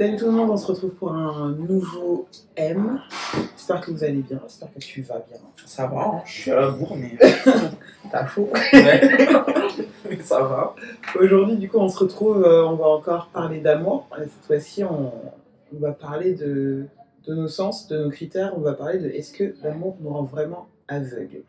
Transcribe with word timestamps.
Salut 0.00 0.16
tout 0.16 0.24
le 0.24 0.32
monde, 0.32 0.48
on 0.48 0.56
se 0.56 0.66
retrouve 0.66 0.94
pour 0.94 1.12
un 1.12 1.50
nouveau 1.50 2.26
M. 2.56 3.02
J'espère 3.54 3.82
que 3.82 3.90
vous 3.90 4.02
allez 4.02 4.22
bien, 4.22 4.40
j'espère 4.44 4.72
que 4.72 4.78
tu 4.78 5.02
vas 5.02 5.22
bien. 5.28 5.36
Ça 5.66 5.88
va, 5.88 6.00
hein, 6.00 6.22
je 6.24 6.32
suis 6.32 6.50
à 6.50 6.58
la 6.58 6.70
bourre, 6.70 6.96
mais 6.96 7.18
T'as 8.10 8.26
chaud 8.26 8.48
ouais. 8.50 9.28
mais 10.08 10.18
ça 10.22 10.42
va. 10.42 10.74
Aujourd'hui, 11.20 11.58
du 11.58 11.68
coup, 11.68 11.76
on 11.76 11.90
se 11.90 11.98
retrouve, 11.98 12.42
euh, 12.42 12.64
on 12.64 12.76
va 12.76 12.86
encore 12.86 13.26
parler 13.26 13.60
d'amour. 13.60 14.08
Et 14.16 14.22
Cette 14.22 14.46
fois-ci, 14.46 14.84
on, 14.84 15.12
on 15.74 15.78
va 15.78 15.92
parler 15.92 16.32
de, 16.32 16.86
de 17.26 17.34
nos 17.34 17.48
sens, 17.48 17.86
de 17.88 18.02
nos 18.02 18.08
critères. 18.08 18.54
On 18.56 18.60
va 18.60 18.72
parler 18.72 19.00
de 19.00 19.10
est-ce 19.10 19.34
que 19.34 19.54
l'amour 19.62 19.98
nous 20.00 20.08
rend 20.08 20.22
vraiment 20.22 20.68
aveugles? 20.88 21.44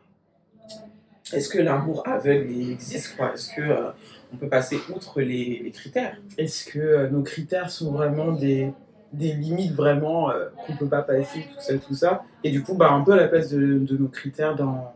Est-ce 1.33 1.49
que 1.49 1.59
l'amour 1.59 2.03
aveugle 2.07 2.51
existe 2.71 3.15
quoi? 3.15 3.33
Est-ce 3.33 3.53
que 3.55 3.61
euh, 3.61 3.91
on 4.33 4.37
peut 4.37 4.49
passer 4.49 4.77
outre 4.93 5.21
les, 5.21 5.61
les 5.63 5.71
critères? 5.71 6.17
Est-ce 6.37 6.65
que 6.65 6.79
euh, 6.79 7.09
nos 7.09 7.21
critères 7.23 7.69
sont 7.69 7.91
vraiment 7.91 8.31
des, 8.31 8.71
des 9.13 9.33
limites 9.33 9.73
vraiment 9.73 10.29
euh, 10.31 10.49
qu'on 10.65 10.75
peut 10.77 10.87
pas 10.89 11.01
passer, 11.03 11.41
tout 11.53 11.59
ça, 11.61 11.77
tout 11.77 11.93
ça? 11.95 12.23
Et 12.43 12.51
du 12.51 12.63
coup, 12.63 12.73
bah, 12.75 12.91
un 12.91 13.01
peu 13.03 13.13
à 13.13 13.17
la 13.17 13.27
place 13.27 13.49
de, 13.49 13.79
de 13.79 13.97
nos 13.97 14.07
critères 14.07 14.55
dans 14.55 14.93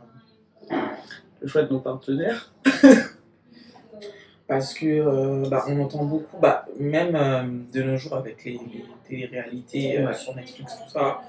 le 1.42 1.48
choix 1.48 1.64
de 1.64 1.72
nos 1.72 1.80
partenaires. 1.80 2.54
Parce 4.48 4.74
que 4.76 4.86
euh, 4.86 5.50
bah, 5.50 5.64
on 5.68 5.80
entend 5.82 6.06
beaucoup, 6.06 6.38
bah, 6.40 6.66
même 6.80 7.66
de 7.74 7.82
nos 7.82 7.98
jours 7.98 8.16
avec 8.16 8.44
les, 8.46 8.54
les 8.54 8.86
téléréalités 9.08 10.06
Ouais. 10.06 10.14
sur 10.14 10.36
Netflix, 10.36 10.76
tout 10.84 10.90
ça, 10.92 11.22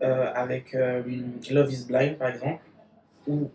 avec 0.00 0.72
Love 1.50 1.72
is 1.72 1.84
Blind 1.86 2.16
par 2.16 2.28
exemple, 2.28 2.62
où 3.26 3.50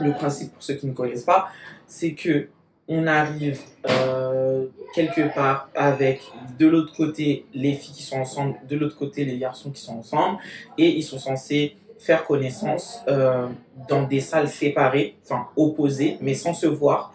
le 0.00 0.12
principe, 0.12 0.52
pour 0.52 0.62
ceux 0.62 0.74
qui 0.74 0.86
ne 0.86 0.92
connaissent 0.92 1.24
pas, 1.24 1.48
c'est 1.86 2.12
que 2.12 2.48
on 2.92 3.06
arrive 3.06 3.60
euh, 3.88 4.66
quelque 4.94 5.32
part 5.32 5.70
avec 5.76 6.20
de 6.58 6.66
l'autre 6.66 6.92
côté 6.92 7.46
les 7.54 7.74
filles 7.74 7.94
qui 7.94 8.02
sont 8.02 8.18
ensemble, 8.18 8.56
de 8.68 8.76
l'autre 8.76 8.96
côté 8.96 9.24
les 9.24 9.38
garçons 9.38 9.70
qui 9.70 9.80
sont 9.80 9.98
ensemble, 9.98 10.38
et 10.76 10.88
ils 10.88 11.04
sont 11.04 11.20
censés 11.20 11.76
faire 12.00 12.24
connaissance 12.24 12.98
euh, 13.06 13.46
dans 13.88 14.02
des 14.02 14.20
salles 14.20 14.48
séparées, 14.48 15.16
enfin 15.22 15.46
opposées, 15.56 16.18
mais 16.20 16.34
sans 16.34 16.52
se 16.52 16.66
voir. 16.66 17.14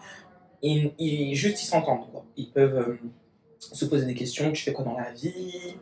Ils, 0.62 1.34
juste 1.34 1.62
ils 1.62 1.66
s'entendent. 1.66 2.06
Ils 2.38 2.50
peuvent 2.50 2.78
euh, 2.78 2.98
se 3.60 3.84
poser 3.84 4.06
des 4.06 4.14
questions. 4.14 4.50
Tu 4.52 4.62
fais 4.62 4.72
quoi 4.72 4.84
dans 4.84 4.96
la 4.96 5.12
vie 5.12 5.76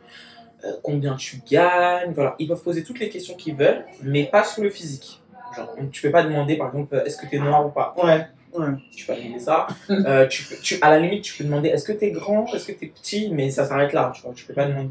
Combien 0.81 1.15
tu 1.15 1.41
gagnes 1.49 2.11
Voilà. 2.11 2.35
Ils 2.39 2.47
peuvent 2.47 2.63
poser 2.63 2.83
toutes 2.83 2.99
les 2.99 3.07
questions 3.07 3.35
qu'ils 3.35 3.55
veulent, 3.55 3.85
mais 4.03 4.25
pas 4.25 4.43
sur 4.43 4.61
le 4.63 4.69
physique. 4.69 5.21
Genre, 5.55 5.75
tu 5.91 6.01
peux 6.01 6.11
pas 6.11 6.23
demander 6.23 6.57
par 6.57 6.67
exemple 6.67 7.01
est-ce 7.05 7.17
que 7.17 7.27
tu 7.27 7.35
es 7.35 7.39
noir 7.39 7.65
ou 7.65 7.69
pas. 7.69 7.95
Ouais, 7.97 8.27
ouais. 8.59 8.73
Tu 8.91 9.05
peux 9.05 9.13
pas 9.13 9.19
demander 9.19 9.39
ça. 9.39 9.67
Euh, 9.89 10.27
tu 10.27 10.77
à 10.81 10.89
la 10.89 10.99
limite, 10.99 11.23
tu 11.23 11.37
peux 11.37 11.43
demander 11.43 11.69
est-ce 11.69 11.85
que 11.85 11.93
tu 11.93 12.05
es 12.05 12.11
grand, 12.11 12.45
est-ce 12.53 12.67
que 12.67 12.71
tu 12.71 12.85
es 12.85 12.87
petit, 12.87 13.29
mais 13.31 13.49
ça 13.49 13.65
s'arrête 13.65 13.93
là. 13.93 14.11
Tu 14.15 14.21
vois. 14.21 14.33
Tu 14.33 14.45
peux 14.45 14.53
pas 14.53 14.65
demander 14.65 14.89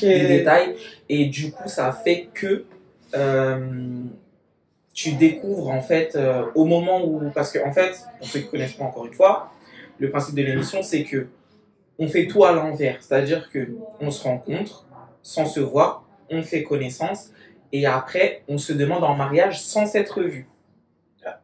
des 0.00 0.26
détails. 0.26 0.76
Et 1.08 1.26
du 1.26 1.50
coup, 1.50 1.68
ça 1.68 1.92
fait 1.92 2.28
que 2.32 2.64
euh, 3.14 4.02
tu 4.92 5.12
découvres 5.12 5.68
en 5.70 5.80
fait 5.80 6.16
euh, 6.16 6.44
au 6.54 6.64
moment 6.64 7.04
où. 7.04 7.30
Parce 7.34 7.50
que 7.52 7.58
en 7.66 7.72
fait, 7.72 8.00
pour 8.18 8.28
ceux 8.28 8.40
qui 8.40 8.46
ne 8.46 8.50
connaissent 8.50 8.74
pas 8.74 8.84
encore 8.84 9.06
une 9.06 9.14
fois, 9.14 9.52
le 9.98 10.10
principe 10.10 10.34
de 10.34 10.42
l'émission, 10.42 10.82
c'est 10.82 11.04
que 11.04 11.28
on 11.98 12.08
fait 12.08 12.26
tout 12.26 12.44
à 12.44 12.52
l'envers. 12.52 12.98
C'est-à-dire 13.00 13.50
que 13.50 13.68
on 14.00 14.10
se 14.10 14.22
rencontre 14.24 14.84
sans 15.22 15.46
se 15.46 15.60
voir, 15.60 16.04
on 16.30 16.42
fait 16.42 16.62
connaissance. 16.62 17.30
Et 17.74 17.86
après, 17.86 18.44
on 18.46 18.56
se 18.56 18.72
demande 18.72 19.02
en 19.02 19.16
mariage 19.16 19.60
sans 19.60 19.84
s'être 19.84 20.22
vu. 20.22 20.46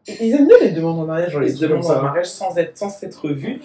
Ils 0.06 0.32
aiment 0.32 0.46
bien 0.46 0.58
les 0.60 0.70
demandes 0.70 1.00
en 1.00 1.04
mariage, 1.04 1.32
genre 1.32 1.40
les 1.40 1.48
se 1.48 1.60
demande 1.60 1.82
demandes 1.82 1.98
en 1.98 2.02
mariage 2.02 2.26
sans 2.26 2.56
être 2.56 2.78
sans 2.78 2.88
s'être 2.88 3.30
vu 3.30 3.60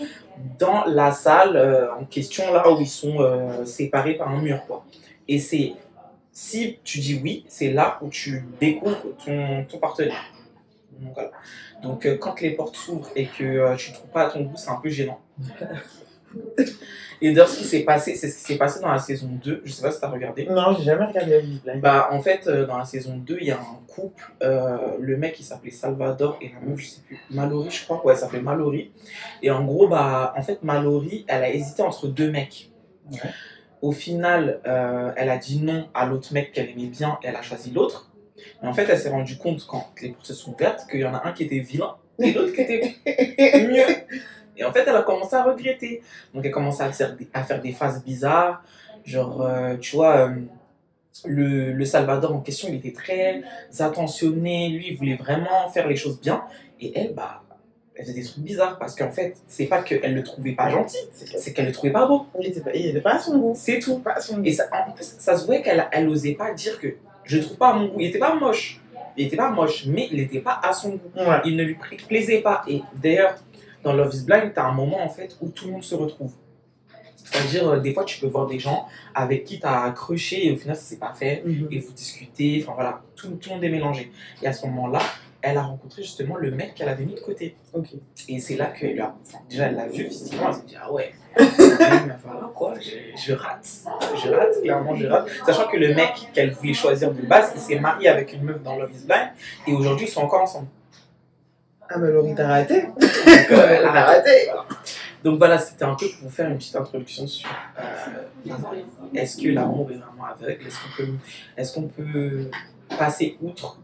dans 0.58 0.84
la 0.86 1.12
salle 1.12 1.58
euh, 1.58 1.94
en 1.94 2.06
question 2.06 2.52
là 2.52 2.72
où 2.72 2.82
ils 2.82 2.88
sont 2.88 3.20
euh, 3.20 3.66
séparés 3.66 4.16
par 4.16 4.30
un 4.30 4.42
mur 4.42 4.66
quoi. 4.66 4.84
Et 5.28 5.38
c'est 5.38 5.74
si 6.32 6.80
tu 6.84 6.98
dis 6.98 7.22
oui, 7.22 7.46
c'est 7.48 7.70
là 7.70 8.00
où 8.02 8.10
tu 8.10 8.44
découvres 8.60 9.16
ton, 9.24 9.66
ton 9.66 9.78
partenaire. 9.78 10.26
Donc, 11.00 11.14
voilà. 11.14 11.32
Donc 11.84 12.08
euh, 12.08 12.18
quand 12.18 12.42
les 12.42 12.50
portes 12.52 12.78
s'ouvrent 12.78 13.12
et 13.16 13.28
que 13.28 13.76
tu 13.76 13.92
ne 13.92 13.96
trouves 13.96 14.10
pas 14.12 14.24
à 14.24 14.30
ton 14.32 14.42
goût, 14.42 14.58
c'est 14.58 14.72
un 14.72 14.78
peu 14.78 14.90
gênant. 14.90 15.20
Et 17.22 17.32
d'ailleurs, 17.32 17.48
ce 17.48 17.60
qui 17.60 17.64
s'est 17.64 17.84
passé, 17.84 18.16
c'est 18.16 18.28
ce 18.28 18.36
qui 18.38 18.44
s'est 18.44 18.58
passé 18.58 18.82
dans 18.82 18.92
la 18.92 19.00
saison 19.00 19.30
2. 19.44 19.62
Je 19.64 19.72
sais 19.72 19.82
pas 19.82 19.92
si 19.92 20.00
tu 20.00 20.06
as 20.06 20.10
regardé. 20.10 20.46
Non, 20.50 20.76
j'ai 20.78 20.84
jamais 20.84 21.06
regardé 21.06 21.32
la 21.32 21.40
vie. 21.40 21.62
Bah, 21.82 22.10
en 22.12 22.22
fait, 22.22 22.46
euh, 22.48 22.66
dans 22.66 22.78
la 22.78 22.86
saison 22.86 23.16
2, 23.18 23.38
il 23.40 23.48
y 23.48 23.52
a 23.52 23.58
un 23.58 23.80
couple. 23.88 24.34
euh, 24.44 24.78
le 25.00 25.16
mec, 25.16 25.40
il 25.40 25.44
s'appelait 25.44 25.72
Salvador 25.72 26.38
et 26.42 26.52
la 26.54 26.60
meuf, 26.60 26.80
je 26.80 26.88
sais 26.88 27.02
plus, 27.02 27.18
Mallory, 27.30 27.72
je 27.72 27.84
crois. 27.86 28.06
Ouais, 28.06 28.14
elle 28.14 28.20
s'appelait 28.20 28.42
Mallory. 28.42 28.92
Et 29.42 29.50
en 29.50 29.64
gros, 29.64 29.88
bah, 29.88 30.34
en 30.38 30.44
fait, 30.44 30.62
Mallory, 30.64 31.26
elle 31.28 31.44
a 31.44 31.50
hésité 31.50 31.82
entre 31.84 32.08
deux 32.08 32.30
mecs. 32.30 32.70
Ouais. 33.12 33.20
Au 33.82 33.92
final, 33.92 34.60
euh, 34.68 35.12
elle 35.16 35.30
a 35.30 35.38
dit 35.38 35.62
non 35.62 35.88
à 35.94 36.06
l'autre 36.06 36.34
mec 36.34 36.52
qu'elle 36.52 36.70
aimait 36.70 36.88
bien 36.88 37.18
et 37.24 37.28
elle 37.28 37.36
a 37.36 37.42
choisi 37.42 37.72
l'autre. 37.72 38.12
Mais 38.62 38.68
en 38.68 38.74
fait, 38.74 38.88
elle 38.90 38.98
s'est 38.98 39.10
rendue 39.10 39.38
compte, 39.38 39.66
quand 39.68 39.88
les 40.02 40.10
portes 40.10 40.26
se 40.26 40.34
sont 40.34 40.54
ouvertes, 40.54 40.86
qu'il 40.90 41.00
y 41.00 41.06
en 41.06 41.14
a 41.14 41.26
un 41.26 41.32
qui 41.32 41.44
était 41.44 41.60
vilain 41.60 41.96
et 42.20 42.34
l'autre 42.34 42.52
qui 42.54 42.62
était 42.62 42.96
mieux. 43.68 43.84
Et 44.58 44.64
en 44.64 44.72
fait, 44.72 44.84
elle 44.88 44.96
a 44.96 45.02
commencé 45.04 45.36
à 45.36 45.44
regretter. 45.44 46.02
Donc, 46.34 46.44
elle 46.46 46.52
a 46.52 46.54
commencé 46.54 46.82
à 46.84 46.92
faire 46.92 47.16
des, 47.16 47.28
à 47.34 47.44
faire 47.44 47.62
des 47.62 47.72
phases 47.72 48.04
bizarres. 48.04 48.64
Genre, 49.04 49.42
euh, 49.42 49.76
tu 49.78 49.96
vois, 49.96 50.28
euh, 50.28 50.30
le, 51.26 51.72
le 51.72 51.86
Salvador 51.86 52.34
en 52.36 52.40
question, 52.42 52.68
il 52.70 52.76
était 52.76 52.94
très 52.94 53.42
attentionné. 53.80 54.70
Lui, 54.70 54.88
il 54.90 54.98
voulait 54.98 55.16
vraiment 55.16 55.70
faire 55.70 55.88
les 55.88 55.96
choses 55.96 56.20
bien. 56.20 56.44
Et 56.80 56.92
elle, 56.98 57.14
bah, 57.14 57.42
elle 57.96 58.04
faisait 58.06 58.14
des 58.16 58.24
trucs 58.24 58.44
bizarres. 58.44 58.78
Parce 58.80 58.96
qu'en 58.96 59.12
fait, 59.12 59.36
c'est 59.48 59.66
pas 59.66 59.82
qu'elle 59.84 60.14
le 60.14 60.24
trouvait 60.24 60.54
pas 60.54 60.70
gentil, 60.70 60.98
c'est 61.14 61.54
qu'elle 61.54 61.68
le 61.68 61.72
trouvait 61.72 61.94
pas 61.94 62.06
beau. 62.06 62.26
Il 62.40 62.48
était 62.48 62.62
pas, 62.62 62.72
il 62.74 62.88
était 62.88 63.02
pas 63.02 63.16
à 63.16 63.20
son 63.20 63.38
goût. 63.38 63.54
C'est 63.56 63.80
tout. 63.80 64.00
Pas 64.00 64.14
à 64.14 64.22
son 64.22 64.38
goût. 64.38 64.46
Et 64.46 64.52
ça, 64.54 64.66
en 64.72 64.92
plus, 64.92 65.16
ça 65.18 65.38
se 65.38 65.46
voyait 65.46 65.62
qu'elle 65.62 65.86
elle 65.92 66.08
osait 66.10 66.34
pas 66.34 66.54
dire 66.54 66.80
que 66.80 66.96
je 67.24 67.38
le 67.38 67.44
trouve 67.44 67.58
pas 67.58 67.70
à 67.70 67.74
mon 67.74 67.88
goût. 67.88 68.00
Il 68.00 68.08
était 68.08 68.20
pas 68.20 68.36
moche. 68.36 68.82
Il 69.18 69.28
était 69.28 69.38
pas 69.38 69.50
moche, 69.50 69.86
mais 69.88 70.10
il 70.12 70.20
était 70.20 70.40
pas 70.42 70.60
à 70.62 70.74
son 70.74 70.90
goût 70.90 71.00
Ouais. 71.16 71.40
il 71.46 71.56
ne 71.56 71.64
lui 71.64 71.76
pla- 71.76 71.98
plaisait 72.06 72.42
pas. 72.42 72.64
Et 72.68 72.82
d'ailleurs, 73.02 73.36
dans 73.86 73.94
Love 73.94 74.14
is 74.14 74.24
Blind, 74.24 74.52
tu 74.54 74.60
as 74.60 74.66
un 74.66 74.74
moment 74.74 75.02
en 75.02 75.10
fait 75.10 75.38
où 75.42 75.50
tout 75.50 75.68
le 75.68 75.74
monde 75.74 75.84
se 75.84 75.96
retrouve. 75.96 76.34
C'est-à-dire, 77.16 77.68
euh, 77.70 77.80
des 77.80 77.94
fois, 77.94 78.04
tu 78.04 78.20
peux 78.20 78.28
voir 78.28 78.48
des 78.48 78.60
gens 78.60 78.88
avec 79.14 79.46
qui 79.46 79.60
tu 79.60 79.66
as 79.66 79.84
accroché 79.84 80.48
et 80.48 80.52
au 80.52 80.58
final, 80.58 80.76
ça 80.76 80.82
s'est 80.82 80.98
pas 80.98 81.14
fait. 81.14 81.44
Mhm. 81.46 81.68
Et 81.72 81.80
vous 81.80 81.94
discutez, 81.94 82.64
enfin 82.64 82.74
voilà, 82.76 83.02
tout, 83.16 83.30
tout 83.30 83.50
le 83.50 83.56
monde 83.56 83.64
est 83.64 83.70
mélangé. 83.70 84.12
Et 84.42 84.48
à 84.48 84.54
ce 84.54 84.66
moment-là, 84.66 85.00
elle 85.42 85.58
a 85.58 85.64
rencontré 85.64 86.02
justement 86.02 86.36
le 86.36 86.50
mec 86.50 86.74
qu'elle 86.74 86.90
avait 86.90 87.06
mis 87.06 87.14
de 87.14 87.20
côté. 87.20 87.56
Et 88.28 88.40
c'est 88.40 88.56
là 88.56 88.68
qu'elle 88.68 89.00
a. 89.00 89.16
Déjà, 89.48 89.68
elle 89.68 89.76
l'a 89.76 89.88
vu 89.88 90.06
physiquement, 90.06 90.48
elle 90.48 90.54
s'est 90.56 90.66
dit, 90.66 90.76
ah 90.82 90.92
ouais, 90.92 91.14
voilà 91.38 92.52
quoi, 92.56 92.74
je, 92.80 93.22
je 93.22 93.34
rate. 93.34 93.68
Je 94.24 94.30
rate, 94.30 94.62
clairement, 94.64 94.96
je 94.96 95.06
rate. 95.06 95.28
Sachant 95.46 95.68
que 95.68 95.78
le 95.78 95.94
mec 95.94 96.14
qu'elle 96.34 96.52
voulait 96.52 96.74
choisir 96.74 97.14
de 97.14 97.22
base, 97.22 97.52
il 97.54 97.62
s'est 97.62 97.80
marié 97.80 98.08
avec 98.08 98.34
une 98.34 98.44
meuf 98.44 98.64
dans 98.64 98.76
Love 98.78 98.92
is 98.92 99.06
Blind 99.06 99.30
et 99.68 99.74
aujourd'hui, 99.74 100.08
ils 100.08 100.12
sont 100.12 100.22
encore 100.22 100.42
ensemble. 100.42 100.68
Ah, 101.90 101.98
bah 102.00 102.10
Laurie, 102.10 102.34
t'as 102.36 102.48
raté. 102.48 102.82
Donc, 102.88 102.96
elle 103.50 103.86
a 103.86 103.92
T'as 103.94 104.06
raté. 104.06 104.30
Voilà. 104.48 104.66
Donc 105.24 105.38
voilà, 105.40 105.58
c'était 105.58 105.86
un 105.86 105.96
peu 105.96 106.06
pour 106.08 106.28
vous 106.28 106.30
faire 106.30 106.50
une 106.50 106.58
petite 106.58 106.76
introduction 106.76 107.26
sur 107.26 107.50
euh, 107.80 108.52
est-ce 109.16 109.38
que 109.42 109.48
l'amour 109.50 109.90
est 109.92 109.96
vraiment 109.96 110.26
aveugle? 110.26 110.68
Est-ce 110.68 110.78
qu'on 110.80 111.04
peut, 111.04 111.14
est-ce 111.58 111.74
qu'on 111.74 111.88
peut 111.88 112.50
passer 112.98 113.36
outre 113.42 113.80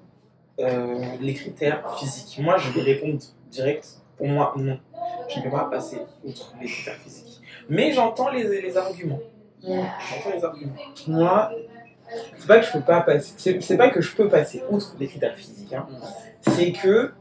euh, 0.60 1.00
les 1.20 1.34
critères 1.34 1.82
physiques? 1.98 2.38
Moi, 2.44 2.58
je 2.58 2.70
vais 2.72 2.82
répondre 2.82 3.20
direct. 3.50 3.88
Pour 4.18 4.28
moi, 4.28 4.54
non. 4.56 4.80
Je 5.30 5.40
ne 5.40 5.44
peux 5.46 5.50
pas 5.50 5.64
passer 5.66 5.98
outre 6.24 6.54
les 6.62 6.68
critères 6.68 6.98
physiques. 7.04 7.42
Mais 7.70 7.92
j'entends 7.92 8.30
les, 8.30 8.62
les 8.62 8.78
arguments. 8.78 9.20
J'entends 9.64 10.36
les 10.36 10.44
arguments. 10.44 10.76
Moi, 11.08 11.52
c'est 12.38 12.48
pas 12.48 12.60
que 12.60 12.66
je 12.68 12.72
peux 12.72 12.82
pas 12.82 13.02
passer. 13.02 13.34
C'est 13.38 13.64
c'est 13.64 13.78
pas 13.78 13.90
que 13.90 14.02
je 14.02 14.16
peux 14.16 14.30
passer 14.30 14.62
outre 14.70 14.96
les 15.00 15.08
critères 15.08 15.36
physiques. 15.36 15.74
hein. 15.74 15.88
C'est 16.42 16.72
que. 16.72 17.14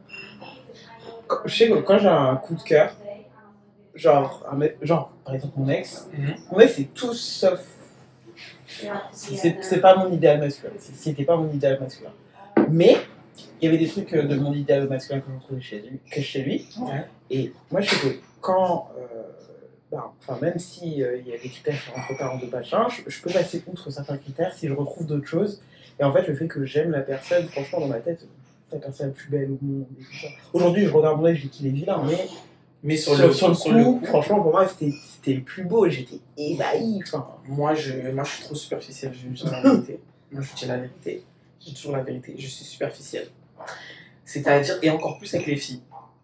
Quand- 1.30 1.46
Je 1.46 1.54
sais 1.56 1.68
que 1.68 1.74
quand 1.88 1.98
j'ai 1.98 2.08
un 2.08 2.36
coup 2.36 2.54
de 2.54 2.62
cœur, 2.62 2.94
genre, 3.94 4.44
un 4.50 4.56
mec- 4.56 4.76
genre, 4.82 5.10
par 5.24 5.34
exemple, 5.34 5.54
mon 5.56 5.68
ex, 5.68 6.08
Mhm. 6.12 6.34
mon 6.52 6.60
ex, 6.60 6.74
c'est 6.76 6.84
tout 6.94 7.14
sauf. 7.14 7.60
C'est 9.12 9.62
c'est 9.62 9.80
pas 9.80 9.96
mon 9.96 10.12
idéal 10.12 10.38
masculin. 10.40 10.72
C'était 10.78 11.24
pas 11.24 11.36
mon 11.36 11.50
idéal 11.52 11.78
masculin. 11.80 12.12
Mais 12.70 12.96
il 13.60 13.64
y 13.64 13.68
avait 13.68 13.78
des 13.78 13.88
trucs 13.88 14.12
euh, 14.14 14.22
de 14.22 14.36
mon 14.36 14.52
idéal 14.52 14.88
masculin 14.88 15.20
que 15.20 15.26
je 15.36 15.44
trouvais 15.44 15.60
chez 15.60 15.80
lui. 15.80 15.98
Que 16.10 16.20
chez 16.20 16.42
lui. 16.42 16.68
Ouais. 16.80 17.04
Et 17.30 17.52
moi, 17.70 17.80
je 17.80 17.90
sais 17.90 17.96
que 17.96 18.14
quand. 18.40 18.88
euh, 18.98 19.06
ben, 19.90 20.04
enfin, 20.20 20.38
même 20.40 20.58
si 20.58 21.02
euh, 21.02 21.16
il 21.18 21.26
y 21.26 21.32
a 21.34 21.38
des 21.38 21.48
critères 21.48 21.74
qui 21.82 21.90
rentrent 21.90 22.16
pas 22.16 22.30
en 22.30 22.38
deux 22.38 22.48
je, 22.90 23.02
je 23.10 23.22
peux 23.22 23.30
passer 23.32 23.60
outre 23.66 23.90
certains 23.90 24.18
critères 24.18 24.54
si 24.54 24.68
je 24.68 24.72
retrouve 24.72 25.04
d'autres 25.06 25.26
choses. 25.26 25.60
Et 25.98 26.04
en 26.04 26.12
fait, 26.12 26.26
le 26.28 26.34
fait 26.36 26.46
que 26.46 26.64
j'aime 26.64 26.92
la 26.92 27.00
personne, 27.00 27.46
franchement, 27.48 27.80
dans 27.80 27.88
ma 27.88 27.98
tête, 27.98 28.24
personne 28.78 29.08
la 29.08 29.12
plus 29.12 29.30
belle 29.30 29.50
au 29.50 29.64
monde. 29.64 29.86
Aujourd'hui, 30.52 30.86
je 30.86 30.90
regarde 30.90 31.20
mon 31.20 31.34
je 31.34 31.42
dis 31.42 31.48
qu'il 31.48 31.66
est 31.66 31.70
vilain, 31.70 32.02
mais 32.06 32.26
Mais 32.82 32.96
sur, 32.96 33.14
sur, 33.14 33.26
le, 33.26 33.32
sur 33.32 33.48
le 33.48 33.54
sur 33.54 33.70
coup, 33.70 33.76
le 33.76 33.84
coup, 33.84 34.00
franchement, 34.04 34.40
pour 34.40 34.52
moi, 34.52 34.66
c'était 34.66 35.34
le 35.34 35.42
plus 35.42 35.64
beau. 35.64 35.88
J'étais 35.88 36.20
ébahi. 36.36 37.00
Enfin, 37.02 37.26
moi 37.48 37.74
je, 37.74 38.10
moi, 38.12 38.24
je 38.24 38.30
suis 38.30 38.44
trop 38.44 38.54
superficiel. 38.54 39.12
Je 39.12 39.28
dis 39.28 39.44
la 39.44 39.62
vérité. 39.62 40.00
Moi, 40.32 40.42
je 40.42 40.54
dis 40.54 40.66
la 40.66 40.76
vérité. 40.76 41.24
Dis 41.60 41.74
toujours 41.74 41.92
la 41.92 42.02
vérité. 42.02 42.34
Je 42.38 42.46
suis 42.46 42.64
superficiel. 42.64 43.28
C'est-à-dire, 44.24 44.78
et 44.82 44.90
encore 44.90 45.18
plus 45.18 45.34
avec 45.34 45.46
les 45.46 45.56
filles. 45.56 45.82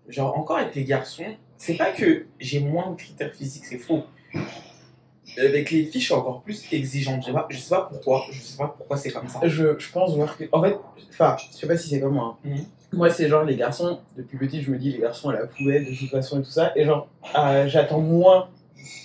Genre, 0.08 0.38
encore 0.38 0.58
avec 0.58 0.74
les 0.74 0.84
garçons, 0.84 1.24
c'est 1.58 1.74
pas 1.74 1.90
que 1.90 2.26
j'ai 2.38 2.60
moins 2.60 2.90
de 2.90 2.96
critères 2.96 3.34
physiques, 3.34 3.64
c'est 3.64 3.78
faux. 3.78 4.04
Avec 5.38 5.70
les 5.70 5.84
filles, 5.84 6.00
je 6.00 6.06
suis 6.06 6.14
encore 6.14 6.42
plus 6.42 6.64
exigeante. 6.72 7.20
Je 7.22 7.26
sais 7.26 7.32
pas, 7.32 7.46
je 7.50 7.58
sais 7.58 7.70
pas 7.70 7.88
pourquoi, 7.90 8.24
je 8.30 8.40
sais 8.40 8.56
pas 8.56 8.74
pourquoi 8.76 8.96
c'est 8.96 9.10
comme 9.10 9.28
ça. 9.28 9.40
Je, 9.44 9.78
je 9.78 9.92
pense 9.92 10.14
voir 10.16 10.36
que. 10.36 10.44
En 10.52 10.62
fait, 10.62 10.76
enfin, 11.10 11.36
je 11.52 11.56
sais 11.56 11.66
pas 11.66 11.76
si 11.76 11.88
c'est 11.88 12.00
comme 12.00 12.14
moi. 12.14 12.38
hein. 12.44 12.48
Mhm. 12.48 12.64
Moi, 12.92 13.10
c'est 13.10 13.28
genre 13.28 13.42
les 13.44 13.56
garçons, 13.56 13.98
depuis 14.16 14.38
petit, 14.38 14.62
je 14.62 14.70
me 14.70 14.78
dis 14.78 14.92
les 14.92 14.98
garçons 15.00 15.28
à 15.28 15.34
la 15.34 15.46
poubelle 15.46 15.84
de 15.84 15.94
toute 15.94 16.08
façon 16.08 16.40
et 16.40 16.42
tout 16.44 16.50
ça. 16.50 16.72
Et 16.76 16.84
genre, 16.84 17.08
euh, 17.36 17.66
j'attends 17.66 18.00
moins, 18.00 18.48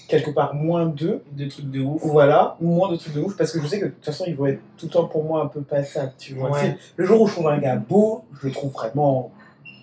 quelque 0.07 0.29
part, 0.29 0.53
moins 0.53 0.85
d'eux. 0.85 1.23
Deux 1.31 1.47
trucs 1.49 1.69
de 1.69 1.81
ouf. 1.81 1.99
Voilà, 2.03 2.55
moins 2.61 2.91
de 2.91 2.95
trucs 2.97 3.13
de 3.15 3.21
ouf 3.21 3.35
parce 3.35 3.51
que 3.51 3.59
je 3.59 3.65
sais 3.67 3.79
que 3.79 3.85
de 3.85 3.89
toute 3.89 4.05
façon, 4.05 4.25
ils 4.27 4.35
vont 4.35 4.45
être 4.45 4.61
tout 4.77 4.85
le 4.85 4.91
temps 4.91 5.05
pour 5.05 5.23
moi 5.25 5.41
un 5.43 5.47
peu 5.47 5.61
passables, 5.61 6.13
tu 6.17 6.35
vois. 6.35 6.51
Ouais. 6.51 6.77
Le 6.95 7.05
jour 7.05 7.21
où 7.21 7.27
je 7.27 7.33
trouve 7.33 7.47
un 7.49 7.57
gars 7.57 7.75
beau, 7.75 8.23
je 8.39 8.47
le 8.47 8.53
trouve 8.53 8.71
vraiment 8.71 9.31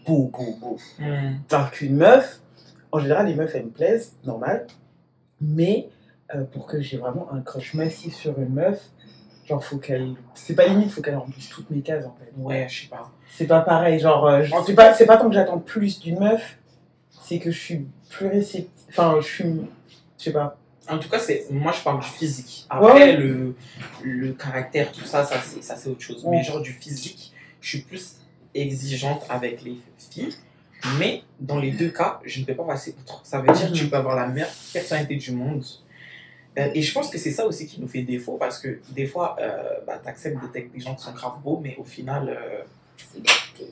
beau, 0.06 0.30
beau, 0.32 0.56
beau. 0.60 0.78
Hmm. 1.00 1.34
Alors 1.50 1.70
qu'une 1.72 1.96
meuf, 1.96 2.40
en 2.92 3.00
général, 3.00 3.26
les 3.26 3.34
meufs, 3.34 3.54
elles 3.54 3.64
me 3.66 3.70
plaisent, 3.70 4.14
normal. 4.24 4.68
Mais 5.40 5.88
euh, 6.34 6.44
pour 6.44 6.66
que 6.66 6.80
j'ai 6.80 6.96
vraiment 6.98 7.28
un 7.32 7.40
crush 7.40 7.74
massif 7.74 8.14
sur 8.14 8.38
une 8.38 8.50
meuf, 8.54 8.80
genre, 9.46 9.64
faut 9.64 9.78
qu'elle. 9.78 10.14
C'est 10.34 10.54
pas 10.54 10.66
limite, 10.66 10.90
faut 10.90 11.00
qu'elle 11.02 11.16
remplisse 11.16 11.48
toutes 11.48 11.70
mes 11.70 11.80
cases 11.80 12.04
en 12.04 12.14
fait. 12.18 12.30
Ouais, 12.36 12.66
je 12.68 12.82
sais 12.82 12.88
pas. 12.88 13.10
C'est 13.30 13.46
pas 13.46 13.60
pareil, 13.60 13.98
genre, 13.98 14.26
euh, 14.26 14.42
je- 14.42 14.54
c'est 14.66 14.74
pas, 14.74 14.92
c'est 14.94 15.06
pas 15.06 15.16
tant 15.16 15.28
que 15.28 15.34
j'attends 15.34 15.58
plus 15.58 16.00
d'une 16.00 16.18
meuf, 16.18 16.58
c'est 17.22 17.38
que 17.38 17.50
je 17.50 17.58
suis 17.58 17.86
plus 18.10 18.26
réceptive. 18.28 18.68
Enfin, 18.90 19.16
je 19.20 19.26
suis. 19.26 19.44
Je 20.18 20.24
sais 20.24 20.32
pas. 20.32 20.56
En 20.90 20.98
tout 20.98 21.08
cas, 21.10 21.18
c'est 21.18 21.46
moi 21.50 21.70
je 21.72 21.82
parle 21.82 22.00
du 22.00 22.06
physique. 22.06 22.66
Après, 22.70 22.92
Ouais. 22.92 23.16
le, 23.16 23.54
le 24.02 24.32
caractère, 24.32 24.90
tout 24.90 25.04
ça, 25.04 25.22
ça 25.24 25.36
c'est, 25.42 25.62
ça, 25.62 25.76
c'est 25.76 25.90
autre 25.90 26.00
chose. 26.00 26.24
Ouais. 26.24 26.38
Mais 26.38 26.42
genre 26.42 26.60
du 26.62 26.72
physique, 26.72 27.32
je 27.60 27.68
suis 27.68 27.80
plus 27.82 28.16
exigeante 28.54 29.24
avec 29.28 29.62
les 29.62 29.76
filles. 30.10 30.34
Mais 30.98 31.22
dans 31.40 31.58
les 31.58 31.72
deux 31.72 31.90
cas, 31.90 32.20
je 32.24 32.40
ne 32.40 32.46
peux 32.46 32.54
pas 32.54 32.64
passer 32.64 32.94
outre. 32.98 33.20
Ça 33.24 33.40
veut 33.40 33.52
dire 33.52 33.68
que 33.70 33.76
tu 33.76 33.84
Mhm. 33.84 33.90
peux 33.90 33.96
avoir 33.96 34.16
la 34.16 34.28
meilleure 34.28 34.48
personnalité 34.72 35.16
du 35.16 35.32
monde. 35.32 35.62
Euh, 36.58 36.70
et 36.74 36.82
je 36.82 36.92
pense 36.92 37.10
que 37.10 37.18
c'est 37.18 37.30
ça 37.30 37.46
aussi 37.46 37.66
qui 37.66 37.80
nous 37.80 37.88
fait 37.88 38.02
défaut 38.02 38.36
parce 38.36 38.58
que 38.58 38.80
des 38.90 39.06
fois, 39.06 39.36
euh, 39.40 39.78
bah, 39.86 40.00
tu 40.02 40.08
acceptes 40.08 40.38
avec 40.50 40.72
des 40.72 40.80
gens 40.80 40.94
qui 40.94 41.04
sont 41.04 41.12
grave 41.12 41.40
beaux, 41.42 41.60
mais 41.62 41.76
au 41.78 41.84
final, 41.84 42.28
euh, 42.28 42.62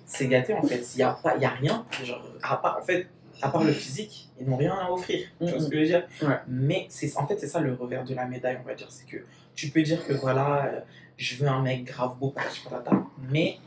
c'est 0.04 0.28
gâté 0.28 0.54
en 0.54 0.62
fait. 0.62 0.82
Il 0.94 0.98
n'y 0.98 1.02
a, 1.02 1.18
a 1.24 1.48
rien, 1.48 1.84
genre, 2.04 2.22
à 2.42 2.56
part, 2.56 2.78
en 2.80 2.84
fait, 2.84 3.08
à 3.42 3.50
part 3.50 3.64
le 3.64 3.72
physique, 3.72 4.30
ils 4.40 4.48
n'ont 4.48 4.56
rien 4.56 4.74
à 4.74 4.90
offrir. 4.90 5.26
Tu 5.40 5.50
vois 5.50 5.60
ce 5.60 5.68
que 5.68 5.76
je 5.76 5.80
veux 5.80 5.86
dire? 5.86 6.06
Ouais. 6.22 6.38
Mais 6.48 6.86
c'est, 6.88 7.14
en 7.16 7.26
fait, 7.26 7.38
c'est 7.38 7.48
ça 7.48 7.60
le 7.60 7.74
revers 7.74 8.04
de 8.04 8.14
la 8.14 8.26
médaille, 8.26 8.58
on 8.62 8.66
va 8.66 8.74
dire. 8.74 8.86
C'est 8.90 9.06
que 9.06 9.18
tu 9.54 9.68
peux 9.70 9.82
dire 9.82 10.06
que 10.06 10.12
voilà, 10.12 10.66
euh, 10.66 10.80
je 11.16 11.36
veux 11.36 11.48
un 11.48 11.62
mec 11.62 11.84
grave 11.84 12.16
beau, 12.18 12.30
patata, 12.30 12.92
mais 13.30 13.58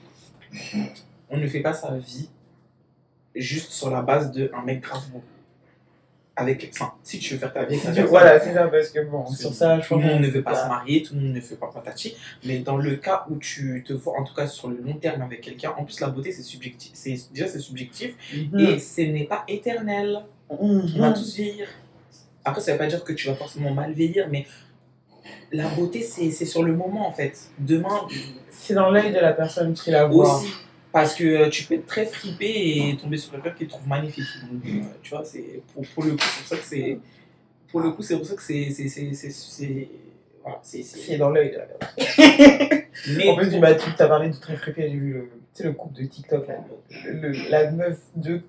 on 1.30 1.38
ne 1.38 1.48
fait 1.48 1.62
pas 1.62 1.74
sa 1.74 1.98
vie 1.98 2.30
juste 3.36 3.72
sur 3.72 3.90
la 3.92 4.02
base 4.02 4.32
d'un 4.32 4.62
mec 4.64 4.82
grave 4.82 5.08
beau. 5.12 5.22
Avec, 6.42 6.70
enfin, 6.74 6.94
si 7.04 7.20
tu 7.20 7.34
veux 7.34 7.40
faire 7.40 7.54
ta 7.54 7.66
vie 7.66 7.80
avec 7.86 8.06
Voilà, 8.06 8.40
c'est 8.40 8.54
ça, 8.54 8.68
parce 8.68 8.90
que 8.90 9.00
bon, 9.06 9.26
sur 9.28 9.54
ça, 9.54 9.80
je 9.80 9.88
tout 9.88 9.96
le 9.98 10.02
monde 10.06 10.22
ne 10.22 10.28
veut 10.28 10.42
pas 10.42 10.56
se 10.56 10.68
marier, 10.68 11.04
tout 11.04 11.14
le 11.16 11.22
monde 11.22 11.34
ne 11.34 11.40
veut 11.40 11.56
pas 11.56 11.72
patati. 11.74 12.16
Mais 12.46 12.60
dans 12.60 12.78
le 12.78 12.96
cas 12.96 13.26
où 13.30 13.38
tu 13.38 13.84
te 13.86 13.94
vois, 13.94 14.20
en 14.20 14.24
tout 14.24 14.34
cas 14.34 14.48
sur 14.48 14.70
le 14.70 14.78
long 14.78 14.94
terme 14.94 15.22
avec 15.22 15.42
quelqu'un, 15.42 15.74
en 15.78 15.84
plus 15.84 16.00
la 16.00 16.08
beauté 16.08 16.32
c'est 16.32 16.44
subjectif. 16.44 16.92
C'est, 16.94 17.18
déjà 17.34 17.48
c'est 17.48 17.60
subjectif 17.60 18.16
Mhm. 18.52 18.60
et 18.60 18.80
ce 18.80 19.02
n'est 19.02 19.26
pas 19.26 19.44
éternel. 19.48 20.20
Mhm. 20.52 20.94
On 20.98 21.00
va 21.00 21.12
tous 21.12 21.36
vieillir. 21.36 21.68
Après, 22.46 22.62
ça 22.62 22.72
veut 22.72 22.78
pas 22.78 22.88
dire 22.88 23.04
que 23.04 23.14
tu 23.14 23.28
vas 23.28 23.36
forcément 23.36 23.72
mal 23.72 23.92
vieillir, 23.94 24.28
mais 24.32 24.46
la 25.52 25.68
beauté 25.70 26.02
c'est, 26.02 26.32
c'est 26.32 26.46
sur 26.46 26.64
le 26.64 26.74
moment 26.76 27.08
en 27.08 27.12
fait. 27.12 27.38
Demain 27.60 28.08
C'est 28.50 28.74
dans 28.74 28.90
l'œil 28.92 29.12
de 29.12 29.20
la 29.20 29.34
personne 29.34 29.74
qui 29.74 29.92
la 29.92 30.06
voit. 30.06 30.38
aussi. 30.38 30.52
Parce 30.92 31.14
que 31.16 31.24
euh, 31.24 31.50
tu 31.50 31.64
peux 31.66 31.76
être 31.76 31.86
très 31.86 32.06
fripé 32.06 32.46
et 32.90 32.98
tomber 32.98 33.18
sur 33.18 33.32
quelqu'un 33.32 33.52
qui 33.52 33.66
te 33.66 33.70
trouve 33.70 33.88
magnifique. 33.88 34.26
Donc, 34.52 34.62
euh, 34.66 34.82
tu 35.04 35.12
vois, 35.12 35.24
c'est, 35.24 35.62
pour, 35.74 35.86
pour 35.88 36.04
le 36.04 36.12
coup, 36.12 36.18
c'est 36.20 36.40
pour 36.40 36.48
ça 36.48 36.58
que 36.58 36.64
c'est. 36.66 37.00
Pour 37.70 37.82
le 37.82 37.92
coup, 37.92 38.02
c'est 38.02 38.18
pour 38.18 38.26
ça 38.26 38.36
que 38.36 38.42
c'est. 38.42 38.72
c'est, 38.72 38.88
c'est, 38.88 39.14
c'est, 39.14 39.30
c'est- 39.32 39.88
voilà, 40.42 40.60
c'est, 40.64 40.82
c'est- 40.82 41.00
C'est 41.00 41.18
dans 41.18 41.30
l'œil 41.30 41.52
de 41.52 41.58
la 41.58 41.66
personne. 41.66 42.82
Mais 43.18 43.30
En 43.30 43.36
plus, 43.36 43.50
du 43.50 43.60
bas, 43.60 43.76
tu 43.76 43.90
t'as 43.96 44.08
parlé 44.08 44.30
de 44.30 44.36
très 44.36 44.56
frippé, 44.56 44.84
j'ai 44.90 44.98
vu 44.98 45.14
le, 45.14 45.30
tu 45.54 45.62
sais, 45.62 45.64
le 45.66 45.74
couple 45.74 46.02
de 46.02 46.08
TikTok, 46.08 46.48
là, 46.48 46.56
le- 47.06 47.30
le- 47.30 47.50
la 47.50 47.70
meuf 47.72 47.98
de 48.16 48.42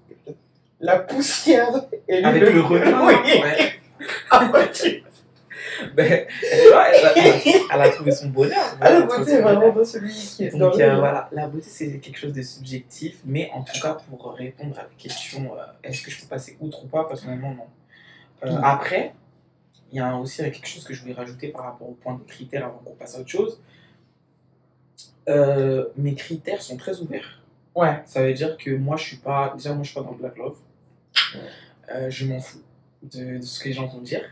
la 0.81 0.98
poussière 0.98 1.69
et 2.08 2.19
lui, 2.19 2.25
avec 2.25 2.42
le 2.42 2.60
renard, 2.62 3.04
Oui. 3.04 3.14
ouais. 3.42 3.72
Ah, 4.31 4.50
ouais, 4.52 4.70
tu- 4.72 5.02
Ben, 5.94 6.26
elle, 6.52 6.72
a, 6.72 6.92
elle 6.92 7.06
a- 7.06 7.74
elle 7.74 7.80
a 7.80 7.88
trouvé 7.90 8.10
son 8.12 8.28
bonheur. 8.28 8.76
Ah, 8.80 8.90
la 8.90 9.02
beauté 9.02 9.32
est 9.32 9.40
vraiment 9.40 9.72
dans 9.72 9.84
celui 9.84 10.12
qui 10.12 10.44
est 10.44 10.50
dans 10.50 10.58
Donc 10.70 10.76
l'œil. 10.78 10.88
euh, 10.90 10.98
voilà, 10.98 11.28
la 11.32 11.46
beauté 11.48 11.66
c'est 11.68 11.98
quelque 11.98 12.18
chose 12.18 12.32
de 12.32 12.42
subjectif, 12.42 13.18
mais 13.24 13.50
en 13.54 13.62
tout 13.62 13.80
cas 13.80 13.94
pour 14.08 14.32
répondre 14.34 14.78
à 14.78 14.82
la 14.82 14.88
question 14.98 15.54
euh, 15.56 15.62
est-ce 15.82 16.02
que 16.02 16.10
je 16.10 16.20
peux 16.20 16.26
passer 16.26 16.56
outre 16.60 16.84
ou 16.84 16.88
pas, 16.88 17.04
personnellement 17.04 17.54
non. 17.54 17.66
Euh, 18.44 18.52
Mm. 18.52 18.60
Après, 18.64 19.14
il 19.92 19.98
y 19.98 20.00
a 20.00 20.16
aussi 20.16 20.38
quelque 20.38 20.66
chose 20.66 20.84
que 20.84 20.94
je 20.94 21.02
voulais 21.02 21.14
rajouter 21.14 21.48
par 21.48 21.64
rapport 21.64 21.88
au 21.88 21.92
point 21.92 22.14
des 22.14 22.24
critères 22.24 22.64
avant 22.66 22.78
qu'on 22.78 22.94
passe 22.94 23.16
à 23.16 23.20
autre 23.20 23.28
chose. 23.28 23.60
Mes 25.96 26.14
critères 26.14 26.62
sont 26.62 26.76
très 26.76 26.98
ouverts. 27.00 27.40
Ouais. 27.74 28.02
Ça 28.06 28.22
veut 28.22 28.32
dire 28.34 28.56
que 28.56 28.70
moi 28.70 28.96
je 28.96 29.04
suis 29.04 29.16
pas, 29.18 29.52
déjà 29.56 29.72
moi 29.74 29.82
je 29.84 29.90
suis 29.90 29.94
pas 29.98 30.04
dans 30.04 30.12
le 30.12 30.16
black 30.18 30.36
love. 30.36 30.56
Je 32.08 32.24
m'en 32.26 32.40
fous 32.40 32.62
de, 33.02 33.38
de 33.38 33.42
ce 33.42 33.60
que 33.60 33.68
les 33.68 33.74
gens 33.74 33.86
vont 33.86 34.00
dire. 34.00 34.22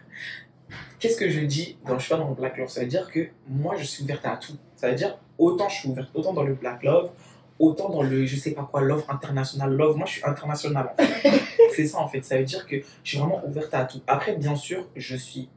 Qu'est-ce 0.98 1.16
que 1.16 1.28
je 1.30 1.40
dis 1.40 1.78
dans 1.86 1.98
je 1.98 2.04
suis 2.04 2.10
pas 2.14 2.18
dans 2.20 2.28
le 2.28 2.34
black 2.34 2.58
love? 2.58 2.68
Ça 2.68 2.80
veut 2.80 2.86
dire 2.86 3.10
que 3.10 3.28
moi 3.48 3.76
je 3.76 3.84
suis 3.84 4.02
ouverte 4.04 4.24
à 4.26 4.36
tout. 4.36 4.56
Ça 4.76 4.88
veut 4.90 4.94
dire 4.96 5.18
autant 5.38 5.68
je 5.68 5.76
suis 5.80 5.88
ouverte, 5.88 6.10
autant 6.14 6.32
dans 6.32 6.42
le 6.42 6.54
black 6.54 6.82
love, 6.82 7.10
autant 7.58 7.88
dans 7.88 8.02
le 8.02 8.26
je 8.26 8.36
sais 8.36 8.52
pas 8.52 8.64
quoi, 8.70 8.80
love 8.82 9.04
international 9.08 9.72
love. 9.72 9.96
Moi 9.96 10.06
je 10.06 10.12
suis 10.14 10.24
international 10.24 10.92
en 10.92 11.02
fait. 11.04 11.42
C'est 11.74 11.86
ça 11.86 11.98
en 11.98 12.08
fait. 12.08 12.22
Ça 12.24 12.36
veut 12.38 12.44
dire 12.44 12.66
que 12.66 12.76
je 13.04 13.08
suis 13.08 13.18
vraiment 13.18 13.44
ouverte 13.46 13.72
à 13.74 13.84
tout. 13.84 14.00
Après 14.06 14.34
bien 14.36 14.56
sûr 14.56 14.86
je 14.96 15.16
suis 15.16 15.48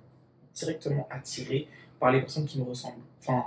directement 0.54 1.08
attirée 1.10 1.68
par 2.00 2.12
les 2.12 2.20
personnes 2.22 2.46
qui 2.46 2.60
me 2.60 2.64
ressemblent. 2.66 3.02
Enfin, 3.20 3.44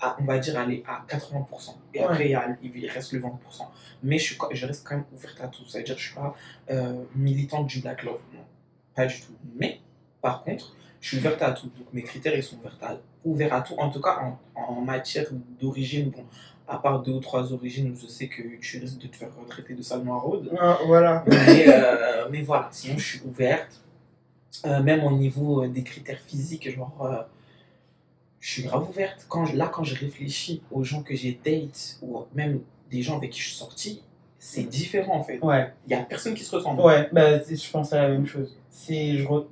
à- 0.00 0.16
on 0.20 0.24
va 0.24 0.38
dire 0.38 0.58
aller 0.58 0.82
à 0.86 1.04
80%. 1.08 1.76
Et 1.94 1.98
Ouais. 2.00 2.04
après 2.04 2.24
il, 2.26 2.30
y 2.32 2.34
a- 2.34 2.56
il 2.62 2.86
reste 2.88 3.12
le 3.12 3.20
20%. 3.20 3.70
Mais 4.02 4.18
je, 4.18 4.24
suis, 4.24 4.38
je 4.52 4.66
reste 4.66 4.86
quand 4.86 4.96
même 4.96 5.04
ouverte 5.14 5.40
à 5.40 5.48
tout. 5.48 5.64
Ça 5.66 5.78
veut 5.78 5.84
dire 5.84 5.94
que 5.94 6.00
je 6.00 6.06
suis 6.06 6.14
pas 6.16 6.34
euh, 6.70 7.04
militante 7.14 7.66
du 7.68 7.80
black 7.80 8.02
love. 8.02 8.20
Non, 8.34 8.40
pas 8.94 9.06
du 9.06 9.20
tout. 9.20 9.32
Mais 9.56 9.80
par 10.22 10.42
contre, 10.44 10.74
je 11.00 11.08
suis 11.08 11.18
ouverte 11.18 11.42
à 11.42 11.50
tout. 11.52 11.66
Donc 11.76 11.86
mes 11.92 12.02
critères, 12.02 12.34
ils 12.36 12.42
sont 12.42 12.56
ouverts 12.56 12.78
à, 12.80 12.94
ouverts 13.24 13.52
à 13.54 13.60
tout. 13.60 13.74
En 13.76 13.90
tout 13.90 14.00
cas, 14.00 14.20
en, 14.54 14.60
en 14.60 14.80
matière 14.80 15.26
d'origine, 15.60 16.10
bon, 16.10 16.24
à 16.68 16.78
part 16.78 17.02
deux 17.02 17.12
ou 17.12 17.20
trois 17.20 17.52
origines 17.52 17.90
où 17.90 17.96
je 17.96 18.06
sais 18.06 18.28
que 18.28 18.40
tu 18.60 18.78
risques 18.78 18.98
de 18.98 19.08
te 19.08 19.16
faire 19.16 19.28
traiter 19.48 19.74
de 19.74 19.82
sale 19.82 20.04
maraude. 20.04 20.50
Ah, 20.58 20.78
voilà. 20.86 21.24
Mais, 21.26 21.64
euh, 21.68 22.28
mais 22.30 22.42
voilà, 22.42 22.68
sinon 22.70 22.96
je 22.98 23.04
suis 23.18 23.20
ouverte. 23.26 23.80
Euh, 24.64 24.82
même 24.82 25.02
au 25.02 25.10
niveau 25.10 25.64
euh, 25.64 25.68
des 25.68 25.82
critères 25.82 26.20
physiques, 26.20 26.70
genre, 26.74 26.96
euh, 27.04 27.22
je 28.38 28.50
suis 28.50 28.62
grave 28.62 28.88
ouverte. 28.88 29.24
Quand, 29.28 29.44
je- 29.46 29.56
là, 29.56 29.66
quand 29.68 29.82
je 29.84 29.94
réfléchis 29.96 30.62
aux 30.70 30.84
gens 30.84 31.02
que 31.02 31.14
j'ai 31.16 31.38
date, 31.44 31.98
ou 32.02 32.20
même 32.34 32.60
des 32.90 33.02
gens 33.02 33.16
avec 33.16 33.30
qui 33.30 33.40
je 33.40 33.46
suis 33.48 33.56
sortie, 33.56 34.02
c'est 34.38 34.64
différent 34.64 35.16
en 35.16 35.24
fait. 35.24 35.38
Ouais. 35.42 35.72
Il 35.86 35.92
y 35.92 35.94
a 35.94 36.02
personne 36.02 36.34
qui 36.34 36.44
se 36.44 36.54
ressemble. 36.54 36.80
Ouais, 36.82 37.08
bah, 37.12 37.42
c'est- 37.42 37.56
je 37.56 37.70
pense 37.70 37.92
à 37.92 38.02
la 38.02 38.08
même 38.08 38.26
chose. 38.26 38.56
Si 38.70 39.18
je 39.18 39.26
re- 39.26 39.46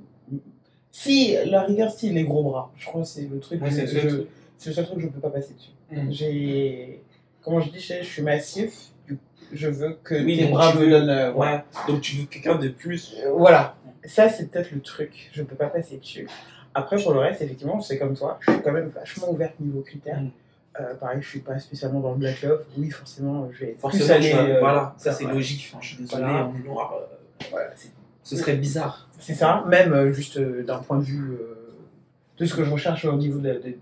Si, 0.93 1.37
la 1.47 1.63
rigueur, 1.63 1.91
si, 1.93 2.11
les 2.11 2.25
gros 2.25 2.43
bras. 2.43 2.71
Je 2.77 2.87
crois 2.87 3.03
que 3.03 3.07
c'est 3.09 3.23
le 3.31 3.39
truc. 3.39 3.63
Ouais, 3.63 3.71
c'est 3.71 3.83
le 3.83 3.87
seul 3.87 4.09
truc. 4.09 4.29
c'est 4.57 4.71
le 4.71 4.75
seul 4.75 4.85
truc 4.87 4.97
que 4.99 5.03
je 5.05 5.09
peux 5.09 5.21
pas 5.21 5.31
passer 5.31 5.55
dessus. 5.55 5.71
Mm. 5.91 6.11
J'ai. 6.11 7.03
Comment 7.43 7.61
je 7.61 7.71
dis, 7.71 7.79
je 7.81 8.03
suis 8.03 8.23
massif. 8.23 8.73
Je 9.53 9.69
veux 9.69 9.99
que 10.05 10.15
Oui, 10.15 10.39
tes 10.39 10.47
bras 10.47 10.75
me 10.75 10.89
donnent. 10.89 11.09
euh, 11.11 11.33
ouais. 11.33 11.47
Ouais, 11.49 11.65
donc 11.89 12.01
tu 12.03 12.17
veux 12.17 12.27
quelqu'un 12.27 12.55
de 12.57 12.69
plus. 12.69 13.17
Euh, 13.25 13.33
Voilà. 13.33 13.75
Ça, 14.05 14.29
c'est 14.29 14.51
peut-être 14.51 14.71
le 14.73 14.81
truc. 14.81 15.29
Je 15.33 15.43
peux 15.43 15.57
pas 15.57 15.67
passer 15.67 15.97
dessus. 15.99 16.29
Après, 16.75 17.03
pour 17.03 17.13
le 17.13 17.19
reste, 17.21 17.43
effectivement, 17.43 17.81
c'est 17.81 17.99
comme 17.99 18.17
toi. 18.17 18.39
Je 18.47 18.53
suis 18.53 18.63
quand 18.63 18.73
même 18.73 18.89
vachement 18.95 19.31
ouverte 19.33 19.59
niveau 19.61 19.81
critères. 19.81 20.21
Mm. 20.21 20.31
Euh, 20.81 20.95
pareil, 20.95 21.19
je 21.21 21.29
suis 21.29 21.41
pas 21.41 21.59
spécialement 21.59 21.99
dans 22.01 22.13
le 22.13 22.19
black 22.19 22.43
love. 22.43 22.65
Oui, 22.79 22.91
forcément, 22.91 23.49
je 23.53 23.65
vais 23.67 23.77
Forcément, 23.79 24.05
plus 24.05 24.13
aller. 24.13 24.33
euh, 24.35 24.61
voilà, 24.61 24.95
ça 24.99 25.13
c'est 25.13 25.25
logique. 25.25 25.69
Enfin, 25.73 25.79
je 25.83 25.89
suis 25.89 25.97
désolé, 25.99 26.23
Voilà. 26.23 26.47
on 26.47 26.57
est 26.57 26.69
noir. 26.69 26.95
euh, 26.97 27.45
Voilà, 27.51 27.71
c'est 27.75 27.91
ce 28.31 28.37
serait 28.37 28.57
bizarre. 28.57 29.09
C'est 29.19 29.35
ça, 29.35 29.65
même 29.69 29.93
euh, 29.93 30.13
juste 30.13 30.37
euh, 30.39 30.63
d'un 30.63 30.79
point 30.79 30.99
de 30.99 31.05
vue 31.05 31.33
euh, 31.33 31.77
de 32.39 32.45
ce 32.47 32.55
que 32.55 32.65
je 32.65 32.71
recherche 32.71 33.05
au 33.05 33.17
niveau 33.17 33.39
de 33.39 33.53
de- 33.55 33.77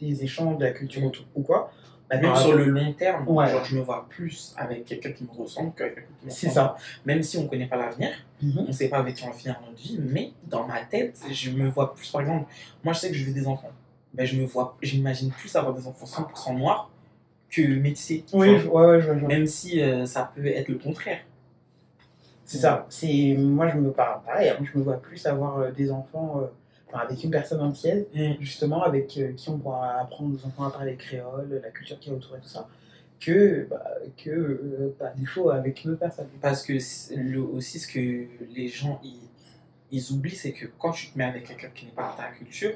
des 0.00 0.24
échanges, 0.24 0.58
de 0.58 0.64
la 0.64 0.72
culture 0.72 1.02
ou 1.34 1.42
quoi. 1.42 1.70
Même 2.10 2.20
Maintenant, 2.22 2.36
sur 2.36 2.54
le 2.56 2.64
long 2.66 2.92
terme, 2.92 3.26
Ouais. 3.26 3.48
genre, 3.48 3.64
je 3.64 3.74
me 3.76 3.80
vois 3.80 4.06
plus 4.10 4.52
avec 4.58 4.84
quelqu'un 4.84 5.12
qui 5.12 5.24
me 5.24 5.30
ressemble 5.30 5.72
qu'avec 5.74 5.94
quelqu'un 5.94 6.10
qui 6.20 6.26
me 6.26 6.30
C'est 6.30 6.50
ça. 6.50 6.76
Même 7.06 7.22
si 7.22 7.38
on 7.38 7.44
ne 7.44 7.48
connaît 7.48 7.68
pas 7.68 7.76
l'avenir, 7.78 8.10
Mhm. 8.42 8.58
on 8.58 8.66
ne 8.66 8.72
sait 8.72 8.88
pas 8.88 8.98
avec 8.98 9.14
qui 9.14 9.24
on 9.24 9.28
va 9.28 9.32
finir 9.32 9.58
notre 9.66 9.80
vie, 9.80 9.98
mais 9.98 10.32
dans 10.46 10.66
ma 10.66 10.80
tête, 10.84 11.18
je 11.30 11.50
me 11.52 11.68
vois 11.70 11.94
plus, 11.94 12.10
par 12.10 12.20
exemple, 12.20 12.50
moi 12.84 12.92
je 12.92 12.98
sais 12.98 13.08
que 13.08 13.14
je 13.14 13.24
veux 13.24 13.32
des 13.32 13.46
enfants. 13.46 13.70
Ben, 14.12 14.26
je 14.26 14.36
me 14.36 14.44
vois, 14.44 14.76
j'imagine 14.82 15.30
plus 15.30 15.54
avoir 15.56 15.72
des 15.72 15.86
enfants 15.86 16.04
100% 16.04 16.52
noirs 16.58 16.90
que 17.48 17.62
métissés. 17.62 18.24
Oui, 18.34 18.48
ouais, 18.48 18.52
ouais, 18.54 18.58
je 18.60 18.66
vois, 18.68 19.00
je 19.00 19.10
vois. 19.12 19.28
Même 19.28 19.46
si 19.46 19.80
euh, 19.80 20.04
ça 20.04 20.30
peut 20.34 20.46
être 20.46 20.68
le 20.68 20.76
contraire. 20.78 21.20
C'est 22.52 22.58
ça. 22.58 22.86
C'est 22.90 23.34
moi, 23.38 23.68
je 23.68 23.76
me 23.78 23.90
parle 23.90 24.22
pareil. 24.24 24.50
hein, 24.50 24.56
je 24.62 24.78
me 24.78 24.84
vois 24.84 24.96
plus 25.00 25.24
avoir 25.26 25.58
euh, 25.58 25.70
des 25.70 25.90
enfants 25.90 26.40
euh, 26.42 26.46
avec 26.96 27.24
une 27.24 27.30
personne 27.30 27.60
entière, 27.62 28.04
Mm. 28.14 28.32
justement, 28.40 28.82
avec 28.82 29.16
euh, 29.16 29.32
qui 29.34 29.48
on 29.48 29.58
pourra 29.58 30.00
apprendre 30.00 30.34
aux 30.36 30.46
enfants 30.46 30.64
à 30.64 30.70
parler 30.70 30.96
créole, 30.96 31.60
la 31.62 31.70
culture 31.70 31.98
qui 31.98 32.10
est 32.10 32.12
autour 32.12 32.36
et 32.36 32.40
tout 32.40 32.48
ça, 32.48 32.68
que 33.20 33.66
bah, 33.70 33.82
que 34.22 34.30
euh, 34.30 34.94
par 34.98 35.14
défaut 35.14 35.48
avec 35.50 35.84
une 35.84 35.92
autre 35.92 36.00
personne. 36.00 36.26
Parce 36.42 36.62
que 36.62 36.74
le, 37.16 37.40
aussi, 37.40 37.78
ce 37.78 37.88
que 37.88 38.26
les 38.54 38.68
gens 38.68 39.00
ils, 39.02 39.16
ils 39.94 40.10
oublient, 40.10 40.34
c'est 40.34 40.52
que 40.52 40.64
quand 40.78 40.90
tu 40.92 41.08
te 41.10 41.18
mets 41.18 41.24
avec 41.24 41.46
quelqu'un 41.46 41.68
qui 41.74 41.84
n'est 41.84 41.92
pas 41.92 42.08
dans 42.16 42.22
ta 42.24 42.30
culture, 42.30 42.72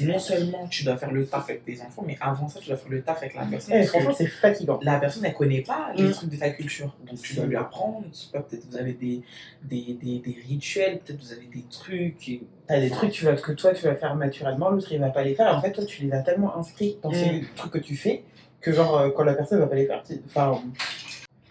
non 0.00 0.18
seulement 0.18 0.66
tu 0.66 0.82
dois 0.82 0.96
faire 0.96 1.12
le 1.12 1.26
taf 1.26 1.44
avec 1.50 1.64
tes 1.64 1.78
enfants, 1.82 2.02
mais 2.06 2.16
avant 2.22 2.48
ça, 2.48 2.58
tu 2.58 2.68
dois 2.68 2.78
faire 2.78 2.90
le 2.90 3.02
taf 3.02 3.18
avec 3.18 3.34
la 3.34 3.44
personne. 3.44 3.82
Franchement, 3.84 4.14
c'est 4.16 4.26
fatigant. 4.26 4.78
la 4.82 4.98
personne, 4.98 5.24
elle 5.26 5.34
connaît 5.34 5.60
pas 5.60 5.92
les 5.94 6.04
Mm. 6.08 6.10
trucs 6.12 6.30
de 6.30 6.36
ta 6.36 6.48
culture. 6.50 6.96
Donc, 7.06 7.20
tu 7.20 7.34
dois 7.34 7.44
lui 7.46 7.56
apprendre. 7.56 8.06
Peut-être 8.32 8.66
vous 8.66 8.76
avez 8.78 8.94
des, 8.94 9.20
des, 9.62 9.98
des, 10.02 10.18
des 10.20 10.36
rituels, 10.48 11.00
peut-être 11.00 11.20
vous 11.20 11.32
avez 11.32 11.46
des 11.46 11.64
trucs. 11.70 12.28
et- 12.30 12.42
T'as 12.66 12.80
des 12.80 12.88
trucs 12.88 13.10
tu 13.12 13.26
vas, 13.26 13.34
que 13.34 13.52
toi 13.52 13.74
tu 13.74 13.84
vas 13.84 13.94
faire 13.94 14.16
naturellement, 14.16 14.70
l'autre 14.70 14.90
il 14.90 14.98
va 14.98 15.10
pas 15.10 15.22
les 15.22 15.34
faire. 15.34 15.54
En 15.54 15.60
fait, 15.60 15.70
toi 15.72 15.84
tu 15.84 16.02
les 16.04 16.12
as 16.12 16.22
tellement 16.22 16.56
inscrits 16.56 16.96
dans 17.02 17.12
ces 17.12 17.30
Mm. 17.30 17.44
trucs 17.56 17.72
que 17.72 17.78
tu 17.78 17.94
fais 17.94 18.24
que, 18.62 18.72
genre, 18.72 18.96
euh, 18.96 19.10
quand 19.10 19.24
la 19.24 19.34
personne 19.34 19.58
va 19.58 19.66
pas 19.66 19.74
les 19.74 19.84
faire, 19.84 20.02
tu- 20.02 20.14
enfin. 20.26 20.62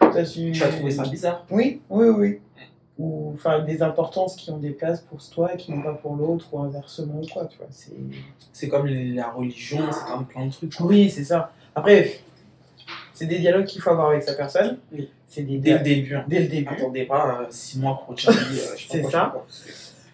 tu 0.00 0.52
Tu 0.52 0.58
vas 0.60 0.68
trouver 0.68 0.90
ça 0.90 1.04
bizarre. 1.04 1.46
Oui, 1.50 1.80
oui, 1.88 2.08
oui. 2.08 2.40
Ou 2.98 3.32
enfin 3.34 3.58
des 3.58 3.82
importances 3.82 4.36
qui 4.36 4.50
ont 4.52 4.58
des 4.58 4.70
places 4.70 5.00
pour 5.00 5.18
toi 5.28 5.52
et 5.54 5.56
qui 5.56 5.72
n'ont 5.72 5.82
pas 5.82 5.94
pour 5.94 6.14
l'autre, 6.14 6.46
ou 6.52 6.60
inversement, 6.60 7.20
ou 7.20 7.26
quoi, 7.26 7.46
tu 7.46 7.58
vois. 7.58 7.66
C'est. 7.70 7.92
C'est 8.52 8.68
comme 8.68 8.86
la 8.86 9.30
religion, 9.30 9.80
c'est 9.90 10.04
comme 10.12 10.26
plein 10.26 10.46
de 10.46 10.52
trucs. 10.52 10.72
Oui, 10.80 11.10
c'est 11.10 11.24
ça. 11.24 11.52
Après, 11.74 12.20
c'est 13.12 13.26
des 13.26 13.38
dialogues 13.40 13.64
qu'il 13.66 13.80
faut 13.82 13.90
avoir 13.90 14.10
avec 14.10 14.22
sa 14.22 14.34
personne. 14.34 14.78
Oui. 14.92 15.08
C'est 15.26 15.42
des 15.42 15.58
Dès 15.58 15.72
le 15.74 15.78
début. 15.80 16.14
hein. 16.14 16.24
dès 16.28 16.40
le 16.40 16.46
début. 16.46 16.68
Attendez 16.72 17.04
pas 17.06 17.40
euh, 17.40 17.46
six 17.50 17.80
mois 17.80 18.00
pour 18.06 18.14
dire, 18.14 18.30
euh, 18.30 18.76
C'est 18.88 19.02
ça. 19.04 19.34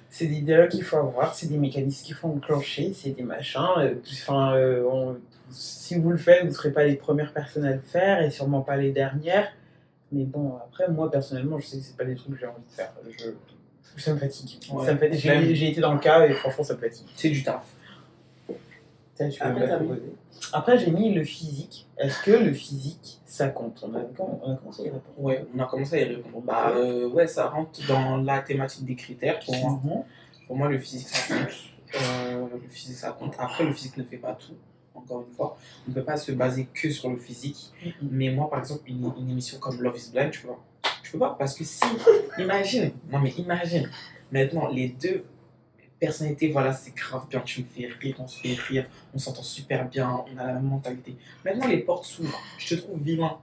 C'est 0.08 0.26
des 0.26 0.40
dialogues 0.40 0.70
qu'il 0.70 0.82
faut 0.82 0.96
avoir, 0.96 1.34
c'est 1.34 1.46
des 1.49 1.58
mécanismes 1.58 2.04
qu'il 2.06 2.14
faut 2.14 2.28
enclencher, 2.28 2.92
c'est 2.94 3.10
des 3.10 3.22
machins. 3.22 3.60
euh, 3.78 3.94
Enfin, 4.12 4.54
euh, 4.54 5.12
si 5.50 5.96
vous 5.99 6.10
le 6.10 6.16
faites, 6.16 6.40
vous 6.42 6.49
ne 6.49 6.52
serez 6.54 6.72
pas 6.72 6.84
les 6.84 6.94
premières 6.96 7.32
personnes 7.34 7.64
à 7.66 7.72
le 7.72 7.80
faire 7.80 8.22
et 8.22 8.30
sûrement 8.30 8.62
pas 8.62 8.76
les 8.76 8.90
dernières. 8.92 9.49
Mais 10.12 10.24
bon, 10.24 10.56
après, 10.56 10.88
moi 10.88 11.10
personnellement, 11.10 11.58
je 11.58 11.66
sais 11.66 11.78
que 11.78 11.84
c'est 11.84 11.96
pas 11.96 12.04
des 12.04 12.16
trucs 12.16 12.32
que 12.32 12.38
j'ai 12.38 12.46
envie 12.46 12.62
de 12.68 12.72
faire. 12.72 12.92
Je... 13.18 13.30
Ça 13.96 14.14
me 14.14 14.18
fatigue. 14.18 14.58
Ouais. 14.72 14.86
Ça 14.86 14.94
me 14.94 14.98
fatigue. 14.98 15.18
J'ai 15.18 15.54
j'ai 15.54 15.70
été 15.70 15.80
dans 15.80 15.92
le 15.94 16.00
cas 16.00 16.26
et 16.26 16.32
franchement, 16.32 16.64
ça 16.64 16.74
me 16.74 16.78
fatigue. 16.78 17.06
C'est 17.16 17.30
du 17.30 17.42
taf. 17.42 17.64
Tu 19.18 19.38
peux 19.38 19.44
Après, 19.44 19.68
t'as 19.68 19.80
mis-. 19.80 20.00
Après, 20.52 20.78
j'ai 20.78 20.90
mis 20.90 21.12
le 21.12 21.24
physique. 21.24 21.86
Est-ce 21.98 22.22
que 22.22 22.30
le 22.30 22.54
physique, 22.54 23.20
ça 23.26 23.48
compte? 23.48 23.84
On 23.86 23.94
a, 23.94 24.00
on 24.18 24.52
a 24.52 24.56
commencé 24.56 24.82
à 24.82 24.86
y 24.86 24.88
répondre? 24.88 25.14
Ouais, 25.18 25.44
on 25.54 25.58
a 25.60 25.66
commencé 25.66 25.96
à 25.96 26.00
y 26.00 26.04
répondre. 26.04 26.40
Bah 26.44 26.72
euh, 26.74 27.08
ouais, 27.08 27.26
ça 27.26 27.48
rentre 27.48 27.86
dans 27.86 28.16
la 28.16 28.40
thématique 28.40 28.86
des 28.86 28.96
critères 28.96 29.38
pour 29.40 29.54
moi. 29.56 30.04
Pour 30.46 30.56
moi, 30.56 30.68
le 30.68 30.78
physique, 30.78 31.08
ça 31.08 31.34
compte. 31.34 31.52
Euh, 32.02 32.46
le 32.62 32.68
physique, 32.68 32.96
ça 32.96 33.10
compte. 33.10 33.34
Après, 33.38 33.64
le 33.64 33.72
physique 33.72 33.98
ne 33.98 34.04
fait 34.04 34.16
pas 34.16 34.32
tout. 34.32 34.54
Encore 34.94 35.25
une 35.26 35.32
fois, 35.35 35.56
on 35.87 35.90
ne 35.90 35.94
peut 35.94 36.04
pas 36.04 36.16
se 36.16 36.32
baser 36.32 36.66
que 36.73 36.90
sur 36.90 37.09
le 37.11 37.16
physique. 37.16 37.70
Mhm. 37.85 37.92
Mais 38.11 38.30
moi, 38.30 38.50
par 38.50 38.59
exemple, 38.59 38.82
une, 38.87 39.12
une 39.18 39.30
émission 39.30 39.59
comme 39.59 39.80
Love 39.80 39.97
is 39.99 40.11
Blind, 40.12 40.30
tu 40.30 40.47
vois, 40.47 40.59
je 41.02 41.12
peux 41.12 41.18
pas. 41.18 41.37
Parce 41.38 41.54
que 41.54 41.64
si, 41.64 41.80
imagine, 42.38 42.92
non 43.11 43.20
mais 43.20 43.30
imagine, 43.30 43.88
maintenant, 44.32 44.68
les 44.68 44.88
deux 44.88 45.25
personnalités, 45.99 46.50
voilà, 46.50 46.73
c'est 46.73 46.94
grave 46.94 47.26
bien, 47.28 47.40
tu 47.40 47.61
me 47.61 47.66
fais 47.66 47.87
rire, 48.00 48.16
on 48.18 48.26
se 48.26 48.38
fait 48.40 48.54
rire, 48.54 48.87
on 49.14 49.18
s'entend 49.18 49.42
super 49.42 49.88
bien, 49.88 50.25
on 50.32 50.38
a 50.38 50.47
la 50.47 50.52
même 50.54 50.64
mentalité. 50.64 51.14
Maintenant, 51.44 51.66
les 51.68 51.78
portes 51.78 52.04
s'ouvrent, 52.04 52.40
je 52.59 52.75
te 52.75 52.80
trouve 52.80 53.00
vilain. 53.02 53.38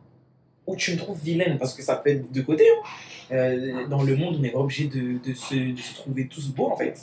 Ou 0.65 0.75
tu 0.75 0.91
me 0.91 0.97
trouves 0.97 1.17
vilaine, 1.21 1.57
parce 1.57 1.73
que 1.73 1.81
ça 1.81 1.95
peut 1.95 2.09
être 2.09 2.29
de 2.29 2.41
côté. 2.41 2.65
hein. 2.69 2.87
Euh, 3.31 3.87
dans 3.87 4.03
le 4.03 4.17
monde, 4.17 4.35
on 4.35 4.39
n'est 4.39 4.51
pas 4.51 4.59
obligé 4.59 4.87
de, 4.87 5.17
de, 5.25 5.33
se, 5.33 5.55
de 5.73 5.77
se 5.79 5.93
trouver 5.95 6.27
tous 6.27 6.49
beaux, 6.49 6.69
en 6.69 6.75
fait. 6.75 6.99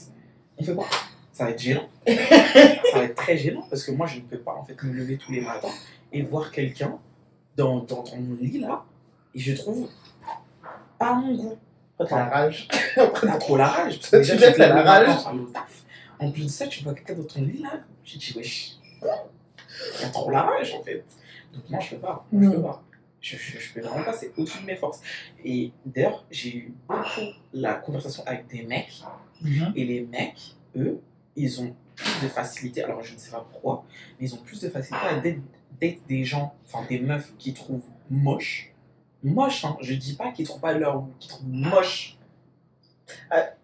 On 0.58 0.64
fait 0.64 0.74
quoi? 0.74 0.86
Ça 1.34 1.44
va 1.44 1.50
être 1.50 1.60
gênant. 1.60 1.88
ça 2.06 2.98
va 2.98 3.04
être 3.04 3.16
très 3.16 3.36
gênant, 3.36 3.66
parce 3.68 3.82
que 3.84 3.90
moi, 3.90 4.06
je 4.06 4.16
ne 4.16 4.20
peux 4.22 4.38
pas, 4.38 4.54
en 4.54 4.62
fait, 4.62 4.80
me 4.84 4.92
lever 4.92 5.18
tous 5.18 5.32
les 5.32 5.40
matins 5.40 5.68
et 6.12 6.22
voir 6.22 6.52
quelqu'un 6.52 6.96
dans, 7.56 7.80
dans, 7.80 8.04
dans 8.04 8.16
mon 8.16 8.36
lit, 8.36 8.60
là, 8.60 8.84
et 9.34 9.40
je 9.40 9.52
trouve 9.54 9.88
pas 10.96 11.14
mon 11.14 11.34
goût. 11.34 11.58
Après, 11.98 12.14
t'as 12.14 12.18
la 12.18 12.30
rage. 12.30 12.68
T'as 12.94 13.38
trop 13.38 13.56
la 13.56 13.66
rage. 13.66 13.98
Parce 13.98 14.10
que 14.10 14.16
déjà, 14.16 14.52
tu 14.52 14.58
la 14.60 14.74
le 14.74 14.80
rage. 14.80 15.16
En 16.20 16.30
plus 16.30 16.44
de 16.44 16.48
ça, 16.48 16.68
tu 16.68 16.84
vois 16.84 16.94
quelqu'un 16.94 17.14
dans 17.14 17.24
ton 17.24 17.42
lit 17.42 17.62
là, 17.62 17.80
tu 18.04 18.18
te 18.18 18.24
dis 18.24 18.38
wesh. 18.38 18.76
T'as 19.00 20.08
trop 20.10 20.30
la 20.30 20.42
rage 20.42 20.74
en 20.74 20.82
fait. 20.82 21.04
Donc 21.52 21.68
moi 21.68 21.80
je 21.80 21.90
peux 21.90 22.00
pas. 22.00 22.26
Moi, 22.30 22.50
je 22.50 22.56
peux 22.56 22.62
pas. 22.62 22.82
Je, 23.20 23.36
je, 23.36 23.58
je 23.58 23.72
peux 23.72 23.80
vraiment 23.80 24.04
pas, 24.04 24.12
c'est 24.12 24.32
au-dessus 24.36 24.60
de 24.60 24.66
mes 24.66 24.76
forces. 24.76 25.00
Et 25.44 25.72
d'ailleurs, 25.86 26.24
j'ai 26.30 26.56
eu 26.56 26.74
beaucoup 26.86 27.26
la 27.52 27.74
conversation 27.74 28.22
avec 28.26 28.46
des 28.48 28.64
mecs. 28.64 29.02
Mhm. 29.40 29.72
Et 29.74 29.84
les 29.84 30.00
mecs, 30.02 30.56
eux, 30.76 31.00
ils 31.36 31.60
ont 31.60 31.74
plus 31.94 32.22
de 32.22 32.28
facilité. 32.28 32.82
Alors 32.82 33.02
je 33.02 33.14
ne 33.14 33.18
sais 33.18 33.30
pas 33.30 33.46
pourquoi, 33.50 33.84
mais 34.18 34.26
ils 34.26 34.34
ont 34.34 34.38
plus 34.38 34.60
de 34.60 34.68
facilité 34.68 35.06
à 35.06 35.20
date, 35.20 35.38
date 35.80 35.98
des 36.08 36.24
gens, 36.24 36.54
enfin 36.64 36.84
des 36.88 37.00
meufs 37.00 37.32
qu'ils 37.38 37.54
trouvent 37.54 37.88
moches. 38.10 38.72
Moches, 39.22 39.64
hein. 39.64 39.76
Je 39.80 39.94
dis 39.94 40.14
pas 40.14 40.32
qu'ils 40.32 40.46
trouvent 40.46 40.60
pas 40.60 40.74
leur 40.74 41.04
qu'ils 41.18 41.30
trouvent 41.30 41.48
moches. 41.48 42.18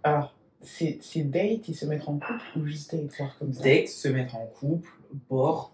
Alors, 0.02 0.34
c'est 0.62 0.98
c'est 1.02 1.22
date 1.22 1.68
et 1.68 1.74
se 1.74 1.86
mettre 1.86 2.08
en 2.08 2.18
couple 2.18 2.44
ou 2.56 2.66
juste 2.66 2.94
date, 2.94 3.14
voir 3.16 3.36
comme 3.38 3.52
ça? 3.52 3.62
Date, 3.62 3.88
se 3.88 4.08
mettre 4.08 4.36
en 4.36 4.46
couple, 4.46 4.90
bord. 5.28 5.72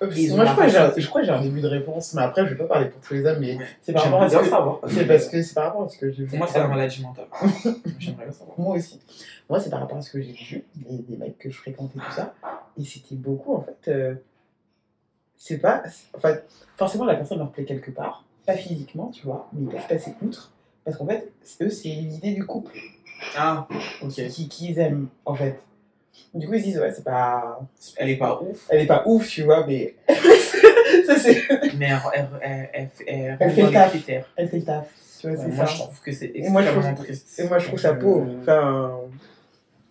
Ils 0.00 0.34
Moi, 0.36 0.44
je 0.44 0.52
crois, 0.52 0.64
que 0.66 0.70
j'ai 0.70 0.76
un- 0.76 0.80
facilité. 0.80 1.00
je 1.00 1.08
crois 1.08 1.20
que 1.22 1.26
j'ai 1.26 1.32
un 1.32 1.40
début 1.42 1.60
de 1.60 1.66
réponse, 1.68 2.12
mais 2.14 2.22
après, 2.22 2.44
je 2.44 2.50
vais 2.50 2.56
pas 2.56 2.64
parler 2.66 2.86
pour 2.88 3.00
tous 3.00 3.14
les 3.14 3.24
hommes, 3.26 3.38
mais 3.40 3.56
c'est 3.80 3.92
par 3.92 4.04
rapport 4.04 4.22
à 4.22 4.28
ce 4.28 4.36
que... 4.36 4.44
C'est 4.94 5.06
parce 5.06 5.28
que 5.28 5.42
c'est 5.42 5.54
par 5.54 5.64
rapport 5.64 5.82
à 5.84 5.88
ce 5.88 5.98
que 5.98 6.10
j'ai 6.10 6.24
vu. 6.24 6.36
Moi, 6.36 6.46
c'est 6.50 6.58
la 6.58 6.68
maladie 6.68 7.02
mentale. 7.02 7.26
J'aimerais 7.98 8.24
bien 8.24 8.32
savoir. 8.32 8.58
Moi 8.60 8.76
aussi. 8.76 9.00
Moi, 9.48 9.60
c'est 9.60 9.70
par 9.70 9.80
rapport 9.80 9.98
à 9.98 10.02
ce 10.02 10.10
que 10.10 10.20
j'ai 10.20 10.32
vu, 10.32 10.64
des, 10.74 10.98
des 10.98 11.16
mecs 11.16 11.38
que 11.38 11.48
je 11.50 11.56
fréquentais, 11.56 11.98
tout 11.98 12.12
ça. 12.14 12.34
Et 12.78 12.84
c'était 12.84 13.14
beaucoup, 13.14 13.54
en 13.54 13.62
fait. 13.62 13.90
euh, 13.90 14.14
c'est 15.36 15.58
pas. 15.58 15.82
Enfin, 16.14 16.34
forcément, 16.76 17.04
la 17.04 17.14
personne 17.14 17.38
leur 17.38 17.50
plaît 17.50 17.64
quelque 17.64 17.90
part. 17.90 18.24
Pas 18.46 18.56
physiquement, 18.56 19.10
tu 19.10 19.24
vois, 19.24 19.48
mais 19.52 19.62
ils 19.62 19.68
peuvent 19.68 19.86
passer 19.88 20.14
outre. 20.22 20.52
Parce 20.84 20.96
qu'en 20.96 21.06
fait, 21.06 21.32
eux, 21.62 21.70
c'est 21.70 21.88
l'idée 21.88 22.32
du 22.32 22.44
couple 22.46 22.72
Ah, 23.36 23.66
ok. 24.02 24.10
qui- 24.28 24.48
qu'ils 24.48 24.78
aiment, 24.78 25.08
en 25.24 25.34
fait. 25.34 25.58
Du 26.34 26.46
coup, 26.46 26.54
ils 26.54 26.60
se 26.60 26.64
disent, 26.64 26.78
ouais, 26.78 26.92
c'est 26.92 27.04
pas. 27.04 27.60
Elle 27.96 28.10
est 28.10 28.16
pas 28.16 28.40
ouf, 28.42 28.66
Elle 28.68 28.80
est 28.82 28.86
pas 28.86 29.02
ouf, 29.06 29.26
tu 29.28 29.42
vois, 29.42 29.66
mais. 29.66 29.94
ça, 31.06 31.18
c'est. 31.18 31.42
mais 31.78 31.88
elle, 31.88 32.00
elle, 32.14 32.28
elle, 33.06 33.36
elle, 33.40 33.50
fait 33.52 33.62
le 33.62 33.72
taf. 33.72 33.96
Elle 34.36 34.48
fait 34.48 34.56
le 34.58 34.64
taf. 34.64 34.86
Tu 35.20 35.28
vois, 35.30 35.40
Ouais, 35.40 35.48
moi, 35.48 35.66
ça. 35.66 35.72
je 35.72 35.78
trouve 35.78 36.00
que 36.00 36.12
c'est 36.12 36.30
Et 36.34 36.48
moi, 36.50 36.62
je 36.62 36.68
extrêmement 36.68 36.94
triste. 36.94 37.38
Et 37.40 37.44
moi, 37.48 37.58
je 37.58 37.66
trouve 37.68 37.78
ça 37.78 37.90
Euh, 37.90 37.94
pauvre. 37.94 38.30
Enfin. 38.42 39.00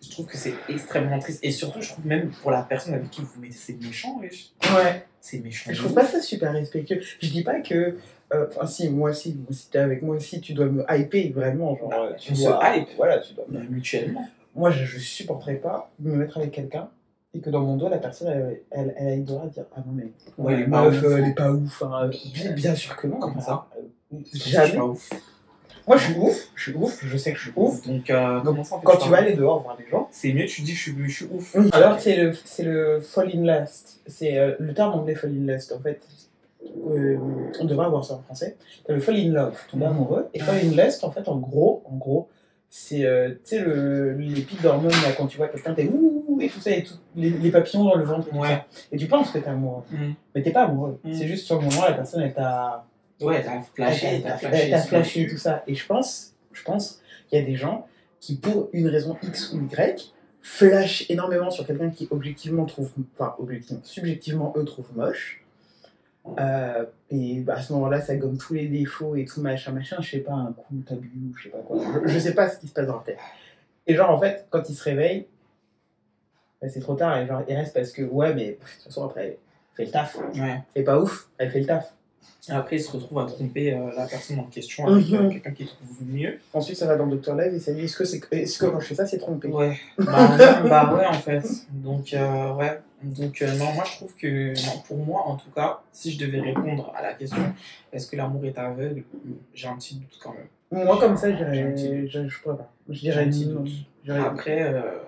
Je 0.04 0.10
trouve 0.12 0.26
que 0.26 0.36
c'est 0.36 0.54
extrêmement 0.68 1.18
triste. 1.18 1.40
Et 1.42 1.50
surtout, 1.50 1.80
je 1.82 1.88
trouve 1.88 2.06
même 2.06 2.30
pour 2.42 2.52
la 2.52 2.62
personne 2.62 2.94
avec 2.94 3.10
qui 3.10 3.22
vous 3.22 3.40
mettez, 3.40 3.54
c'est 3.56 3.72
méchant, 3.82 4.18
wesh. 4.20 4.50
Ouais. 4.76 5.04
C'est 5.20 5.40
méchant. 5.40 5.70
Je 5.72 5.78
trouve 5.80 5.94
pas 5.94 6.04
ça 6.06 6.20
super 6.20 6.52
respectueux. 6.52 7.00
Je 7.20 7.28
dis 7.28 7.42
pas 7.42 7.58
que. 7.60 7.96
euh, 8.32 8.46
Enfin, 8.48 8.66
si, 8.66 8.88
moi 8.88 9.10
aussi, 9.10 9.34
moi, 9.34 9.48
si 9.50 9.68
t'es 9.68 9.78
avec 9.78 10.02
moi 10.02 10.14
aussi, 10.16 10.40
tu 10.40 10.52
dois 10.52 10.66
me 10.66 10.84
hyper 10.88 11.32
vraiment. 11.32 11.76
Genre, 11.76 11.92
euh, 11.92 12.12
tu 12.16 12.32
on 12.32 12.34
se 12.36 12.44
dois- 12.44 12.76
hype. 12.76 12.88
Voilà, 12.96 13.18
tu 13.18 13.34
dois. 13.34 13.46
Euh, 13.52 13.58
Mutuellement. 13.68 14.28
Moi, 14.56 14.70
je, 14.70 14.84
je 14.84 14.98
supporterais 14.98 15.54
pas 15.56 15.90
me 16.00 16.14
mettre 16.16 16.38
avec 16.38 16.50
quelqu'un 16.52 16.88
et 17.34 17.40
que 17.40 17.50
dans 17.50 17.60
mon 17.60 17.76
dos, 17.76 17.88
la 17.88 17.98
personne, 17.98 18.28
elle, 18.28 18.60
elle, 18.70 18.94
elle 18.96 19.08
a 19.08 19.16
le 19.16 19.22
droit 19.22 19.44
de 19.44 19.50
dire 19.50 19.64
Ah 19.76 19.80
non, 19.86 19.92
mais. 19.92 20.04
Ouais, 20.38 20.54
elle 20.54 20.60
est 20.60 20.66
la 20.66 20.70
pas 20.70 20.84
meuf, 20.90 20.98
ouf. 20.98 21.04
euh, 21.04 21.16
elle 21.18 21.28
est 21.30 21.34
pas 21.34 21.52
ouf. 21.52 21.82
hein. 21.82 22.10
Bien, 22.34 22.52
bien 22.52 22.74
sûr 22.74 22.96
que 22.96 23.06
non. 23.06 23.18
Comment 23.18 23.40
ça 23.40 23.66
Euh, 23.78 24.16
Je 24.32 24.38
suis 24.38 24.50
Jamais. 24.50 24.76
pas 24.76 24.84
ouf. 24.86 25.10
Moi, 25.86 25.96
je 25.98 26.04
suis 26.10 26.18
ouf. 26.18 26.48
Je 26.56 26.62
suis 26.70 26.74
ouf. 26.74 27.04
Je 27.04 27.16
sais 27.16 27.32
que 27.32 27.38
je 27.38 27.42
suis 27.44 27.52
ouf. 27.54 27.86
Donc, 27.86 28.10
euh, 28.10 28.40
comment 28.42 28.64
ça, 28.64 28.74
en 28.76 28.80
fait, 28.80 28.86
Quand 28.86 28.96
tu 28.96 29.08
vas 29.10 29.18
aller 29.18 29.34
dehors 29.34 29.62
voir 29.62 29.76
les 29.78 29.86
gens, 29.88 30.08
C'est 30.10 30.32
mieux, 30.32 30.46
tu 30.46 30.62
dis 30.62 30.72
je 30.72 30.80
suis, 30.90 30.94
je 31.08 31.12
suis 31.14 31.26
ouf. 31.30 31.54
Alors, 31.72 32.00
c'est 32.00 32.16
le, 32.16 32.32
c'est 32.44 32.64
le 32.64 33.00
fall 33.00 33.30
in 33.34 33.42
lust. 33.60 34.00
C'est 34.06 34.36
euh, 34.38 34.54
le 34.58 34.72
terme 34.74 34.94
anglais 34.94 35.14
fall 35.14 35.30
in 35.30 35.52
lust. 35.52 35.72
En 35.72 35.80
fait, 35.80 36.00
euh, 36.88 37.18
on 37.60 37.64
devrait 37.66 37.86
avoir 37.86 38.04
ça 38.04 38.14
en 38.14 38.22
français. 38.22 38.56
Le 38.88 38.98
fall 39.00 39.16
in 39.16 39.30
love, 39.32 39.56
tomber 39.70 39.86
amoureux. 39.86 40.28
Et 40.34 40.40
fall 40.40 40.56
in 40.56 40.70
lust, 40.82 41.04
en 41.04 41.10
fait, 41.10 41.28
en 41.28 41.36
gros, 41.36 41.82
en 41.84 41.96
gros, 41.96 42.28
c'est 42.68 43.04
euh, 43.04 43.34
le, 43.52 44.12
les 44.18 44.42
pics 44.42 44.60
d'hormones 44.60 44.90
là, 44.90 45.12
quand 45.16 45.26
tu 45.26 45.36
vois 45.38 45.48
quelqu'un, 45.48 45.72
t'es 45.74 45.88
ouh 45.88 46.38
et 46.40 46.48
tout 46.48 46.60
ça, 46.60 46.70
et 46.72 46.82
tout, 46.84 46.94
les, 47.14 47.30
les 47.30 47.50
papillons 47.50 47.84
dans 47.84 47.94
le 47.96 48.04
ventre. 48.04 48.28
Et, 48.28 48.30
tout 48.30 48.36
Ouais. 48.38 48.48
ça. 48.48 48.66
et 48.92 48.96
tu 48.96 49.06
penses 49.06 49.30
que 49.30 49.38
t'es 49.38 49.48
amoureux. 49.48 49.82
Mm. 49.90 50.12
Mais 50.34 50.42
t'es 50.42 50.50
pas 50.50 50.64
amoureux. 50.64 50.98
Mm. 51.04 51.12
C'est 51.14 51.26
juste 51.28 51.46
sur 51.46 51.56
le 51.60 51.66
moment, 51.66 51.84
la 51.84 51.92
personne, 51.94 52.22
elle 52.22 52.34
t'a 52.34 52.86
Ouais, 53.20 53.42
t'as 53.42 53.62
flashé, 53.62 54.06
elle 54.06 54.22
t'as 54.22 54.32
t'a 54.32 54.38
flashé. 54.38 54.88
flashé 54.88 55.24
bon. 55.24 55.30
tout 55.30 55.38
ça. 55.38 55.62
Et 55.66 55.74
je 55.74 55.86
pense, 55.86 56.34
je 56.52 56.62
pense 56.62 57.00
qu'il 57.28 57.38
y 57.38 57.42
a 57.42 57.44
des 57.46 57.56
gens 57.56 57.86
qui, 58.20 58.36
pour 58.36 58.68
une 58.74 58.88
raison 58.88 59.16
X 59.22 59.54
ou 59.54 59.62
Y, 59.64 60.12
flashent 60.42 61.06
énormément 61.08 61.50
sur 61.50 61.66
quelqu'un 61.66 61.88
qui 61.90 62.08
objectivement 62.10 62.66
trouve, 62.66 62.90
enfin 63.18 63.34
objectivement, 63.38 63.80
subjectivement 63.84 64.52
eux 64.56 64.64
trouvent 64.64 64.94
moche. 64.94 65.42
Euh, 66.38 66.84
et 67.10 67.40
bah, 67.40 67.54
à 67.54 67.62
ce 67.62 67.72
moment-là, 67.74 68.00
ça 68.00 68.16
gomme 68.16 68.36
tous 68.38 68.54
les 68.54 68.66
défauts 68.68 69.14
et 69.16 69.24
tout 69.24 69.40
machin 69.40 69.72
machin. 69.72 69.96
Je 70.00 70.10
sais 70.10 70.18
pas, 70.18 70.32
un 70.32 70.52
coup 70.52 70.74
t'as 70.86 70.96
bu 70.96 71.10
ou 71.32 71.36
je 71.36 71.44
sais 71.44 71.48
pas 71.50 71.58
quoi. 71.58 71.78
Je, 72.04 72.08
je 72.12 72.18
sais 72.18 72.34
pas 72.34 72.48
ce 72.48 72.58
qui 72.58 72.68
se 72.68 72.72
passe 72.72 72.86
dans 72.86 72.94
leur 72.94 73.04
tête. 73.04 73.18
Et 73.86 73.94
genre 73.94 74.10
en 74.10 74.18
fait, 74.18 74.46
quand 74.50 74.68
ils 74.68 74.74
se 74.74 74.82
réveillent, 74.84 75.26
bah, 76.60 76.68
c'est 76.68 76.80
trop 76.80 76.94
tard. 76.94 77.16
Et 77.18 77.26
genre 77.26 77.42
ils 77.48 77.54
restent 77.54 77.74
parce 77.74 77.92
que 77.92 78.02
ouais, 78.02 78.34
mais 78.34 78.46
de 78.48 78.52
toute 78.54 78.82
façon 78.84 79.04
après, 79.04 79.24
elle 79.26 79.36
fait 79.76 79.84
le 79.84 79.90
taf. 79.90 80.16
Ouais. 80.34 80.62
C'est 80.74 80.82
pas 80.82 80.98
ouf, 81.00 81.28
elle 81.38 81.50
fait 81.50 81.60
le 81.60 81.66
taf. 81.66 81.92
Après, 82.48 82.76
il 82.76 82.80
se 82.80 82.90
retrouve 82.92 83.18
à 83.18 83.24
tromper 83.26 83.72
euh, 83.74 83.90
la 83.96 84.06
personne 84.06 84.38
en 84.38 84.44
question 84.44 84.86
avec 84.86 85.12
euh, 85.12 85.22
Mhm. 85.22 85.30
quelqu'un 85.32 85.50
qui 85.50 85.66
trouve 85.66 85.88
mieux. 86.06 86.38
Ensuite, 86.54 86.76
ça 86.76 86.86
va 86.86 86.94
dans 86.96 87.08
Dr. 87.08 87.34
Live 87.34 87.54
et 87.54 87.58
ça 87.58 87.72
dit 87.72 87.80
est-ce 87.82 87.96
que, 87.96 88.04
c'est, 88.04 88.20
est-ce 88.32 88.58
que 88.60 88.66
quand 88.66 88.78
je 88.78 88.86
fais 88.86 88.94
ça, 88.94 89.04
c'est 89.04 89.18
trompé? 89.18 89.48
Ouais. 89.48 89.76
Bah, 89.98 90.36
bah 90.68 90.94
ouais, 90.94 91.06
en 91.06 91.12
fait. 91.14 91.42
Donc, 91.72 92.14
ouais. 92.14 92.78
Donc, 93.02 93.42
euh, 93.42 93.54
non, 93.56 93.72
moi, 93.72 93.84
je 93.84 93.92
trouve 93.96 94.14
que, 94.14 94.48
non, 94.66 94.80
pour 94.86 94.96
moi, 94.98 95.22
en 95.26 95.36
tout 95.36 95.50
cas, 95.50 95.80
si 95.92 96.10
je 96.12 96.18
devais 96.18 96.40
répondre 96.40 96.92
à 96.96 97.02
la 97.02 97.12
question, 97.14 97.52
est-ce 97.92 98.06
que 98.10 98.16
l'amour 98.16 98.44
est 98.46 98.58
aveugle? 98.58 99.04
J'ai 99.54 99.68
un 99.68 99.76
petit 99.76 99.96
doute 99.96 100.18
quand 100.22 100.32
même. 100.32 100.48
Moi, 100.84 100.98
comme 100.98 101.16
ça, 101.16 101.30
je 101.30 101.36
J'ai 101.36 101.62
un 101.62 101.72
petit 101.72 101.82
dirais. 101.84 102.00
doute. 102.02 102.10
Je, 102.10 102.28
je 102.28 102.40
pourrais 102.42 102.56
pas. 102.56 102.72
Je 102.88 102.94
J'ai 102.94 103.00
dirais 103.10 103.24
un 103.24 103.28
petit 103.28 103.46
doute. 103.46 103.68
Après, 104.08 104.62
euh, 104.62 104.98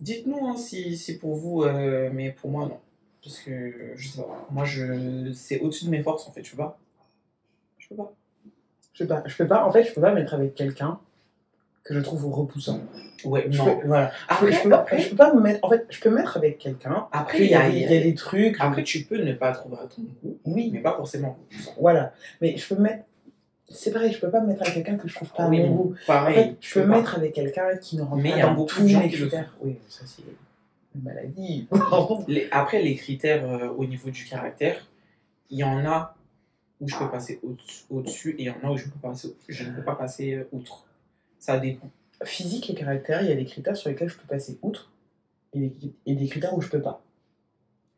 dites-nous 0.00 0.46
hein, 0.46 0.56
si, 0.56 0.96
si 0.96 1.18
pour 1.18 1.36
vous, 1.36 1.62
euh, 1.62 2.10
mais 2.12 2.30
pour 2.32 2.50
moi, 2.50 2.66
non. 2.66 2.78
Parce 3.22 3.38
que, 3.40 3.92
je 3.96 4.08
sais 4.08 4.20
pas, 4.22 4.46
moi, 4.50 4.64
je, 4.64 5.32
c'est 5.34 5.60
au-dessus 5.60 5.84
de 5.86 5.90
mes 5.90 6.02
forces, 6.02 6.26
en 6.28 6.32
fait. 6.32 6.42
Je 6.44 6.50
peux 6.52 6.56
pas. 6.56 6.78
Je 7.78 7.86
sais 8.98 9.06
pas, 9.06 9.22
je 9.26 9.36
peux 9.36 9.46
pas, 9.46 9.64
en 9.66 9.72
fait, 9.72 9.82
je 9.84 9.92
peux 9.92 10.00
pas 10.00 10.10
me 10.10 10.16
mettre 10.16 10.34
avec 10.34 10.54
quelqu'un 10.54 10.98
que 11.84 11.94
je 11.94 12.00
trouve 12.00 12.26
repoussant. 12.32 12.80
Ouais, 13.24 13.46
Je 13.50 13.58
non. 13.58 13.76
peux- 13.78 13.86
voilà. 13.86 14.10
Après, 14.28 14.50
je, 14.52 14.62
peux 14.62 14.70
pas, 14.70 14.78
après, 14.78 14.98
je 15.00 15.10
peux 15.10 15.16
pas 15.16 15.32
me 15.34 15.40
mettre, 15.40 15.60
en 15.62 15.68
fait, 15.70 15.86
je 15.90 16.00
peux 16.00 16.10
me 16.10 16.16
mettre 16.16 16.36
avec 16.36 16.58
quelqu'un. 16.58 17.06
Après, 17.12 17.40
il 17.44 17.50
y, 17.50 17.54
a, 17.54 17.68
y 17.68 17.86
des 17.86 18.14
trucs. 18.14 18.56
après, 18.58 18.82
tu 18.82 19.02
peux 19.04 19.22
ne 19.22 19.32
pas 19.34 19.52
trouver 19.52 19.76
à 19.82 19.86
ton 19.86 20.02
goût, 20.22 20.38
oui, 20.46 20.70
mais 20.72 20.80
pas 20.80 20.94
forcément. 20.96 21.38
voilà. 21.78 22.12
Mais 22.40 22.56
je 22.56 22.66
peux 22.68 22.74
me 22.76 22.82
mettre. 22.82 23.04
C'est 23.70 23.92
pareil, 23.92 24.12
je 24.12 24.20
peux 24.20 24.30
pas 24.30 24.40
me 24.40 24.48
mettre 24.48 24.60
avec 24.62 24.74
quelqu'un 24.74 24.96
que 24.96 25.08
je 25.08 25.14
trouve 25.14 25.30
pas 25.32 25.44
à 25.44 25.48
Oui, 25.48 25.60
mon 25.60 25.70
goût. 25.74 25.94
En 26.04 26.06
Pareil, 26.06 26.34
fait, 26.34 26.56
je 26.60 26.74
peux 26.74 26.82
me 26.84 26.90
pas. 26.90 26.96
mettre 26.98 27.14
avec 27.16 27.32
quelqu'un 27.32 27.76
qui 27.78 27.96
ne 27.96 28.02
rentre 28.02 28.22
Mais 28.22 28.28
il 28.28 28.32
pas 28.32 28.38
y 28.38 28.42
a 28.42 28.46
dans 28.46 28.54
beaucoup 28.54 28.74
tous 28.74 28.82
mes 28.98 29.08
critères. 29.08 29.56
Oui, 29.62 29.78
ça 29.88 30.04
c'est 30.06 30.22
une 30.94 31.02
maladie. 31.02 31.66
Les- 32.28 32.46
après, 32.50 32.82
les 32.82 32.94
critères 32.94 33.42
euh, 33.48 33.68
au 33.70 33.86
niveau 33.86 34.10
du 34.10 34.24
caractère, 34.24 34.76
il 35.50 35.58
y 35.58 35.64
en 35.64 35.84
a 35.86 36.14
où 36.80 36.88
je 36.88 36.96
peux 36.96 37.08
passer 37.10 37.40
au- 37.42 37.56
au-dessus 37.96 38.36
et 38.38 38.42
il 38.42 38.46
y 38.46 38.50
en 38.50 38.56
a 38.68 38.70
où 38.70 38.76
je, 38.76 38.84
peux 38.84 38.98
passer, 39.02 39.34
je 39.48 39.64
ne 39.64 39.74
peux 39.74 39.82
pas 39.82 39.94
passer 39.94 40.34
euh, 40.34 40.44
outre. 40.52 40.84
Ça 41.44 41.58
dépend. 41.58 41.90
Physique 42.22 42.70
et 42.70 42.74
caractère, 42.74 43.20
il 43.22 43.28
y 43.28 43.32
a 43.32 43.34
des 43.34 43.44
critères 43.44 43.76
sur 43.76 43.90
lesquels 43.90 44.08
je 44.08 44.16
peux 44.16 44.26
passer 44.26 44.58
outre 44.62 44.90
et 45.52 45.68
des, 45.68 45.92
et 46.06 46.14
des 46.14 46.26
critères 46.26 46.54
où 46.56 46.60
je 46.62 46.68
peux 46.70 46.80
pas. 46.80 47.02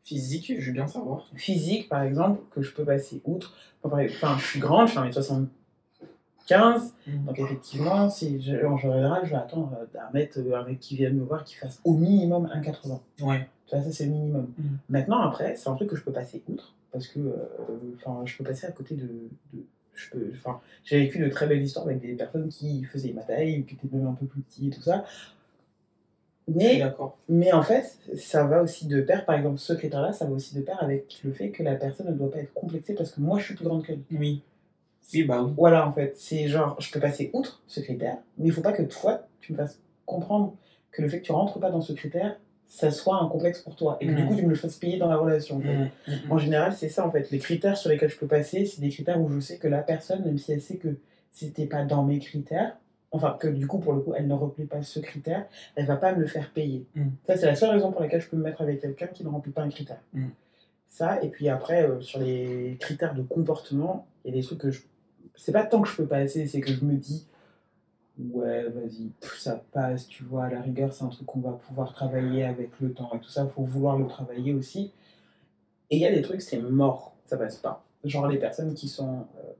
Physique, 0.03 0.53
je 0.59 0.65
veux 0.67 0.73
bien 0.73 0.87
savoir. 0.87 1.29
Physique, 1.35 1.87
par 1.87 2.01
exemple, 2.03 2.41
que 2.51 2.61
je 2.61 2.73
peux 2.73 2.83
passer 2.83 3.21
outre. 3.25 3.53
Enfin, 3.83 4.37
je 4.37 4.45
suis 4.45 4.59
grande, 4.59 4.87
je 4.87 4.91
suis 4.91 4.99
1m75, 4.99 6.91
donc 7.25 7.39
effectivement, 7.39 8.09
si 8.09 8.41
je- 8.41 8.65
en 8.65 8.77
général, 8.77 9.21
je 9.25 9.29
vais 9.31 9.35
attendre 9.37 9.71
euh, 9.79 9.85
d'un 9.93 10.09
mec, 10.13 10.37
euh, 10.37 10.55
un 10.55 10.63
mec 10.65 10.79
qui 10.79 10.95
vienne 10.97 11.15
me 11.15 11.23
voir 11.23 11.43
qui 11.45 11.55
fasse 11.55 11.79
au 11.85 11.93
minimum 11.93 12.49
1,80. 12.53 12.99
Ouais. 13.21 13.47
Vois, 13.71 13.81
ça 13.81 13.91
c'est 13.91 14.05
le 14.05 14.11
minimum. 14.11 14.47
Mm. 14.57 14.63
Maintenant, 14.89 15.21
après, 15.21 15.55
c'est 15.55 15.69
un 15.69 15.75
truc 15.75 15.89
que 15.89 15.95
je 15.95 16.03
peux 16.03 16.11
passer 16.11 16.41
outre, 16.49 16.73
parce 16.91 17.07
que 17.07 17.19
euh, 17.19 18.25
je 18.25 18.37
peux 18.37 18.43
passer 18.43 18.65
à 18.67 18.71
côté 18.71 18.95
de. 18.95 19.09
Enfin, 20.33 20.59
j'ai 20.83 20.99
vécu 20.99 21.19
de 21.19 21.29
très 21.29 21.47
belles 21.47 21.61
histoires 21.61 21.85
avec 21.85 21.99
des 22.01 22.13
personnes 22.13 22.49
qui 22.49 22.83
faisaient 22.85 23.13
ma 23.13 23.23
taille 23.23 23.59
ou 23.59 23.63
qui 23.63 23.75
étaient 23.75 23.95
même 23.95 24.07
un 24.07 24.13
peu 24.13 24.25
plus 24.25 24.41
petits 24.41 24.67
et 24.67 24.71
tout 24.71 24.81
ça. 24.81 25.05
Mais, 26.47 26.81
mais 27.27 27.51
en 27.51 27.61
fait, 27.61 27.97
ça 28.15 28.45
va 28.45 28.63
aussi 28.63 28.87
de 28.87 29.01
pair, 29.01 29.25
par 29.25 29.35
exemple, 29.35 29.57
ce 29.57 29.73
critère-là, 29.73 30.13
ça 30.13 30.25
va 30.25 30.31
aussi 30.31 30.55
de 30.55 30.61
pair 30.61 30.81
avec 30.81 31.19
le 31.25 31.33
fait 31.33 31.49
que 31.49 31.61
la 31.61 31.75
personne 31.75 32.07
ne 32.07 32.13
doit 32.13 32.31
pas 32.31 32.39
être 32.39 32.53
complexée 32.53 32.93
parce 32.93 33.11
que 33.11 33.19
moi 33.19 33.37
je 33.37 33.45
suis 33.45 33.55
plus 33.55 33.65
grande 33.65 33.85
qu'elle. 33.85 33.99
Oui. 34.11 34.41
Oui, 35.13 35.23
bah 35.23 35.41
oui. 35.41 35.53
Voilà, 35.57 35.87
en 35.87 35.91
fait, 35.91 36.13
c'est 36.17 36.47
genre, 36.47 36.79
je 36.79 36.89
peux 36.91 36.99
passer 36.99 37.31
outre 37.33 37.61
ce 37.67 37.81
critère, 37.81 38.17
mais 38.37 38.47
il 38.47 38.53
faut 38.53 38.61
pas 38.61 38.71
que 38.71 38.83
toi, 38.83 39.27
tu 39.41 39.51
me 39.51 39.57
fasses 39.57 39.79
comprendre 40.05 40.55
que 40.91 41.01
le 41.01 41.09
fait 41.09 41.19
que 41.19 41.25
tu 41.25 41.33
rentres 41.33 41.59
pas 41.59 41.69
dans 41.69 41.81
ce 41.81 41.91
critère, 41.93 42.39
ça 42.67 42.91
soit 42.91 43.15
un 43.21 43.27
complexe 43.29 43.59
pour 43.61 43.75
toi, 43.75 43.97
et 44.01 44.07
que 44.07 44.11
du 44.11 44.21
Mhm. 44.23 44.27
coup, 44.27 44.35
tu 44.35 44.43
me 44.43 44.49
le 44.49 44.55
fasses 44.55 44.75
payer 44.75 44.97
dans 44.97 45.07
la 45.09 45.15
relation. 45.17 45.57
en 45.57 45.61
fait. 45.61 45.73
Mm, 45.73 45.89
mm, 46.07 46.11
mm. 46.27 46.31
En 46.31 46.37
général, 46.37 46.73
c'est 46.73 46.89
ça, 46.89 47.07
en 47.07 47.11
fait. 47.11 47.31
Les 47.31 47.39
critères 47.39 47.77
sur 47.77 47.89
lesquels 47.89 48.09
je 48.09 48.17
peux 48.17 48.27
passer, 48.27 48.65
c'est 48.65 48.81
des 48.81 48.89
critères 48.89 49.19
où 49.21 49.29
je 49.29 49.39
sais 49.39 49.57
que 49.57 49.67
la 49.67 49.79
personne, 49.81 50.23
même 50.25 50.37
si 50.37 50.51
elle 50.51 50.61
sait 50.61 50.77
que 50.77 50.97
c'était 51.31 51.65
pas 51.65 51.83
dans 51.85 52.03
mes 52.03 52.19
critères, 52.19 52.77
enfin, 53.11 53.37
que 53.39 53.47
du 53.47 53.67
coup, 53.67 53.79
pour 53.79 53.93
le 53.93 54.01
coup, 54.01 54.13
elle 54.15 54.27
ne 54.27 54.33
remplit 54.33 54.65
pas 54.65 54.83
ce 54.83 54.99
critère, 54.99 55.45
elle 55.75 55.85
va 55.85 55.95
pas 55.95 56.13
me 56.13 56.19
le 56.19 56.27
faire 56.27 56.51
payer. 56.51 56.85
Ça, 57.25 57.37
c'est 57.37 57.45
la 57.45 57.55
seule 57.55 57.69
raison 57.71 57.91
pour 57.91 58.01
laquelle 58.01 58.21
je 58.21 58.27
peux 58.29 58.37
me 58.37 58.43
mettre 58.43 58.61
avec 58.61 58.81
quelqu'un 58.81 59.07
qui 59.07 59.23
ne 59.23 59.29
remplit 59.29 59.51
pas 59.53 59.61
un 59.61 59.69
critère. 59.69 60.01
Ça, 60.89 61.21
et 61.23 61.29
puis 61.29 61.47
après, 61.49 61.83
euh, 61.87 62.01
sur 62.01 62.19
les 62.19 62.77
critères 62.79 63.13
de 63.13 63.21
comportement, 63.21 64.07
il 64.25 64.33
y 64.33 64.37
a 64.37 64.41
des 64.41 64.45
trucs 64.45 64.59
que 64.59 64.71
je. 64.71 64.81
C'est 65.35 65.51
pas 65.51 65.63
tant 65.63 65.81
que 65.81 65.87
je 65.89 65.95
peux 65.95 66.05
passer, 66.07 66.47
c'est 66.47 66.59
que 66.61 66.71
je 66.71 66.83
me 66.83 66.95
dis, 66.95 67.27
ouais, 68.19 68.63
vas-y, 68.69 69.11
ça 69.37 69.63
passe, 69.71 70.07
tu 70.07 70.23
vois, 70.23 70.45
à 70.45 70.49
la 70.49 70.61
rigueur, 70.61 70.93
c'est 70.93 71.03
un 71.03 71.09
truc 71.09 71.25
qu'on 71.27 71.39
va 71.39 71.53
pouvoir 71.53 71.93
travailler 71.93 72.43
avec 72.43 72.79
le 72.79 72.93
temps 72.93 73.11
et 73.15 73.19
tout 73.19 73.29
ça, 73.29 73.47
faut 73.47 73.63
vouloir 73.63 73.97
le 73.97 74.07
travailler 74.07 74.53
aussi. 74.53 74.91
Et 75.89 75.97
il 75.97 76.01
y 76.01 76.05
a 76.05 76.11
des 76.13 76.21
trucs, 76.21 76.41
c'est 76.41 76.59
mort, 76.61 77.15
ça 77.25 77.37
passe 77.37 77.57
pas. 77.57 77.85
Genre 78.03 78.27
les 78.27 78.37
personnes 78.39 78.73
qui 78.73 78.87
sont 78.87 79.27
euh, 79.37 79.53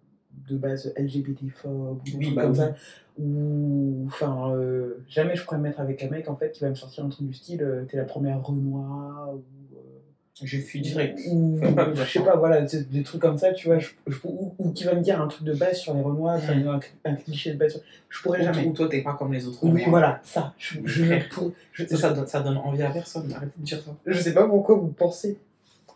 de 0.50 0.58
base 0.58 0.94
LGBT-phobes, 0.98 2.02
ou 2.14 2.18
Oui, 2.18 2.34
bah 2.34 2.44
comme 2.44 2.54
oui. 2.54 2.56
ça, 2.56 2.76
ou 3.18 4.04
enfin, 4.08 4.52
euh, 4.56 5.04
jamais 5.08 5.36
je 5.36 5.44
pourrais 5.44 5.58
me 5.58 5.64
mettre 5.64 5.80
avec 5.80 6.04
un 6.04 6.10
mec 6.10 6.30
en 6.30 6.36
fait 6.36 6.52
qui 6.52 6.62
va 6.62 6.70
me 6.70 6.76
sortir 6.76 7.06
un 7.06 7.10
truc 7.10 7.28
du 7.28 7.34
style, 7.34 7.64
euh, 7.64 7.86
t'es 7.86 7.98
la 7.98 8.06
première 8.06 8.44
Renoir, 8.44 9.34
ou. 9.36 9.44
Je 10.44 10.60
suis 10.60 10.82
direct. 10.82 11.20
ou 11.32 11.60
je 11.96 12.04
sais 12.04 12.20
pas, 12.20 12.36
voilà, 12.36 12.62
des, 12.62 13.04
trucs 13.04 13.22
comme 13.22 13.38
ça, 13.38 13.54
tu 13.54 13.68
vois, 13.68 13.80
je, 13.80 13.90
je- 14.08 14.18
ou, 14.24 14.54
ou 14.60 14.72
qui 14.72 14.84
va 14.84 14.94
me 14.94 15.02
dire 15.02 15.20
un 15.22 15.28
truc 15.28 15.44
de 15.44 15.54
base 15.54 15.78
sur 15.78 15.94
les 15.96 16.02
Renois, 16.02 16.38
Mm. 16.38 16.68
un, 16.68 16.80
un 17.06 17.16
cliché 17.16 17.54
de 17.54 17.58
base, 17.58 17.72
sur- 17.74 17.82
je 18.10 18.22
pourrais 18.22 18.42
Ou, 18.42 18.44
jamais. 18.44 18.66
ou 18.66 18.74
toi, 18.74 18.88
t'es 18.88 19.02
pas 19.02 19.14
comme 19.14 19.34
les 19.34 19.48
autres. 19.48 19.60
Oui, 19.64 19.72
Moi. 19.82 19.90
voilà, 19.90 20.20
ça. 20.24 20.54
Je, 20.58 20.80
je, 20.86 21.28
pour- 21.34 21.52
je, 21.74 21.86
Ça, 21.88 21.98
ça, 21.98 22.10
donne, 22.14 22.28
ça 22.28 22.42
donne 22.42 22.58
envie 22.58 22.84
à 22.84 22.90
personne. 22.92 23.32
Arrêtez 23.34 23.52
de 23.58 23.64
dire 23.66 23.82
ça. 23.82 23.92
je 24.06 24.20
sais 24.20 24.34
pas 24.34 24.46
pourquoi 24.48 24.76
vous 24.76 24.90
pensez 24.90 25.38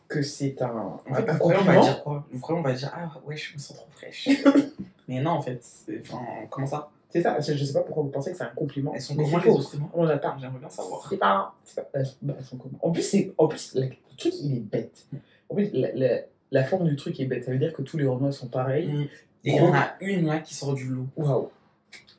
que 0.08 0.22
c'est 0.22 0.62
un, 0.62 1.00
En 1.10 1.14
fait, 1.14 1.30
un 1.30 1.36
croyez, 1.38 1.60
on 1.62 1.64
va 1.64 1.80
dire 1.80 2.04
quoi? 2.04 2.26
Croyez, 2.42 2.60
on 2.60 2.64
va 2.64 2.74
dire 2.74 2.92
Ah 2.96 3.12
ouais, 3.26 3.38
je 3.38 3.54
me 3.54 3.60
sens 3.60 3.78
trop 3.78 3.88
fraîche? 3.92 4.28
Mais 5.08 5.22
non, 5.22 5.32
en 5.32 5.42
fait. 5.42 5.62
Enfin, 6.02 6.20
comment 6.50 6.68
ça? 6.68 6.90
C'est 7.12 7.22
ça, 7.22 7.38
je 7.40 7.64
sais 7.64 7.74
pas 7.74 7.82
pourquoi 7.82 8.04
vous 8.04 8.10
pensez 8.10 8.32
que 8.32 8.38
c'est 8.38 8.44
un 8.44 8.48
compliment. 8.56 8.94
Elles 8.96 9.02
sont 9.02 9.16
mais 9.16 9.26
comment 9.26 9.38
les 9.38 9.76
humains 9.76 9.90
On. 9.94 10.08
J'aimerais 10.08 10.60
bien 10.60 10.70
savoir. 10.70 11.06
C'est 11.10 11.18
pas. 11.18 11.54
pas 11.76 11.84
elles, 11.94 12.06
sont- 12.06 12.16
bah, 12.22 12.36
elles 12.38 12.46
sont 12.46 12.58
comment 12.58 12.78
En 12.82 12.92
plus, 12.92 13.02
c'est, 13.02 13.34
en 13.38 13.48
plus 13.48 13.74
la- 13.76 13.86
le 13.88 13.92
truc, 14.18 14.34
il 14.42 14.56
est 14.56 14.60
bête. 14.62 15.06
En 15.50 15.56
plus, 15.56 15.70
la, 15.74 15.92
la- 15.94 16.22
la 16.52 16.64
forme 16.64 16.88
du 16.88 16.96
truc 16.96 17.20
est 17.20 17.26
bête. 17.26 17.44
Ça 17.46 17.52
veut 17.52 17.58
dire 17.58 17.74
que 17.74 17.82
tous 17.82 17.98
les 17.98 18.06
Renois 18.06 18.32
sont 18.32 18.48
pareils. 18.48 18.88
Mm. 18.88 19.02
Et 19.44 19.52
il 19.52 19.56
y 19.56 19.60
en 19.60 19.74
a 19.74 19.94
une 20.02 20.28
là 20.28 20.40
qui 20.40 20.54
sort 20.54 20.74
du 20.74 20.86
lot. 20.86 21.08
Waouh. 21.18 21.50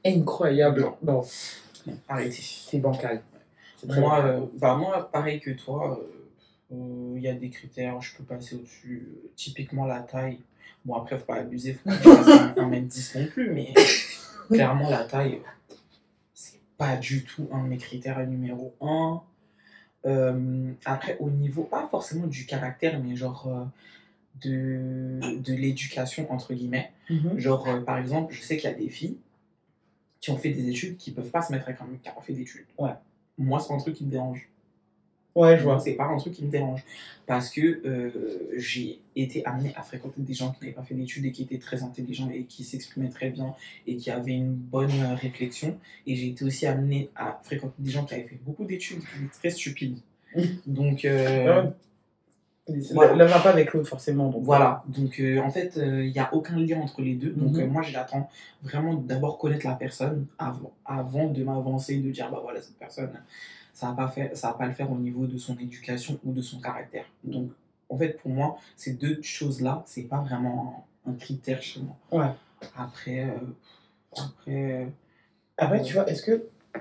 Incroyable. 0.05 0.87
Non, 1.03 1.23
Arrêtez. 2.09 2.31
c'est 2.41 2.79
bancal. 2.79 3.23
Moi, 3.87 4.25
euh, 4.25 4.41
bah, 4.59 4.75
moi, 4.77 5.09
pareil 5.13 5.41
que 5.41 5.51
toi, 5.51 5.99
euh, 6.01 6.75
euh, 6.75 7.15
il 7.17 7.23
y 7.23 7.29
a 7.29 7.35
des 7.35 7.51
critères, 7.51 8.01
je 8.01 8.17
peux 8.17 8.25
passer 8.25 8.57
au-dessus. 8.57 9.09
Typiquement 9.37 9.87
la 9.87 10.01
taille. 10.01 10.39
Bon, 10.85 10.95
après, 10.95 11.17
faut 11.17 11.25
pas 11.27 11.37
abuser, 11.37 11.75
faut 11.75 11.89
pas 11.91 11.97
que 11.97 12.03
je 12.05 12.09
fasse 12.11 12.29
un, 12.29 12.55
un 12.57 12.67
mètre 12.69 12.87
10 12.89 13.15
non 13.17 13.27
plus, 13.27 13.51
mais 13.53 13.73
clairement, 14.53 14.91
la 14.91 15.05
taille, 15.05 15.41
euh, 15.71 15.75
c'est 16.35 16.61
pas 16.77 16.97
du 16.97 17.25
tout 17.25 17.49
un 17.53 17.62
de 17.65 17.69
mes 17.69 17.79
critères 17.79 18.25
numéro 18.27 18.75
1. 18.81 19.23
après, 20.85 21.17
au 21.21 21.31
niveau, 21.31 21.65
pas 21.65 21.87
forcément 21.91 22.27
du 22.27 22.47
caractère, 22.47 23.01
mais 23.03 23.17
genre 23.17 23.47
euh, 23.49 23.65
de, 24.41 25.38
de 25.38 25.55
l'éducation, 25.55 26.31
entre 26.33 26.55
guillemets. 26.55 26.93
Mhm. 27.11 27.38
Genre, 27.38 27.69
euh, 27.69 27.81
par 27.81 27.99
exemple, 27.99 28.33
je 28.33 28.43
sais 28.43 28.57
qu'il 28.57 28.71
y 28.71 28.73
a 28.73 28.77
des 28.77 28.88
filles 28.88 29.19
qui 30.21 30.31
ont 30.31 30.37
fait 30.37 30.51
des 30.51 30.69
études 30.69 30.97
qui 30.97 31.11
peuvent 31.11 31.31
pas 31.31 31.43
se 31.43 31.53
mettre 31.53 31.69
avec 31.69 31.81
un 31.81 31.87
mec 31.87 32.03
qui 32.03 32.09
a 32.09 32.12
pas 32.12 32.21
fait 32.21 32.33
d'études. 32.33 32.67
Ouais. 32.79 32.93
Moi, 33.38 33.61
c'est 33.61 33.73
un 33.73 33.79
truc 33.79 33.97
qui 33.97 34.05
me 34.05 34.11
dérange. 34.11 34.49
Ouais, 35.35 35.57
je 35.59 35.62
vois. 35.62 35.79
C'est 35.81 35.95
pas 35.95 36.05
un 36.05 36.16
truc 36.18 36.35
qui 36.35 36.45
me 36.45 36.51
dérange. 36.51 36.85
Parce 37.27 37.49
que 37.51 37.81
euh, 37.87 38.11
j'ai 38.57 39.01
été 39.16 39.45
amené 39.47 39.73
à 39.77 39.83
fréquenter 39.83 40.21
des 40.21 40.35
gens 40.35 40.51
qui 40.53 40.61
n'avaient 40.64 40.75
pas 40.75 40.83
fait 40.83 40.95
d'études 40.95 41.25
et 41.25 41.33
qui 41.33 41.42
étaient 41.45 41.59
très 41.59 41.83
intelligents 41.83 42.29
et 42.31 42.45
qui 42.45 42.64
s'exprimaient 42.64 43.09
très 43.09 43.31
bien 43.31 43.55
et 43.87 43.97
qui 43.97 44.11
avaient 44.11 44.35
une 44.35 44.53
bonne 44.55 44.90
euh, 44.90 45.14
réflexion. 45.14 45.79
Et 46.07 46.16
j'ai 46.16 46.29
été 46.29 46.45
aussi 46.45 46.66
amené 46.66 47.11
à 47.16 47.38
fréquenter 47.42 47.75
des 47.79 47.90
gens 47.90 48.05
qui 48.05 48.14
avaient 48.14 48.25
fait 48.25 48.40
beaucoup 48.45 48.64
d'études 48.64 48.99
et 48.99 49.01
qui 49.01 49.25
étaient 49.25 49.38
très 49.38 49.51
stupides. 49.51 49.99
Donc, 50.66 51.05
euh, 51.05 51.62
Ouais. 52.68 52.79
Voilà. 52.92 53.14
L'un 53.16 53.27
va 53.27 53.40
pas 53.40 53.51
avec 53.51 53.73
l'autre, 53.73 53.88
forcément. 53.88 54.29
Donc. 54.31 54.45
Voilà, 54.45 54.85
donc 54.87 55.18
euh, 55.18 55.40
en 55.40 55.51
fait, 55.51 55.73
il 55.77 56.12
n'y 56.12 56.18
a 56.21 56.33
aucun 56.33 56.57
lien 56.61 56.79
entre 56.79 57.03
les 57.03 57.16
deux. 57.16 57.31
Donc 57.33 57.55
Mhm. 57.55 57.61
euh, 57.61 57.66
moi, 57.66 57.83
j'attends 57.83 58.31
vraiment 58.62 58.95
d'abord 58.95 59.37
connaître 59.38 59.66
la 59.66 59.75
personne 59.75 60.27
avant, 60.38 60.73
avant 60.85 61.27
de 61.27 61.42
m'avancer, 61.42 61.99
de 61.99 62.09
dire, 62.12 62.31
bah 62.31 62.38
voilà, 62.40 62.62
cette 62.62 62.79
personne, 62.79 63.11
ça 63.73 63.89
va 63.89 63.93
pas 63.95 64.09
faire, 64.09 64.37
ça 64.37 64.49
va 64.49 64.55
pas 64.55 64.67
le 64.67 64.73
faire 64.73 64.91
au 64.91 64.97
niveau 64.97 65.27
de 65.27 65.39
son 65.39 65.57
éducation 65.59 66.19
ou 66.25 66.33
de 66.33 66.43
son 66.43 66.61
caractère. 66.61 67.07
Donc 67.25 67.51
en 67.89 67.97
fait, 67.97 68.19
pour 68.21 68.31
moi, 68.31 68.59
ces 68.77 68.95
deux 68.95 69.21
choses-là, 69.23 69.83
c'est 69.87 70.05
pas 70.05 70.21
vraiment 70.21 70.87
un, 71.07 71.13
critère 71.15 71.63
chez 71.63 71.81
moi. 71.81 71.97
Ouais. 72.11 72.33
Après, 72.77 73.25
euh, 73.25 73.37
après, 74.17 74.73
euh, 74.73 74.87
Après, 75.59 75.83
tu 75.83 75.95
vois, 75.95 76.09
est-ce 76.09 76.23
que, 76.23 76.49
tu 76.73 76.81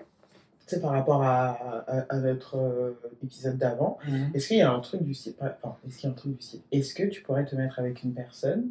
sais, 0.68 0.80
par 0.80 0.92
rapport 0.92 1.22
à, 1.24 1.50
à, 1.50 2.16
à 2.16 2.18
notre 2.18 2.56
euh, 2.56 2.94
épisode 3.24 3.58
d'avant, 3.58 3.98
mhm. 4.08 4.32
est-ce 4.34 4.48
qu'il 4.48 4.58
y 4.58 4.62
a 4.62 4.72
un 4.72 4.80
truc 4.80 5.04
du 5.04 5.14
style, 5.14 5.34
enfin, 5.40 5.76
est-ce 5.86 5.98
qu'il 5.98 6.08
y 6.08 6.10
a 6.10 6.14
un 6.14 6.16
truc 6.18 6.38
du 6.38 6.42
style, 6.42 6.62
est-ce 6.72 6.94
que 6.94 7.04
tu 7.04 7.22
pourrais 7.24 7.46
te 7.46 7.56
mettre 7.56 7.80
avec 7.80 8.04
une 8.04 8.14
personne, 8.14 8.70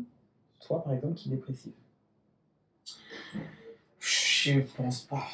toi 0.60 0.82
par 0.82 0.94
exemple, 0.94 1.14
qui 1.14 1.28
est 1.28 1.32
dépressive? 1.32 1.72
Je 3.98 4.60
pense 4.76 5.02
pas. 5.02 5.26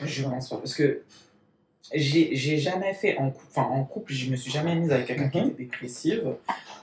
Je 0.00 0.24
pense 0.24 0.50
pas. 0.50 0.56
Parce 0.56 0.74
que 0.74 1.02
j'ai 1.94 2.58
jamais 2.58 2.94
fait 2.94 3.16
en 3.18 3.30
couple, 3.30 3.46
enfin 3.50 3.62
en 3.68 3.84
couple, 3.84 4.12
je 4.12 4.30
me 4.30 4.36
suis 4.36 4.50
jamais 4.50 4.74
mise 4.74 4.90
avec 4.92 5.06
quelqu'un 5.06 5.28
qui 5.28 5.38
Mhm. 5.40 5.46
était 5.48 5.62
dépressive. 5.64 6.34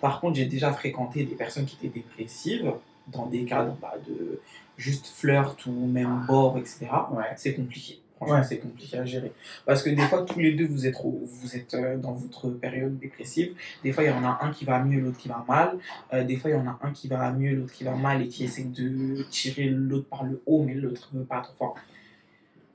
Par 0.01 0.19
contre, 0.21 0.35
j'ai 0.37 0.45
déjà 0.45 0.71
fréquenté 0.71 1.23
des 1.23 1.35
personnes 1.35 1.65
qui 1.65 1.77
étaient 1.83 1.99
dépressives 1.99 2.71
dans 3.07 3.25
des 3.25 3.43
cadres 3.45 3.75
bah, 3.81 3.95
de 4.07 4.39
juste 4.77 5.07
flirt 5.07 5.65
ou 5.65 5.71
même 5.87 6.25
bord, 6.27 6.57
etc. 6.57 6.87
Ouais. 7.11 7.23
C'est 7.37 7.53
compliqué. 7.55 7.99
Franchement, 8.17 8.35
Ouais. 8.35 8.43
c'est 8.43 8.57
compliqué 8.57 8.97
à 8.97 9.05
gérer. 9.05 9.31
Parce 9.65 9.81
que 9.81 9.89
des 9.89 10.01
fois, 10.01 10.23
tous 10.23 10.39
les 10.39 10.51
deux, 10.51 10.67
vous 10.67 10.85
êtes, 10.85 10.95
vous 11.03 11.55
êtes 11.55 11.73
euh, 11.73 11.95
dans 11.97 12.11
votre 12.11 12.49
période 12.49 12.99
dépressive. 12.99 13.53
Des 13.81 13.93
fois, 13.93 14.03
il 14.03 14.07
y 14.07 14.13
en 14.13 14.25
a 14.25 14.39
un 14.41 14.51
qui 14.51 14.65
va 14.65 14.83
mieux, 14.83 14.99
l'autre 14.99 15.17
qui 15.17 15.29
va 15.29 15.43
mal. 15.47 15.77
Euh, 16.13 16.25
des 16.25 16.35
fois, 16.35 16.49
il 16.51 16.53
y 16.53 16.57
en 16.59 16.67
a 16.67 16.77
un 16.83 16.91
qui 16.91 17.07
va 17.07 17.31
mieux, 17.31 17.55
l'autre 17.55 17.71
qui 17.71 17.85
va 17.85 17.95
mal 17.95 18.21
et 18.21 18.27
qui 18.27 18.43
essaie 18.43 18.65
de 18.65 19.23
tirer 19.29 19.65
l'autre 19.69 20.07
par 20.09 20.25
le 20.25 20.41
haut, 20.45 20.63
mais 20.63 20.73
l'autre 20.73 21.09
ne 21.13 21.19
veut 21.19 21.25
pas 21.25 21.39
trop 21.39 21.53
fort. 21.53 21.75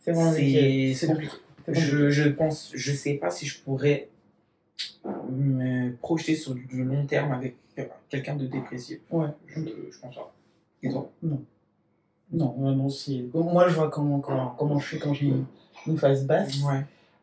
Compliqué. 0.06 0.94
c'est 0.94 1.06
compliqué. 1.06 1.32
Je, 1.68 2.10
je 2.10 2.28
pense, 2.28 2.70
je 2.74 2.92
sais 2.92 3.14
pas 3.14 3.30
si 3.30 3.46
je 3.46 3.60
pourrais 3.62 4.08
me 5.30 5.92
projeter 5.96 6.34
sur 6.34 6.54
du 6.54 6.84
long 6.84 7.06
terme 7.06 7.32
avec 7.32 7.56
quelqu'un 8.08 8.36
de 8.36 8.46
dépressif. 8.46 8.98
Ouais. 9.10 9.28
Je, 9.46 9.60
je 9.60 9.98
pense 10.00 10.14
pas. 10.14 10.32
Et 10.82 10.90
toi? 10.90 11.10
Non, 11.22 11.42
non, 12.58 12.72
non, 12.74 12.88
si. 12.88 13.30
Moi, 13.32 13.68
je 13.68 13.74
vois 13.74 13.90
comment, 13.90 14.20
comment, 14.20 14.54
comment 14.58 14.78
je 14.78 14.86
suis 14.88 14.98
quand 14.98 15.14
j'ai 15.14 15.32
une 15.86 15.96
phase 15.98 16.24
basse. 16.26 16.62
Ouais. 16.62 16.80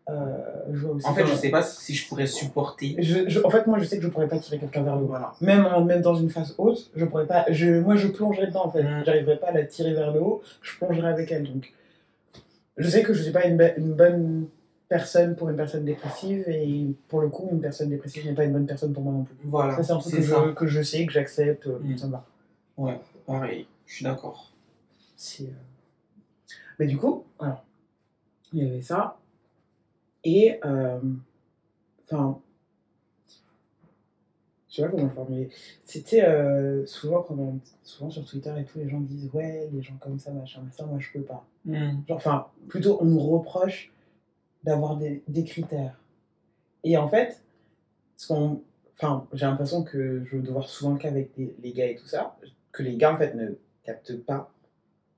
Euh, 0.09 0.37
je 0.73 0.79
vois 0.85 0.95
aussi 0.95 1.07
En 1.07 1.13
fait, 1.13 1.25
je 1.27 1.35
sais 1.35 1.49
pas 1.49 1.61
si 1.61 1.93
je 1.93 2.07
pourrais 2.07 2.25
supporter. 2.27 2.95
Je- 2.99 3.29
je- 3.29 3.39
en 3.43 3.49
fait, 3.49 3.67
moi, 3.67 3.77
je 3.79 3.85
sais 3.85 3.97
que 3.97 4.03
je 4.03 4.07
pourrais 4.09 4.27
pas 4.27 4.39
tirer 4.39 4.57
quelqu'un 4.57 4.81
vers 4.83 4.95
le 4.95 5.03
haut. 5.03 5.07
Voilà. 5.07 5.33
Même, 5.41 5.65
en- 5.65 5.85
même 5.85 6.01
dans 6.01 6.15
une 6.15 6.29
phase 6.29 6.55
haute, 6.57 6.89
je 6.95 7.05
pourrais 7.05 7.27
pas. 7.27 7.45
Je, 7.49 7.79
moi, 7.79 7.95
je 7.95 8.07
plongerais 8.07 8.47
dedans, 8.47 8.65
en 8.65 8.71
fait. 8.71 8.83
Mm. 8.83 9.03
J'arriverais 9.05 9.37
pas 9.37 9.47
à 9.49 9.51
la 9.53 9.63
tirer 9.65 9.93
vers 9.93 10.11
le 10.11 10.21
haut, 10.21 10.41
je 10.61 10.75
plongerais 10.77 11.09
avec 11.09 11.31
elle. 11.31 11.43
Donc, 11.43 11.71
je 12.77 12.89
sais 12.89 13.03
que 13.03 13.13
je 13.13 13.23
suis 13.23 13.31
pas 13.31 13.45
une, 13.45 13.57
bonne 13.93 14.47
personne 14.89 15.35
pour 15.35 15.49
une 15.49 15.55
personne 15.55 15.85
dépressive, 15.85 16.43
et 16.47 16.87
pour 17.07 17.21
le 17.21 17.29
coup, 17.29 17.47
une 17.51 17.61
personne 17.61 17.89
dépressive 17.89 18.25
n'est 18.25 18.33
pas 18.33 18.43
une 18.45 18.53
bonne 18.53 18.65
personne 18.65 18.93
pour 18.93 19.03
moi 19.03 19.13
non 19.13 19.23
plus. 19.23 19.35
Voilà. 19.43 19.75
Ça, 19.77 19.83
c'est 19.83 19.91
un 19.93 19.97
truc 19.99 20.15
que 20.15 20.21
ça. 20.21 20.43
je, 20.45 20.51
que 20.53 20.67
je 20.67 20.81
sais, 20.81 21.05
que 21.05 21.11
j'accepte, 21.13 21.67
euh, 21.67 21.79
Mm. 21.81 21.97
ça 21.97 22.07
me 22.07 22.11
va. 22.11 22.25
Ouais, 22.77 22.99
pareil. 23.25 23.67
Je 23.85 23.95
suis 23.95 24.05
d'accord. 24.05 24.51
C'est, 25.15 25.43
euh, 25.43 26.53
Mais 26.79 26.87
du 26.87 26.97
coup, 26.97 27.25
alors, 27.39 27.63
il 28.53 28.63
y 28.63 28.67
avait 28.69 28.81
ça. 28.81 29.17
Et, 30.23 30.59
euh, 30.65 30.99
enfin, 32.05 32.39
je 34.71 34.77
sais 34.77 34.81
pas 34.83 34.87
comment 34.89 35.03
le 35.03 35.09
formuler. 35.09 35.49
C'était 35.83 36.23
euh, 36.23 36.85
souvent, 36.87 37.21
quand 37.21 37.35
on- 37.37 37.59
souvent 37.83 38.09
sur 38.09 38.25
Twitter 38.25 38.53
et 38.59 38.65
tout, 38.65 38.79
les 38.79 38.89
gens 38.89 38.99
disent 39.01 39.29
Ouais, 39.33 39.69
les 39.71 39.81
gens 39.83 39.97
comme 39.99 40.17
ça, 40.17 40.31
machin, 40.31 40.61
ça, 40.71 40.85
moi 40.85 40.97
je 40.99 41.11
peux 41.13 41.21
pas. 41.23 41.45
Hmm. 41.65 41.99
Genre, 42.07 42.17
enfin, 42.17 42.47
plutôt, 42.69 42.97
on 43.01 43.05
nous 43.05 43.19
reproche 43.19 43.91
d'avoir 44.63 44.97
des, 44.97 45.21
des 45.27 45.43
critères. 45.43 45.99
Et 46.83 46.97
en 46.97 47.07
fait. 47.07 47.43
Enfin, 48.99 49.27
j'ai 49.33 49.45
l'impression 49.47 49.83
que 49.83 50.23
je 50.25 50.37
dois 50.37 50.53
voir 50.53 50.69
souvent 50.69 50.91
le 50.93 50.99
cas 50.99 51.07
avec 51.09 51.33
des- 51.35 51.55
les 51.61 51.73
gars 51.73 51.87
et 51.87 51.95
tout 51.95 52.05
ça, 52.05 52.37
que 52.71 52.83
les 52.83 52.95
gars 52.97 53.13
en 53.13 53.17
fait 53.17 53.33
ne 53.33 53.55
captent 53.83 54.15
pas 54.23 54.51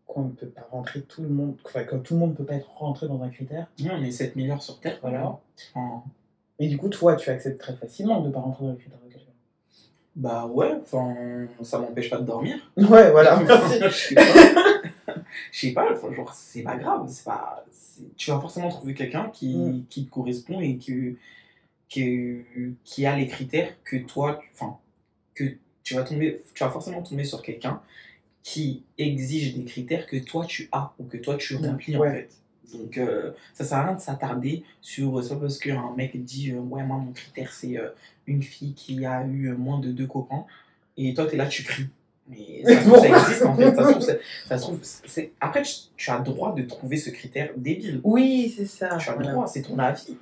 qu'on 0.07 0.23
ne 0.25 0.29
peut 0.31 0.47
pas 0.47 0.67
rentrer 0.71 1.01
tout 1.01 1.21
le 1.21 1.29
monde, 1.29 1.57
enfin, 1.65 1.83
que 1.83 1.95
tout 1.97 2.13
le 2.13 2.19
monde 2.21 2.29
ne 2.31 2.35
peut 2.35 2.45
pas 2.45 2.55
être 2.55 2.71
rentré 2.77 3.07
dans 3.07 3.21
un 3.21 3.29
critère. 3.29 3.67
Ouais, 3.81 3.89
on 3.91 4.01
est 4.03 4.11
7 4.11 4.35
milliards 4.37 4.61
sur 4.63 4.79
Terre. 4.79 4.99
Voilà. 5.01 5.37
Et 6.59 6.67
du 6.69 6.77
coup, 6.77 6.87
toi, 6.87 7.15
tu 7.17 7.29
acceptes 7.29 7.59
très 7.59 7.75
facilement 7.75 8.21
de 8.21 8.27
ne 8.27 8.31
pas 8.33 8.39
rentrer 8.39 8.63
dans 8.65 8.71
les 8.71 8.77
critères 8.77 8.99
de 8.99 9.03
quelqu'un. 9.11 9.12
Bah 10.15 10.45
ouais, 10.45 10.73
enfin, 10.81 11.15
ça 11.63 11.79
m'empêche 11.79 12.09
pas 12.09 12.17
de 12.17 12.25
dormir. 12.25 12.55
Ouais, 12.77 13.11
voilà. 13.11 13.41
Je 15.51 15.59
sais 15.59 15.71
pas. 15.73 15.87
Genre, 16.13 16.33
c'est 16.33 16.61
pas 16.63 16.75
grave. 16.77 17.05
C'est 17.09 17.25
pas... 17.25 17.65
Tu 18.17 18.31
vas 18.31 18.39
forcément 18.39 18.69
trouver 18.69 18.93
quelqu'un 18.93 19.29
qui, 19.33 19.55
Mm. 19.55 19.85
qui 19.89 20.05
te 20.05 20.09
correspond 20.11 20.59
et 20.61 20.77
que, 20.77 21.15
que, 21.93 22.41
qui 22.83 23.05
a 23.05 23.15
les 23.15 23.27
critères 23.27 23.71
que 23.83 23.97
toi, 23.97 24.39
enfin, 24.53 24.77
que 25.35 25.43
tu 25.83 25.93
vas 25.95 26.03
tomber, 26.03 26.41
tu 26.53 26.63
vas 26.63 26.69
forcément 26.69 27.01
tomber 27.03 27.23
sur 27.23 27.41
quelqu'un 27.41 27.81
qui 28.41 28.83
exige 28.97 29.55
des 29.55 29.63
critères 29.63 30.05
que 30.05 30.17
toi 30.17 30.45
tu 30.45 30.67
as 30.71 30.93
ou 30.99 31.05
que 31.05 31.17
toi 31.17 31.35
tu 31.37 31.55
remplis 31.55 31.95
Ouais. 31.97 32.09
en 32.09 32.13
fait. 32.13 32.29
Donc 32.73 32.97
euh, 32.97 33.31
ça 33.53 33.63
sert 33.65 33.77
à 33.79 33.85
rien 33.87 33.95
de 33.95 34.01
s'attarder 34.01 34.63
sur 34.81 35.23
ça 35.23 35.35
parce 35.35 35.57
qu'un 35.57 35.91
mec 35.97 36.23
dit 36.23 36.51
euh, 36.51 36.59
ouais 36.59 36.83
moi 36.83 36.97
mon 36.97 37.11
critère 37.11 37.51
c'est 37.53 37.77
euh, 37.77 37.89
une 38.25 38.41
fille 38.41 38.73
qui 38.73 39.05
a 39.05 39.25
eu 39.25 39.49
euh, 39.49 39.55
moins 39.57 39.79
de 39.79 39.91
deux 39.91 40.07
copains 40.07 40.45
et 40.97 41.13
toi 41.13 41.25
t'es 41.25 41.37
là 41.37 41.45
tu 41.47 41.63
cries. 41.63 41.87
Mais 42.29 42.63
ça, 42.63 42.79
se 42.81 42.87
trouve, 42.87 42.99
ça 42.99 43.07
existe 43.19 43.45
en 43.45 43.55
fait. 43.55 43.75
Ça 43.75 43.83
se 43.85 43.91
trouve, 43.91 44.01
c'est- 44.03 44.19
ça 44.47 44.57
se 44.57 44.61
trouve, 44.63 44.79
c'est- 44.81 45.31
Après, 45.41 45.61
tu, 45.63 45.73
tu 45.97 46.09
as 46.09 46.17
le 46.19 46.23
droit 46.23 46.55
de 46.55 46.63
trouver 46.63 46.95
ce 46.95 47.09
critère 47.09 47.49
débile. 47.57 47.99
Oui, 48.05 48.53
c'est 48.55 48.65
ça. 48.65 48.97
Tu 48.97 49.09
as 49.09 49.15
le 49.17 49.25
droit, 49.25 49.45
c'est 49.45 49.61
ton 49.63 49.77
avis. 49.77 50.15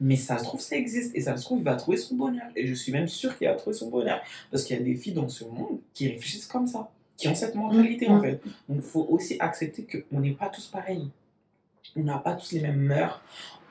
Mais 0.00 0.14
ça 0.14 0.38
se 0.38 0.44
trouve, 0.44 0.60
ça 0.60 0.76
existe. 0.76 1.16
Et 1.16 1.20
ça 1.20 1.36
se 1.36 1.42
trouve, 1.42 1.58
il 1.58 1.64
va 1.64 1.74
trouver 1.74 1.96
son 1.96 2.14
bonheur. 2.14 2.46
Et 2.54 2.64
je 2.68 2.74
suis 2.74 2.92
même 2.92 3.08
sûr 3.08 3.36
qu'il 3.36 3.48
va 3.48 3.54
trouver 3.54 3.74
son 3.76 3.88
bonheur. 3.90 4.20
Parce 4.52 4.62
qu'il 4.62 4.76
y 4.76 4.80
a 4.80 4.82
des 4.84 4.94
filles 4.94 5.14
dans 5.14 5.28
ce 5.28 5.44
monde 5.44 5.80
qui 5.92 6.08
réfléchissent 6.08 6.46
comme 6.46 6.68
ça, 6.68 6.88
qui 7.16 7.26
ont 7.26 7.34
cette 7.34 7.56
mentalité 7.56 8.06
en 8.06 8.18
Mm. 8.18 8.22
fait. 8.22 8.40
Donc 8.68 8.76
il 8.78 8.82
faut 8.82 9.06
aussi 9.10 9.36
accepter 9.40 9.84
qu'on 10.08 10.20
n'est 10.20 10.34
pas 10.34 10.48
tous 10.50 10.66
pareils. 10.68 11.08
On 11.96 12.02
n'a 12.02 12.18
pas 12.18 12.34
tous 12.34 12.52
les 12.52 12.60
mêmes 12.60 12.80
mœurs. 12.80 13.20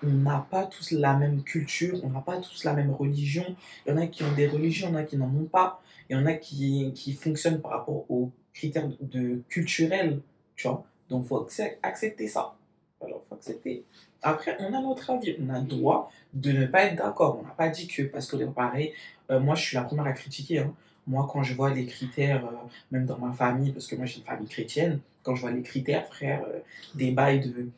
On 0.04 0.08
n'a 0.10 0.46
pas 0.50 0.66
tous 0.66 0.92
la 0.92 1.14
même 1.16 1.44
culture. 1.44 2.00
On 2.04 2.10
n'a 2.10 2.22
pas 2.22 2.38
tous 2.38 2.64
la 2.64 2.74
même 2.74 2.92
religion. 2.92 3.56
Il 3.86 3.90
y 3.90 3.94
en 3.94 3.98
a 3.98 4.08
qui 4.08 4.24
ont 4.24 4.32
des 4.34 4.48
religions, 4.48 4.90
il 4.90 4.94
y 4.94 4.96
en 4.96 5.00
a 5.00 5.04
qui 5.04 5.18
n'en 5.18 5.26
ont 5.28 5.46
pas. 5.46 5.82
Il 6.10 6.18
y 6.18 6.20
en 6.20 6.26
a 6.26 6.34
qui, 6.34 6.92
qui 6.94 7.14
fonctionnent 7.14 7.62
par 7.62 7.72
rapport 7.72 8.10
aux 8.10 8.32
critères 8.54 8.88
de, 9.02 9.42
culturels. 9.50 10.22
Tu 10.56 10.68
vois 10.68 10.86
Donc 11.10 11.24
il 11.26 11.28
faut 11.28 11.44
accep- 11.46 11.78
accepter 11.84 12.28
ça. 12.28 12.56
Alors, 13.04 13.24
faut 13.28 13.36
accepter. 13.36 13.84
Après, 14.22 14.58
on 14.60 14.74
a 14.74 14.82
notre 14.82 15.10
avis, 15.12 15.36
on 15.40 15.50
a 15.54 15.60
le 15.60 15.66
droit 15.66 16.12
de 16.34 16.52
ne 16.52 16.66
pas 16.66 16.86
être 16.86 16.96
d'accord. 16.96 17.40
On 17.42 17.46
n'a 17.46 17.54
pas 17.54 17.70
dit 17.70 17.88
que, 17.88 18.04
parce 18.04 18.28
que 18.28 18.38
pareil, 18.46 18.94
euh, 19.30 19.40
moi 19.40 19.56
je 19.56 19.64
suis 19.64 19.76
la 19.76 19.84
première 19.84 20.08
à 20.08 20.14
critiquer. 20.14 20.60
hein. 20.60 20.74
Moi, 21.06 21.28
quand 21.32 21.42
je 21.44 21.54
vois 21.54 21.74
les 21.74 21.86
critères, 21.86 22.46
euh, 22.46 22.52
même 22.92 23.06
dans 23.06 23.18
ma 23.18 23.32
famille, 23.34 23.72
parce 23.72 23.88
que 23.88 23.96
moi 23.96 24.06
j'ai 24.06 24.18
une 24.18 24.26
famille 24.26 24.48
chrétienne, 24.48 25.00
quand 25.24 25.36
je 25.36 25.42
vois 25.42 25.52
les 25.52 25.62
critères, 25.62 26.08
frère, 26.08 26.44
euh, 26.48 26.60
des 26.96 27.12
bails 27.12 27.42
de 27.42 27.70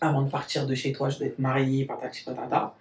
avant 0.00 0.22
de 0.22 0.30
partir 0.30 0.66
de 0.66 0.74
chez 0.74 0.92
toi, 0.92 1.08
je 1.08 1.18
dois 1.18 1.26
être 1.28 1.38
marié, 1.38 1.84
patati 1.84 2.24
patata. 2.24 2.74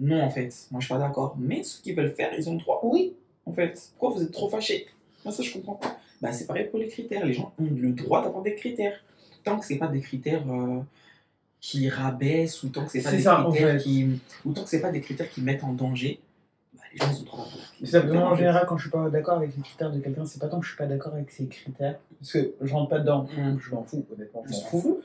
Non, 0.00 0.22
en 0.22 0.30
fait, 0.30 0.54
moi 0.70 0.80
je 0.80 0.86
suis 0.86 0.94
pas 0.94 1.00
d'accord. 1.00 1.36
Mais 1.38 1.62
ceux 1.62 1.82
qui 1.82 1.92
veulent 1.92 2.14
faire, 2.14 2.30
ils 2.36 2.48
ont 2.48 2.54
le 2.54 2.60
droit. 2.60 2.80
Oui. 2.84 3.14
En 3.46 3.52
fait, 3.52 3.90
pourquoi 3.98 4.18
vous 4.18 4.24
êtes 4.24 4.32
trop 4.32 4.48
fâchés? 4.48 4.86
Moi, 5.24 5.32
ça 5.32 5.42
je 5.42 5.52
comprends 5.52 5.74
pas. 5.74 5.98
Bah, 6.20 6.32
c'est 6.32 6.46
pareil 6.46 6.68
pour 6.68 6.78
les 6.78 6.88
critères. 6.88 7.24
Les 7.24 7.32
gens 7.32 7.52
ont 7.58 7.64
le 7.64 7.92
droit 7.92 8.22
d'avoir 8.22 8.42
des 8.42 8.54
critères. 8.54 9.02
Tant 9.44 9.58
que 9.58 9.64
c'est 9.64 9.76
pas 9.78 9.88
des 9.88 10.00
critères. 10.00 10.44
euh, 10.50 10.80
qui 11.60 11.88
rabaissent 11.88 12.62
ou 12.62 12.68
tant 12.68 12.84
que 12.84 12.92
c'est 12.92 13.02
pas 13.02 13.10
des 13.10 13.22
ça, 13.22 13.44
en 13.44 13.50
critères 13.50 13.72
fait. 13.78 13.82
qui 13.82 14.06
ou 14.44 14.52
tant 14.52 14.62
que 14.62 14.68
c'est 14.70 14.80
pas 14.80 14.92
des 14.92 15.00
critères 15.00 15.28
qui 15.28 15.40
mettent 15.40 15.64
en 15.64 15.72
danger 15.72 16.20
les 16.92 16.98
gens 16.98 17.06
ils 17.10 17.16
ont 17.16 17.20
le 17.20 17.26
droit 17.26 17.44
d'avoir 17.44 17.60
des 17.80 17.86
C'est 17.86 17.92
ça, 17.92 18.00
critères, 18.00 18.20
moi, 18.20 18.30
en 18.30 18.36
général, 18.36 18.66
quand 18.66 18.76
je 18.76 18.82
suis 18.82 18.90
pas 18.90 19.10
d'accord 19.10 19.36
avec 19.38 19.56
les 19.56 19.62
critères 19.62 19.90
de 19.92 20.00
quelqu'un, 20.00 20.24
c'est 20.24 20.40
pas 20.40 20.48
tant 20.48 20.58
que 20.60 20.64
je 20.64 20.70
suis 20.70 20.78
pas 20.78 20.86
d'accord 20.86 21.14
avec 21.14 21.30
ses 21.30 21.46
critères, 21.46 21.98
parce 22.18 22.32
que 22.32 22.54
je 22.60 22.72
rentre 22.72 22.88
pas 22.88 22.98
dedans, 22.98 23.26
Mm. 23.36 23.58
je 23.58 23.74
m'en 23.74 23.82
fous, 23.84 24.04
honnêtement, 24.12 24.42
je 24.46 24.52
m'en 24.52 24.60
fous. 24.80 25.00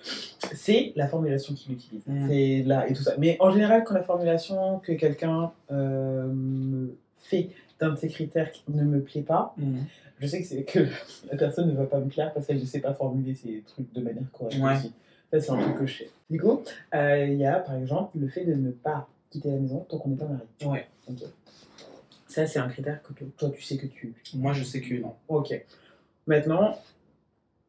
C'est 0.54 0.94
la 0.96 1.08
formulation 1.08 1.54
qu'il 1.54 1.74
utilise. 1.74 2.04
Mm. 2.08 2.28
C'est 2.28 2.64
là 2.66 2.88
et 2.90 2.94
tout 2.94 3.04
ça. 3.04 3.14
Mais 3.18 3.38
en 3.40 3.52
général, 3.52 3.84
quand 3.84 3.94
la 3.94 4.04
formulation 4.04 4.80
que 4.80 4.94
quelqu'un 4.94 5.52
euh, 5.72 6.28
me 6.34 6.96
fait 7.22 7.50
d'un 7.80 7.92
de 7.92 7.96
ses 7.98 8.08
critères 8.10 8.52
qui 8.52 8.64
ne 8.70 8.84
me 8.84 9.02
plaît 9.02 9.22
pas, 9.22 9.54
Mhm. 9.58 9.80
je 10.20 10.28
sais 10.28 10.42
que 10.42 10.48
c'est 10.48 10.64
que 10.64 10.80
la 11.32 11.38
personne 11.38 11.68
ne 11.70 11.76
va 11.76 11.86
pas 11.86 12.00
me 12.00 12.08
plaire 12.10 12.34
parce 12.34 12.48
qu'elle 12.48 12.60
ne 12.60 12.66
sait 12.66 12.80
pas 12.80 12.94
formuler 12.94 13.34
ses 13.36 13.64
trucs 13.68 13.92
de 13.94 14.02
manière 14.02 14.24
correcte 14.32 14.62
Ouais. 14.62 14.74
aussi. 14.76 14.94
Ça, 15.32 15.40
c'est 15.42 15.52
un 15.52 15.58
truc 15.58 15.78
que 15.80 15.86
je 15.88 15.98
sais. 16.00 16.10
Du 16.30 16.40
coup, 16.40 16.62
euh, 16.94 17.26
il 17.28 17.38
y 17.40 17.46
a 17.46 17.56
par 17.60 17.76
exemple 17.76 18.18
le 18.20 18.28
fait 18.28 18.46
de 18.46 18.54
ne 18.54 18.70
pas 18.72 19.08
quitter 19.32 19.50
la 19.50 19.58
maison 19.58 19.86
tant 19.90 19.98
qu'on 19.98 20.10
n'est 20.10 20.16
pas 20.16 20.26
marié. 20.26 20.46
Ouais. 20.66 20.86
Ok. 21.10 21.24
Ça, 22.34 22.48
c'est 22.48 22.58
un 22.58 22.68
critère 22.68 23.00
que 23.04 23.14
toi, 23.38 23.52
tu 23.52 23.62
sais 23.62 23.78
que 23.78 23.86
tu. 23.86 24.16
moi 24.34 24.54
je 24.54 24.64
sais 24.64 24.82
que 24.82 24.96
non 24.96 25.16
Ok. 25.28 25.54
Maintenant, 26.26 26.82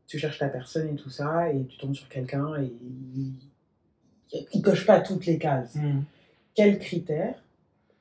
tu 0.06 0.18
cherches 0.18 0.38
ta 0.38 0.48
personne 0.48 0.88
et 0.88 0.96
tout 0.96 1.10
ça, 1.10 1.52
et 1.52 1.66
tu 1.66 1.76
tombes 1.76 1.94
sur 1.94 2.08
quelqu'un 2.08 2.62
et 2.62 2.72
il, 3.14 3.34
il 4.54 4.62
coche 4.62 4.86
pas 4.86 5.02
toutes 5.02 5.26
les 5.26 5.36
cases. 5.38 5.74
Mhm. 5.74 6.04
Quels 6.54 6.78
critères 6.78 7.42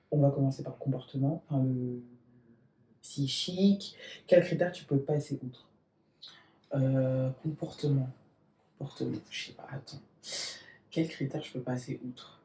On 0.09 0.19
va 0.19 0.29
commencer 0.29 0.63
par 0.63 0.71
le 0.71 0.79
comportement, 0.79 1.43
enfin, 1.49 1.61
le 1.65 2.01
psychique. 3.01 3.97
Quels 4.25 4.45
critères 4.45 4.71
tu 4.71 4.85
peux 4.85 4.99
passer 4.99 5.37
outre? 5.43 5.67
Euh, 6.75 7.29
comportement 7.43 8.09
comportement 8.79 9.19
je 9.29 9.45
sais 9.47 9.51
pas 9.51 9.67
attends 9.71 10.01
quels 10.89 11.07
critères 11.07 11.43
je 11.43 11.51
peux 11.51 11.59
passer 11.59 11.99
outre? 12.03 12.39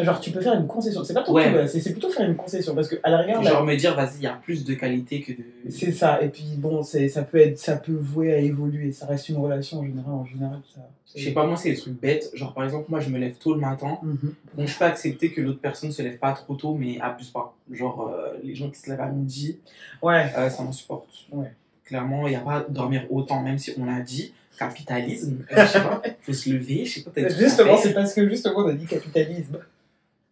Genre, 0.00 0.20
tu 0.20 0.30
peux 0.30 0.40
faire 0.40 0.54
une 0.54 0.66
concession. 0.66 1.04
C'est 1.04 1.14
pas 1.14 1.22
ton 1.22 1.32
Ouais. 1.34 1.52
truc, 1.52 1.68
c'est 1.68 1.80
c'est 1.80 1.92
plutôt 1.92 2.10
faire 2.10 2.28
une 2.28 2.36
concession 2.36 2.74
parce 2.74 2.88
que 2.88 2.96
à 3.02 3.10
la 3.10 3.18
rigueur, 3.18 3.42
là, 3.42 3.50
genre 3.50 3.64
me 3.64 3.76
dire 3.76 3.94
vas-y 3.94 4.16
il 4.18 4.22
y 4.22 4.26
a 4.26 4.32
plus 4.42 4.64
de 4.64 4.74
qualité 4.74 5.20
que 5.20 5.32
de 5.32 5.44
c'est 5.70 5.92
ça. 5.92 6.20
Et 6.22 6.28
puis 6.28 6.44
bon, 6.56 6.82
c'est 6.82 7.08
ça 7.08 7.22
peut 7.22 7.38
être, 7.38 7.58
ça 7.58 7.76
peut 7.76 7.92
vouer 7.92 8.32
à 8.32 8.38
évoluer. 8.38 8.92
Ça 8.92 9.06
reste 9.06 9.28
une 9.28 9.36
relation 9.36 9.78
en 9.80 9.84
général. 9.86 10.12
En 10.12 10.24
général, 10.26 10.58
ça. 10.74 10.80
je 11.14 11.22
sais 11.24 11.30
pas 11.32 11.46
moi 11.46 11.56
c'est 11.56 11.70
des 11.70 11.76
trucs 11.76 12.00
bêtes 12.00 12.30
genre 12.34 12.52
par 12.54 12.64
exemple 12.64 12.86
moi 12.88 12.98
je 12.98 13.08
me 13.08 13.18
lève 13.18 13.34
tôt 13.34 13.54
le 13.54 13.60
matin 13.60 13.98
Mhm. 14.02 14.34
donc 14.56 14.66
je 14.66 14.76
peux 14.76 14.84
accepter 14.84 15.30
que 15.30 15.40
l'autre 15.40 15.60
personne 15.60 15.92
se 15.92 16.02
lève 16.02 16.18
pas 16.18 16.32
trop 16.32 16.54
tôt 16.56 16.74
mais 16.74 16.98
abuse 17.00 17.30
pas 17.30 17.54
genre 17.70 18.08
euh, 18.12 18.32
les 18.42 18.54
gens 18.56 18.68
qui 18.70 18.80
se 18.80 18.90
lèvent 18.90 19.00
à 19.00 19.06
midi 19.08 19.58
Ouais. 20.02 20.26
Euh, 20.36 20.50
ça 20.50 20.64
m'insupporte. 20.64 21.06
Ouais. 21.30 21.52
Clairement, 21.84 22.26
il 22.26 22.30
n'y 22.30 22.36
a 22.36 22.40
pas 22.40 22.56
à 22.56 22.60
dormir 22.68 23.04
autant, 23.10 23.40
même 23.42 23.58
si 23.58 23.72
on 23.78 23.86
a 23.88 24.00
dit 24.00 24.32
capitalisme. 24.58 25.44
euh, 25.52 25.64
je 25.66 25.70
sais 25.72 25.80
pas, 25.80 26.02
faut 26.22 26.32
se 26.32 26.50
lever, 26.50 26.84
je 26.84 27.00
sais 27.00 27.02
pas, 27.02 27.28
Justement, 27.28 27.76
c'est 27.76 27.92
parce 27.94 28.12
que 28.14 28.28
justement 28.28 28.60
on 28.60 28.68
a 28.68 28.72
dit 28.72 28.86
capitalisme. 28.86 29.58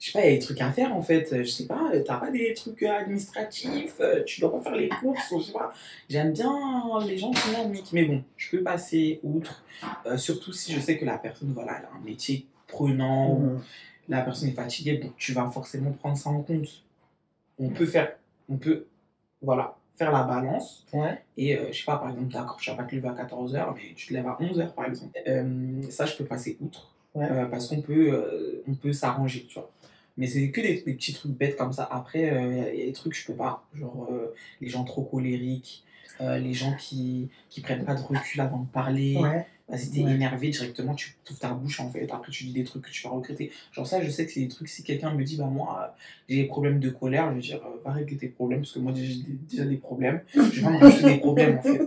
Je 0.03 0.11
sais 0.11 0.19
pas, 0.19 0.27
il 0.27 0.33
y 0.33 0.35
a 0.35 0.37
des 0.37 0.45
trucs 0.45 0.61
à 0.61 0.73
faire 0.73 0.93
en 0.97 1.01
fait. 1.01 1.29
Je 1.45 1.49
sais 1.49 1.67
pas, 1.67 1.93
t'as 2.05 2.17
pas 2.17 2.33
des 2.33 2.53
trucs 2.55 2.83
administratifs, 2.83 3.95
euh, 4.01 4.25
tu 4.25 4.41
dois 4.41 4.51
pas 4.51 4.61
faire 4.61 4.75
les 4.75 4.89
courses, 4.89 5.33
je 5.39 5.45
sais 5.45 5.53
pas. 5.53 5.73
J'aime 6.09 6.33
bien 6.33 6.51
les 7.07 7.17
gens 7.19 7.31
dynamiques, 7.31 7.91
mais 7.93 8.05
bon, 8.07 8.25
je 8.37 8.51
peux 8.51 8.65
passer 8.65 9.21
outre, 9.23 9.63
euh, 10.07 10.17
surtout 10.17 10.53
si 10.53 10.73
je 10.73 10.81
sais 10.81 10.99
que 10.99 11.05
la 11.05 11.19
personne, 11.19 11.53
voilà, 11.55 11.77
elle 11.79 11.85
a 11.85 11.91
un 11.97 12.05
métier 12.05 12.47
prenant, 12.67 13.37
Mhm. 13.39 13.61
la 14.09 14.23
personne 14.23 14.49
est 14.49 14.53
fatiguée, 14.55 14.99
bon, 14.99 15.13
tu 15.17 15.33
vas 15.35 15.49
forcément 15.49 15.93
prendre 15.93 16.17
ça 16.17 16.31
en 16.31 16.43
compte. 16.43 16.83
On 17.61 17.69
peut 17.69 17.87
faire, 17.87 18.17
on 18.49 18.57
peut, 18.57 18.87
voilà, 19.41 19.77
faire 19.95 20.11
la 20.11 20.25
balance. 20.25 20.85
Ouais. 20.93 21.23
Et 21.37 21.57
euh, 21.57 21.69
je 21.71 21.79
sais 21.79 21.85
pas, 21.85 21.99
par 21.99 22.11
exemple, 22.11 22.33
d'accord, 22.33 22.57
tu 22.61 22.71
vas 22.71 22.77
pas 22.77 22.83
te 22.85 22.97
lever 22.97 23.07
à 23.07 23.13
14h, 23.13 23.73
mais 23.77 23.95
tu 23.95 24.09
te 24.09 24.15
lèves 24.15 24.27
à 24.27 24.37
11h, 24.41 24.75
par 24.75 24.87
exemple. 24.87 25.17
Euh, 25.29 25.81
ça, 25.91 26.07
je 26.07 26.17
peux 26.17 26.25
passer 26.25 26.57
outre. 26.61 26.89
Ouais. 27.15 27.31
Euh, 27.31 27.45
parce 27.45 27.69
qu'on 27.69 27.83
peut, 27.83 28.11
euh, 28.13 28.65
on 28.67 28.75
peut 28.75 28.93
s'arranger, 28.93 29.47
tu 29.47 29.61
vois. 29.61 29.71
Mais 30.17 30.27
c'est 30.27 30.51
que 30.51 30.61
des, 30.61 30.83
des 30.83 30.95
petits 30.95 31.15
trucs 31.15 31.33
bêtes 31.33 31.57
comme 31.57 31.73
ça. 31.73 31.89
Après, 31.91 32.21
il 32.21 32.27
y, 32.27 32.61
a 32.61 32.75
y 32.75 32.83
a 32.83 32.87
des 32.87 32.93
trucs 32.93 33.13
que 33.13 33.19
je 33.19 33.27
peux 33.27 33.35
pas. 33.35 33.65
Genre, 33.75 34.09
euh, 34.11 34.35
les 34.61 34.69
gens 34.69 34.85
trop 34.85 35.03
colériques, 35.03 35.85
euh, 36.21 36.39
les 36.39 36.53
gens 36.55 36.75
qui, 36.79 37.29
qui 37.49 37.61
prennent 37.63 37.85
pas 37.85 37.95
de 37.95 38.03
recul 38.03 38.41
avant 38.41 38.59
de 38.61 38.69
parler. 38.69 39.17
Ouais. 39.17 39.47
Vas-y, 39.69 39.91
t'es 39.91 40.03
Ouais. 40.05 40.13
énervé 40.13 40.51
directement, 40.51 40.95
tu 40.95 41.17
ouvres 41.31 41.39
ta 41.39 41.55
bouche 41.55 41.81
en 41.81 41.89
fait. 41.89 42.07
Après, 42.13 42.31
tu 42.31 42.45
dis 42.45 42.53
des 42.53 42.65
trucs 42.65 42.83
que 42.85 42.91
tu 42.91 43.05
vas 43.05 43.11
regretter. 43.11 43.51
Genre, 43.73 43.87
ça, 43.87 44.03
je 44.03 44.11
sais 44.11 44.27
que 44.27 44.33
c'est 44.33 44.41
des 44.41 44.49
trucs. 44.49 44.69
Si 44.69 44.83
quelqu'un 44.83 45.15
me 45.15 45.25
dit, 45.25 45.37
bah, 45.39 45.47
moi, 45.47 45.81
euh, 45.83 46.03
j'ai 46.29 46.43
des 46.43 46.45
problèmes 46.49 46.79
de 46.79 46.91
colère, 46.91 47.31
je 47.31 47.35
vais 47.37 47.41
dire, 47.41 47.61
euh, 47.65 47.81
va 47.83 47.93
régler 47.93 48.19
tes 48.19 48.29
problèmes, 48.29 48.61
parce 48.61 48.73
que 48.73 48.81
moi, 48.81 48.93
j'ai 48.95 49.23
déjà 49.49 49.65
des 49.65 49.77
problèmes. 49.79 50.21
Je 50.35 50.41
vais 50.41 50.63
pas 50.63 50.71
me 50.73 50.79
rajouter 50.79 51.15
des 51.15 51.19
problèmes 51.21 51.57
en 51.59 51.63
fait. 51.63 51.81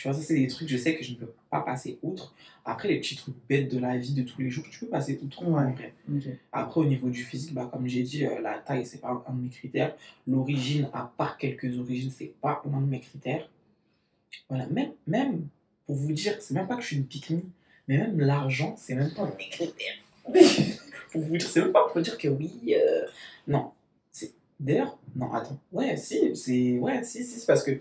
Tu 0.00 0.08
vois, 0.08 0.16
ça, 0.16 0.22
c'est 0.22 0.34
des 0.34 0.46
trucs, 0.46 0.66
je 0.66 0.78
sais 0.78 0.96
que 0.96 1.04
je 1.04 1.12
ne 1.12 1.16
peux 1.16 1.30
pas 1.50 1.60
passer 1.60 1.98
outre. 2.02 2.34
Après, 2.64 2.88
les 2.88 3.00
petits 3.00 3.16
trucs 3.16 3.34
bêtes 3.46 3.70
de 3.70 3.78
la 3.78 3.98
vie 3.98 4.14
de 4.14 4.22
tous 4.22 4.40
les 4.40 4.48
jours, 4.48 4.64
tu 4.70 4.80
peux 4.80 4.86
passer 4.86 5.20
outre. 5.22 5.46
Ouais. 5.46 5.92
Ok. 6.10 6.24
Après, 6.52 6.80
au 6.80 6.86
niveau 6.86 7.10
du 7.10 7.22
physique, 7.22 7.52
bah, 7.52 7.68
comme 7.70 7.86
j'ai 7.86 8.02
dit, 8.02 8.24
euh, 8.24 8.40
la 8.40 8.58
taille, 8.60 8.86
c'est 8.86 9.02
pas 9.02 9.22
un 9.28 9.34
de 9.34 9.42
mes 9.42 9.50
critères. 9.50 9.94
L'origine, 10.26 10.88
à 10.94 11.12
part 11.18 11.36
quelques 11.36 11.78
origines, 11.78 12.10
c'est 12.10 12.32
pas 12.40 12.62
un 12.64 12.80
de 12.80 12.86
mes 12.86 13.00
critères. 13.00 13.50
Voilà, 14.48 14.66
même, 14.68 14.92
même 15.06 15.48
pour 15.84 15.96
vous 15.96 16.12
dire, 16.12 16.36
c'est 16.40 16.54
même 16.54 16.66
pas 16.66 16.76
que 16.76 16.82
je 16.82 16.86
suis 16.86 16.96
une 16.96 17.06
pique 17.06 17.32
mais 17.86 17.98
même 17.98 18.20
l'argent, 18.20 18.74
c'est 18.78 18.94
même 18.94 19.12
pas 19.12 19.22
un 19.22 19.30
de 19.30 19.36
mes 19.36 19.50
critères. 19.50 19.96
pour 21.12 21.20
vous 21.20 21.36
dire, 21.36 21.46
c'est 21.46 21.60
même 21.60 21.72
pas 21.72 21.88
pour 21.92 22.00
dire 22.00 22.16
que 22.16 22.28
oui, 22.28 22.74
euh, 22.74 23.06
non. 23.46 23.72
D'ailleurs, 24.58 24.98
non, 25.16 25.32
attends, 25.32 25.58
ouais, 25.72 25.96
si, 25.96 26.36
c'est, 26.36 26.78
ouais, 26.78 27.02
si, 27.02 27.24
si, 27.24 27.40
c'est 27.40 27.46
parce 27.46 27.64
que 27.64 27.80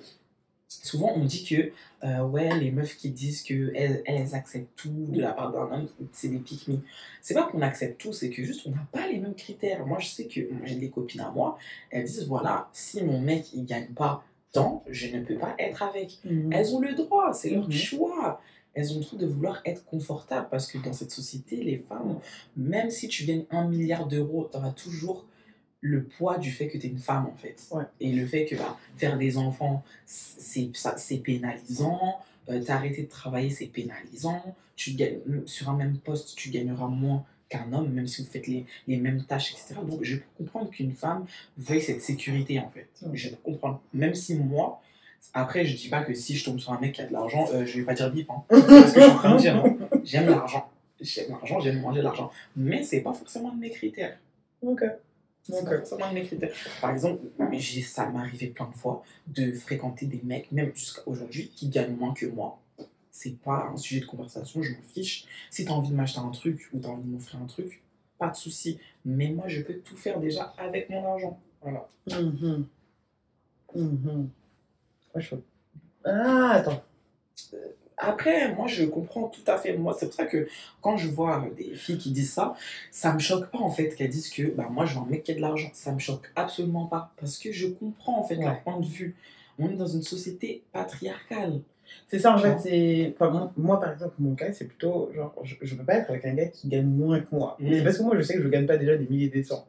souvent 0.69 1.11
on 1.15 1.25
dit 1.25 1.43
que, 1.43 1.71
euh, 2.05 2.23
ouais, 2.23 2.57
les 2.59 2.71
meufs 2.71 2.95
qui 2.95 3.09
disent 3.09 3.43
que 3.43 3.71
elles, 3.75 4.03
elles 4.05 4.35
acceptent 4.35 4.69
tout 4.75 5.07
de 5.09 5.19
la 5.19 5.31
part 5.33 5.51
d'un 5.51 5.71
homme, 5.75 5.87
c'est 6.13 6.29
des 6.29 6.37
pique 6.37 6.69
c'est 7.21 7.33
pas 7.33 7.43
qu'on 7.43 7.61
accepte 7.61 7.99
tout, 7.99 8.13
c'est 8.13 8.29
que 8.29 8.43
juste 8.43 8.61
on 8.67 8.71
n'a 8.71 8.87
pas 8.91 9.07
les 9.07 9.17
mêmes 9.17 9.35
critères. 9.35 9.85
Moi, 9.85 9.99
je 9.99 10.07
sais 10.07 10.25
que 10.27 10.41
j'ai 10.63 10.75
des 10.75 10.89
copines 10.89 11.21
à 11.21 11.31
moi, 11.31 11.57
elles 11.89 12.05
disent 12.05 12.27
voilà, 12.27 12.69
si 12.71 13.03
mon 13.03 13.19
mec 13.19 13.51
il 13.53 13.65
gagne 13.65 13.87
pas 13.93 14.23
tant, 14.51 14.83
je 14.89 15.07
ne 15.15 15.23
peux 15.23 15.37
pas 15.37 15.55
être 15.59 15.83
avec. 15.83 16.19
Mhm. 16.23 16.53
Elles 16.53 16.75
ont 16.75 16.79
le 16.79 16.93
droit, 16.93 17.33
c'est 17.33 17.49
leur 17.49 17.65
Mhm. 17.65 17.71
choix. 17.71 18.41
Elles 18.75 18.93
ont 18.93 18.99
le 18.99 19.03
truc 19.03 19.19
de 19.19 19.25
vouloir 19.25 19.61
être 19.65 19.83
confortables 19.85 20.47
parce 20.49 20.71
que 20.71 20.77
dans 20.77 20.93
cette 20.93 21.11
société, 21.11 21.57
les 21.57 21.77
femmes, 21.77 22.19
même 22.55 22.91
si 22.91 23.07
tu 23.07 23.25
gagnes 23.25 23.45
un 23.49 23.67
milliard 23.67 24.07
d'euros, 24.07 24.47
tu 24.51 24.57
auras 24.57 24.69
toujours 24.71 25.25
le 25.81 26.03
poids 26.03 26.37
du 26.37 26.51
fait 26.51 26.67
que 26.67 26.77
tu 26.77 26.87
es 26.87 26.89
une 26.89 26.99
femme 26.99 27.25
en 27.25 27.35
fait. 27.35 27.55
Ouais. 27.71 27.83
Et 27.99 28.11
le 28.11 28.25
fait 28.25 28.45
que 28.45 28.55
bah, 28.55 28.77
faire 28.97 29.17
des 29.17 29.37
enfants, 29.37 29.83
c'est 30.05 30.71
pénalisant. 31.23 32.19
Euh, 32.49 32.61
T'arrêter 32.63 33.03
de 33.03 33.09
travailler, 33.09 33.49
c'est 33.49 33.67
pénalisant. 33.67 34.55
Tu 34.75 34.91
gagnes, 34.91 35.19
sur 35.45 35.69
un 35.69 35.75
même 35.75 35.97
poste, 35.97 36.35
tu 36.35 36.49
gagneras 36.49 36.87
moins 36.87 37.23
qu'un 37.49 37.71
homme, 37.73 37.89
même 37.91 38.07
si 38.07 38.21
vous 38.23 38.29
faites 38.29 38.47
les, 38.47 38.65
les 38.87 38.97
mêmes 38.97 39.23
tâches, 39.23 39.51
etc. 39.53 39.75
Donc 39.87 40.03
je 40.03 40.17
peux 40.17 40.23
comprendre 40.37 40.69
qu'une 40.69 40.91
femme 40.93 41.25
veuille 41.57 41.81
cette 41.81 42.01
sécurité 42.01 42.59
en 42.59 42.69
fait. 42.69 42.87
Ouais. 43.01 43.15
Je 43.15 43.29
peux 43.29 43.35
comprendre. 43.43 43.81
Même 43.93 44.15
si 44.15 44.35
moi, 44.35 44.81
après 45.33 45.65
je 45.65 45.75
dis 45.75 45.89
pas 45.89 46.01
que 46.03 46.13
si 46.13 46.35
je 46.35 46.45
tombe 46.45 46.59
sur 46.59 46.73
un 46.73 46.79
mec 46.79 46.93
qui 46.95 47.01
a 47.01 47.07
de 47.07 47.13
l'argent, 47.13 47.47
euh, 47.53 47.65
je 47.65 47.79
vais 47.79 47.85
pas 47.85 47.93
dire 47.93 48.11
bip. 48.11 48.29
Hein. 48.29 48.43
C'est 48.51 48.59
ce 48.59 48.65
que 48.65 48.99
je 49.01 49.05
suis 49.05 49.11
en 49.11 49.15
train 49.15 49.35
de 49.35 49.39
dire. 49.41 49.55
hein. 49.55 49.77
J'aime 50.03 50.27
l'argent. 50.29 50.69
J'aime 51.01 51.29
l'argent, 51.29 51.59
j'aime 51.59 51.79
manger 51.81 51.99
de 51.99 52.03
l'argent. 52.03 52.29
Mais 52.57 52.83
c'est 52.83 52.99
pas 53.01 53.13
forcément 53.13 53.51
un 53.51 53.55
de 53.55 53.59
mes 53.61 53.69
critères. 53.69 54.17
Ok. 54.61 54.83
C'est 55.51 55.65
critères. 56.25 56.51
Par 56.81 56.91
exemple, 56.91 57.21
j'ai- 57.53 57.81
ça 57.81 58.07
m'est 58.09 58.19
arrivé 58.19 58.47
plein 58.47 58.67
de 58.67 58.75
fois 58.75 59.03
de 59.27 59.51
fréquenter 59.53 60.05
des 60.05 60.21
mecs, 60.23 60.51
même 60.51 60.73
jusqu'à 60.75 61.01
aujourd'hui, 61.05 61.49
qui 61.55 61.69
gagnent 61.69 61.95
moins 61.95 62.13
que 62.13 62.25
moi. 62.25 62.59
C'est 63.11 63.37
pas 63.39 63.69
un 63.73 63.77
sujet 63.77 64.01
de 64.01 64.05
conversation, 64.05 64.61
je 64.61 64.71
m'en 64.71 64.81
fiche. 64.81 65.25
Si 65.49 65.65
tu 65.65 65.71
as 65.71 65.73
envie 65.73 65.89
de 65.89 65.95
m'acheter 65.95 66.19
un 66.19 66.29
truc 66.29 66.69
ou 66.73 66.79
tu 66.79 66.85
as 66.85 66.89
envie 66.89 67.03
de 67.03 67.09
m'offrir 67.11 67.41
un 67.41 67.45
truc, 67.47 67.81
pas 68.17 68.29
de 68.29 68.35
souci. 68.35 68.79
Mais 69.05 69.29
moi, 69.29 69.47
je 69.47 69.61
peux 69.61 69.73
tout 69.79 69.95
faire 69.97 70.19
déjà 70.19 70.53
avec 70.57 70.89
mon 70.89 71.05
argent. 71.05 71.39
Voilà. 71.61 71.87
Mhm. 72.07 72.67
Mhm. 73.75 74.29
Ouais, 75.15 75.21
je 75.21 75.29
peux- 75.35 75.41
Ah, 76.05 76.51
attends. 76.55 76.83
Après, 77.99 78.53
moi, 78.55 78.67
je 78.67 78.85
comprends 78.85 79.27
tout 79.27 79.41
à 79.45 79.57
fait. 79.57 79.75
Moi, 79.77 79.95
c'est 79.99 80.05
pour 80.07 80.15
ça 80.15 80.25
que 80.25 80.47
quand 80.81 80.95
je 80.97 81.09
vois 81.09 81.45
des 81.57 81.75
filles 81.75 81.97
qui 81.97 82.11
disent 82.11 82.31
ça, 82.33 82.55
ça 82.91 83.13
me 83.13 83.19
choque 83.19 83.51
pas 83.51 83.59
en 83.59 83.69
fait 83.69 83.89
qu'elles 83.95 84.09
disent 84.09 84.29
que 84.29 84.43
bah, 84.51 84.67
moi, 84.71 84.85
je 84.85 84.95
veux 84.95 85.01
un 85.01 85.05
mec 85.05 85.23
qui 85.23 85.31
a 85.33 85.35
de 85.35 85.41
l'argent. 85.41 85.69
Ça 85.73 85.91
me 85.91 85.99
choque 85.99 86.31
absolument 86.35 86.85
pas 86.85 87.11
parce 87.19 87.37
que 87.37 87.51
je 87.51 87.67
comprends 87.67 88.19
en 88.19 88.23
fait 88.23 88.37
Ouais. 88.37 88.45
leur 88.45 88.61
point 88.61 88.79
de 88.79 88.85
vue. 88.85 89.15
On 89.59 89.69
est 89.69 89.75
dans 89.75 89.87
une 89.87 90.01
société 90.03 90.63
patriarcale. 90.71 91.59
C'est 92.07 92.19
ça 92.19 92.33
en 92.33 92.37
Tu 92.37 92.43
fait. 92.69 93.13
Enfin, 93.19 93.31
moi, 93.31 93.51
moi, 93.57 93.79
par 93.79 93.91
exemple, 93.91 94.13
mon 94.19 94.35
cas, 94.35 94.53
c'est 94.53 94.65
plutôt 94.65 95.11
genre, 95.13 95.33
je, 95.43 95.55
je 95.61 95.75
peux 95.75 95.83
pas 95.83 95.95
être 95.95 96.09
avec 96.11 96.23
un 96.25 96.33
gars 96.35 96.45
qui 96.47 96.67
gagne 96.69 96.85
moins 96.85 97.19
que 97.19 97.27
moi. 97.35 97.57
Mm. 97.59 97.67
Mais 97.67 97.77
c'est 97.79 97.83
parce 97.83 97.97
que 97.97 98.03
moi, 98.03 98.15
je 98.15 98.21
sais 98.21 98.35
que 98.35 98.43
je 98.43 98.47
gagne 98.47 98.65
pas 98.67 98.77
déjà 98.77 98.95
des 98.95 99.07
milliers 99.07 99.27
des 99.29 99.43
cents. 99.43 99.65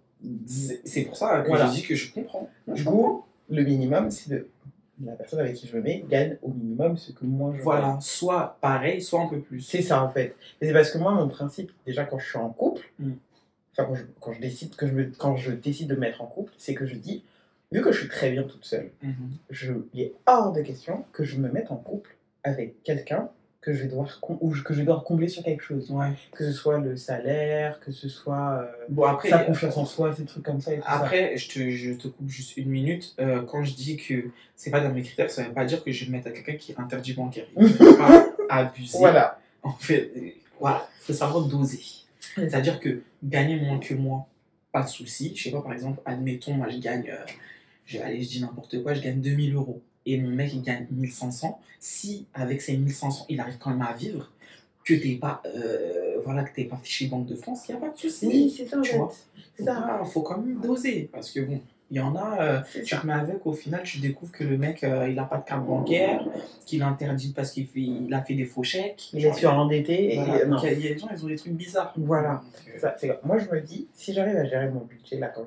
C'est 0.84 1.02
pour 1.04 1.16
ça 1.16 1.40
que 1.40 1.48
Voilà. 1.48 1.66
je 1.66 1.72
dis 1.72 1.82
que 1.82 1.94
je 1.94 2.12
comprends. 2.12 2.48
Du 2.68 2.84
coup, 2.84 3.24
le 3.48 3.62
minimum, 3.64 4.10
c'est 4.10 4.30
de. 4.30 4.46
La 5.04 5.12
personne 5.12 5.40
avec 5.40 5.54
qui 5.54 5.66
je 5.66 5.76
me 5.76 5.82
mets 5.82 6.04
gagne 6.08 6.36
au 6.42 6.50
minimum 6.52 6.96
ce 6.98 7.12
que 7.12 7.24
moi 7.24 7.52
je 7.56 7.62
Voilà, 7.62 7.98
soit 8.00 8.58
pareil, 8.60 9.00
soit 9.00 9.22
un 9.22 9.28
peu 9.28 9.40
plus. 9.40 9.60
C'est 9.60 9.82
ça 9.82 10.02
en 10.04 10.10
fait. 10.10 10.36
Et 10.60 10.66
c'est 10.66 10.72
parce 10.72 10.90
que 10.90 10.98
moi, 10.98 11.12
mon 11.14 11.28
principe, 11.28 11.72
déjà 11.86 12.04
quand 12.04 12.18
je 12.18 12.28
suis 12.28 12.38
en 12.38 12.50
couple, 12.50 12.82
Mm. 12.98 13.12
enfin 13.72 13.84
quand 13.86 13.94
je, 13.94 14.04
quand 14.20 14.32
je 14.32 14.40
décide 14.40 14.74
que 14.76 14.86
je 14.86 14.92
me, 14.92 15.04
quand 15.16 15.36
je 15.36 15.52
décide 15.52 15.88
de 15.88 15.94
me 15.94 16.00
mettre 16.00 16.20
en 16.22 16.26
couple, 16.26 16.52
c'est 16.58 16.74
que 16.74 16.84
je 16.86 16.96
dis, 16.96 17.24
vu 17.72 17.80
que 17.82 17.92
je 17.92 18.00
suis 18.00 18.08
très 18.08 18.30
bien 18.30 18.42
toute 18.42 18.64
seule, 18.64 18.90
Mhm. 19.02 19.30
je, 19.48 19.72
il 19.94 20.00
est 20.02 20.12
hors 20.26 20.52
de 20.52 20.60
question 20.60 21.04
que 21.12 21.24
je 21.24 21.38
me 21.38 21.48
mette 21.50 21.70
en 21.70 21.76
couple 21.76 22.16
avec 22.44 22.82
quelqu'un 22.82 23.30
que 23.60 23.74
je 23.74 23.82
vais 23.82 23.88
devoir 23.88 24.18
ou 24.22 24.50
que 24.50 24.72
je 24.72 24.78
vais 24.78 24.84
devoir 24.84 25.04
combler 25.04 25.28
sur 25.28 25.42
quelque 25.42 25.62
chose. 25.62 25.90
Ouais. 25.90 26.12
Que 26.32 26.44
ce 26.44 26.52
soit 26.52 26.78
le 26.78 26.96
salaire, 26.96 27.78
que 27.80 27.92
ce 27.92 28.08
soit 28.08 28.62
euh, 28.62 28.84
Bon, 28.88 29.04
après, 29.04 29.28
sa 29.28 29.40
confiance 29.40 29.76
en 29.76 29.84
soi, 29.84 30.14
ces 30.14 30.24
trucs 30.24 30.42
comme 30.42 30.60
ça 30.60 30.72
et 30.72 30.78
tout 30.78 30.82
ça. 30.82 30.92
Après, 30.92 31.36
je 31.36 31.48
te, 31.48 31.70
je 31.70 31.92
te 31.92 32.08
coupe 32.08 32.28
juste 32.28 32.56
une 32.56 32.70
minute. 32.70 33.14
Euh, 33.20 33.42
quand 33.42 33.62
je 33.64 33.74
dis 33.74 33.96
que 33.98 34.30
c'est 34.56 34.70
pas 34.70 34.80
dans 34.80 34.90
mes 34.90 35.02
critères, 35.02 35.30
ça 35.30 35.42
veut 35.42 35.52
pas 35.52 35.66
dire 35.66 35.84
que 35.84 35.92
je 35.92 36.04
vais 36.04 36.10
me 36.10 36.16
mettre 36.16 36.28
à 36.28 36.30
quelqu'un 36.30 36.54
qui 36.54 36.72
est 36.72 36.80
interdit 36.80 37.12
bancaire. 37.12 37.46
Il 37.56 37.68
faut 37.68 37.96
pas 37.96 38.30
abuser. 38.48 38.96
Voilà. 38.98 39.38
En 39.62 39.72
fait, 39.72 40.10
euh, 40.16 40.30
voilà, 40.58 40.88
faut 41.00 41.12
savoir 41.12 41.44
doser. 41.44 41.82
C'est-à-dire 42.34 42.80
que 42.80 43.02
gagner 43.22 43.60
moins 43.60 43.78
que 43.78 43.92
moi, 43.92 44.26
pas 44.72 44.82
de 44.82 44.88
souci. 44.88 45.34
Je 45.36 45.42
sais 45.42 45.50
pas, 45.50 45.60
par 45.60 45.74
exemple, 45.74 46.00
admettons, 46.06 46.54
moi 46.54 46.68
je 46.70 46.78
gagne, 46.78 47.12
je, 47.90 47.98
allez, 48.00 48.22
je 48.22 48.28
dis 48.28 48.40
n'importe 48.40 48.82
quoi, 48.82 48.94
je 48.94 49.00
gagne 49.02 49.20
2000 49.20 49.54
euros 49.54 49.80
et 50.06 50.18
mon 50.18 50.30
mec 50.30 50.52
il 50.54 50.62
gagne 50.62 50.86
1500. 50.90 51.60
Si 51.78 52.26
avec 52.34 52.62
ces 52.62 52.76
1500, 52.76 53.26
il 53.28 53.40
arrive 53.40 53.58
quand 53.58 53.70
même 53.70 53.82
à 53.82 53.92
vivre, 53.94 54.30
que 54.84 54.94
t'es 54.94 55.16
pas, 55.16 55.42
euh, 55.46 56.16
voilà, 56.24 56.42
que 56.44 56.54
t'es 56.54 56.64
pas 56.64 56.76
fiché 56.82 57.06
Banque 57.06 57.26
de 57.26 57.34
France, 57.36 57.64
il 57.68 57.72
y 57.72 57.74
a 57.74 57.78
pas 57.78 57.88
de 57.90 57.98
souci. 57.98 58.26
Oui, 58.26 58.54
c'est 58.56 58.66
ça 58.66 58.80
Tu 58.82 58.96
vois. 58.96 59.12
Faut, 59.56 59.64
ça. 59.64 59.74
pas- 59.74 60.04
faut 60.04 60.22
quand 60.22 60.38
même 60.38 60.60
doser 60.60 61.08
parce 61.12 61.30
que 61.30 61.40
bon, 61.40 61.60
il 61.90 61.96
y 61.96 62.00
en 62.00 62.14
a, 62.16 62.40
euh, 62.40 62.60
tu 62.84 62.94
remets 62.94 63.12
avec, 63.12 63.44
au 63.46 63.52
final, 63.52 63.82
tu 63.82 63.98
découvres 63.98 64.30
que 64.32 64.44
le 64.44 64.56
mec, 64.56 64.84
euh, 64.84 65.08
il 65.10 65.18
a 65.18 65.24
pas 65.24 65.38
de 65.38 65.44
carte 65.44 65.66
bancaire, 65.66 66.24
qu'il 66.64 66.80
est 66.80 66.84
interdit 66.84 67.32
parce 67.34 67.50
qu'il 67.50 67.66
fait, 67.66 67.80
il 67.80 68.12
a 68.14 68.22
fait 68.22 68.34
des 68.34 68.44
faux 68.46 68.62
chèques. 68.62 69.10
Il 69.12 69.24
est 69.26 69.32
surendetté 69.32 70.14
et 70.14 70.16
Voilà, 70.16 70.44
non. 70.46 70.56
donc, 70.56 70.64
il 70.64 70.80
y 70.80 70.86
a- 70.88 70.92
des 70.94 70.98
gens, 70.98 71.08
ils 71.14 71.24
ont 71.24 71.28
des 71.28 71.36
trucs 71.36 71.52
bizarres. 71.54 71.92
Voilà. 71.96 72.42
Euh, 72.74 72.78
Ça, 72.78 72.94
Moi, 73.24 73.38
je 73.38 73.48
me 73.50 73.60
dis, 73.60 73.88
si 73.94 74.12
j'arrive 74.14 74.36
à 74.36 74.44
gérer 74.44 74.70
mon 74.70 74.80
budget 74.84 75.18
là 75.18 75.28
quand 75.34 75.44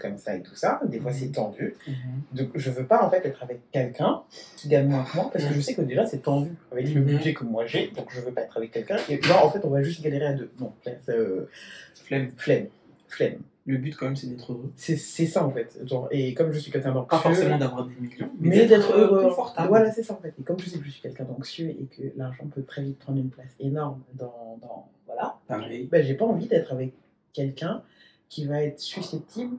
comme 0.00 0.18
ça 0.18 0.34
et 0.36 0.42
tout 0.42 0.54
ça, 0.54 0.80
des 0.84 1.00
fois 1.00 1.12
c'est 1.12 1.28
tendu. 1.32 1.74
mhm. 1.86 1.94
Donc, 2.32 2.48
je 2.54 2.70
veux 2.70 2.84
pas 2.86 3.04
en 3.04 3.10
fait 3.10 3.24
être 3.26 3.42
avec 3.42 3.70
quelqu'un 3.70 4.22
qui 4.56 4.68
gagne 4.68 4.88
moins 4.88 5.04
que 5.04 5.16
moi 5.16 5.30
parce 5.32 5.44
que 5.44 5.54
je 5.54 5.60
sais 5.60 5.74
que 5.74 5.82
déjà 5.82 6.06
c'est 6.06 6.22
tendu 6.22 6.50
avec 6.72 6.88
le 6.92 7.00
Mhm. 7.00 7.06
budget 7.06 7.34
que 7.34 7.44
moi 7.44 7.66
j'ai. 7.66 7.88
Donc, 7.88 8.06
je 8.10 8.20
veux 8.20 8.32
pas 8.32 8.42
être 8.42 8.56
avec 8.56 8.70
quelqu'un. 8.72 8.96
Et 9.08 9.18
là, 9.22 9.44
en 9.44 9.50
fait, 9.50 9.60
on 9.64 9.70
va 9.70 9.82
juste 9.82 10.02
galérer 10.02 10.26
à 10.26 10.32
deux. 10.34 10.50
Non, 10.60 10.72
flemme. 10.82 10.96
euh, 11.08 11.46
Flemme. 11.94 12.30
flemme. 12.36 12.66
Flemme. 13.08 13.38
Le 13.68 13.78
but, 13.78 13.96
quand 13.96 14.06
même, 14.06 14.14
c'est 14.14 14.28
d'être 14.28 14.52
heureux. 14.52 14.70
C'est 14.76 14.96
ça 14.96 15.44
en 15.44 15.50
fait. 15.50 15.76
Genre, 15.84 16.06
et 16.12 16.34
comme 16.34 16.52
je 16.52 16.58
suis 16.60 16.70
quelqu'un 16.70 16.92
Pas 16.92 17.00
d'anxieux. 17.00 17.18
forcément 17.18 17.58
d'avoir 17.58 17.84
des 17.84 17.94
millions, 17.96 18.30
Mais 18.38 18.64
d'être 18.66 18.92
euh, 18.92 19.06
heureux. 19.08 19.22
confortable. 19.24 19.68
Voilà, 19.68 19.90
c'est 19.90 20.04
ça 20.04 20.12
en 20.14 20.18
fait. 20.22 20.32
Et 20.38 20.42
comme 20.44 20.56
je 20.60 20.68
sais 20.68 20.78
que 20.78 20.84
je 20.84 20.90
suis 20.90 21.00
quelqu'un 21.02 21.24
d'anxieux 21.24 21.70
et 21.70 21.86
que 21.86 22.02
l'argent 22.16 22.44
peut 22.54 22.62
très 22.62 22.82
vite 22.82 22.98
prendre 23.00 23.18
une 23.18 23.30
place 23.30 23.50
énorme 23.58 24.00
dans. 24.14 24.58
dans 24.62 24.88
voilà. 25.06 25.36
Pareil. 25.48 25.88
ben, 25.90 26.04
j'ai 26.04 26.14
pas 26.14 26.24
envie 26.26 26.46
d'être 26.46 26.72
avec 26.72 26.92
quelqu'un 27.32 27.82
qui 28.28 28.46
va 28.46 28.62
être 28.62 28.78
susceptible 28.80 29.56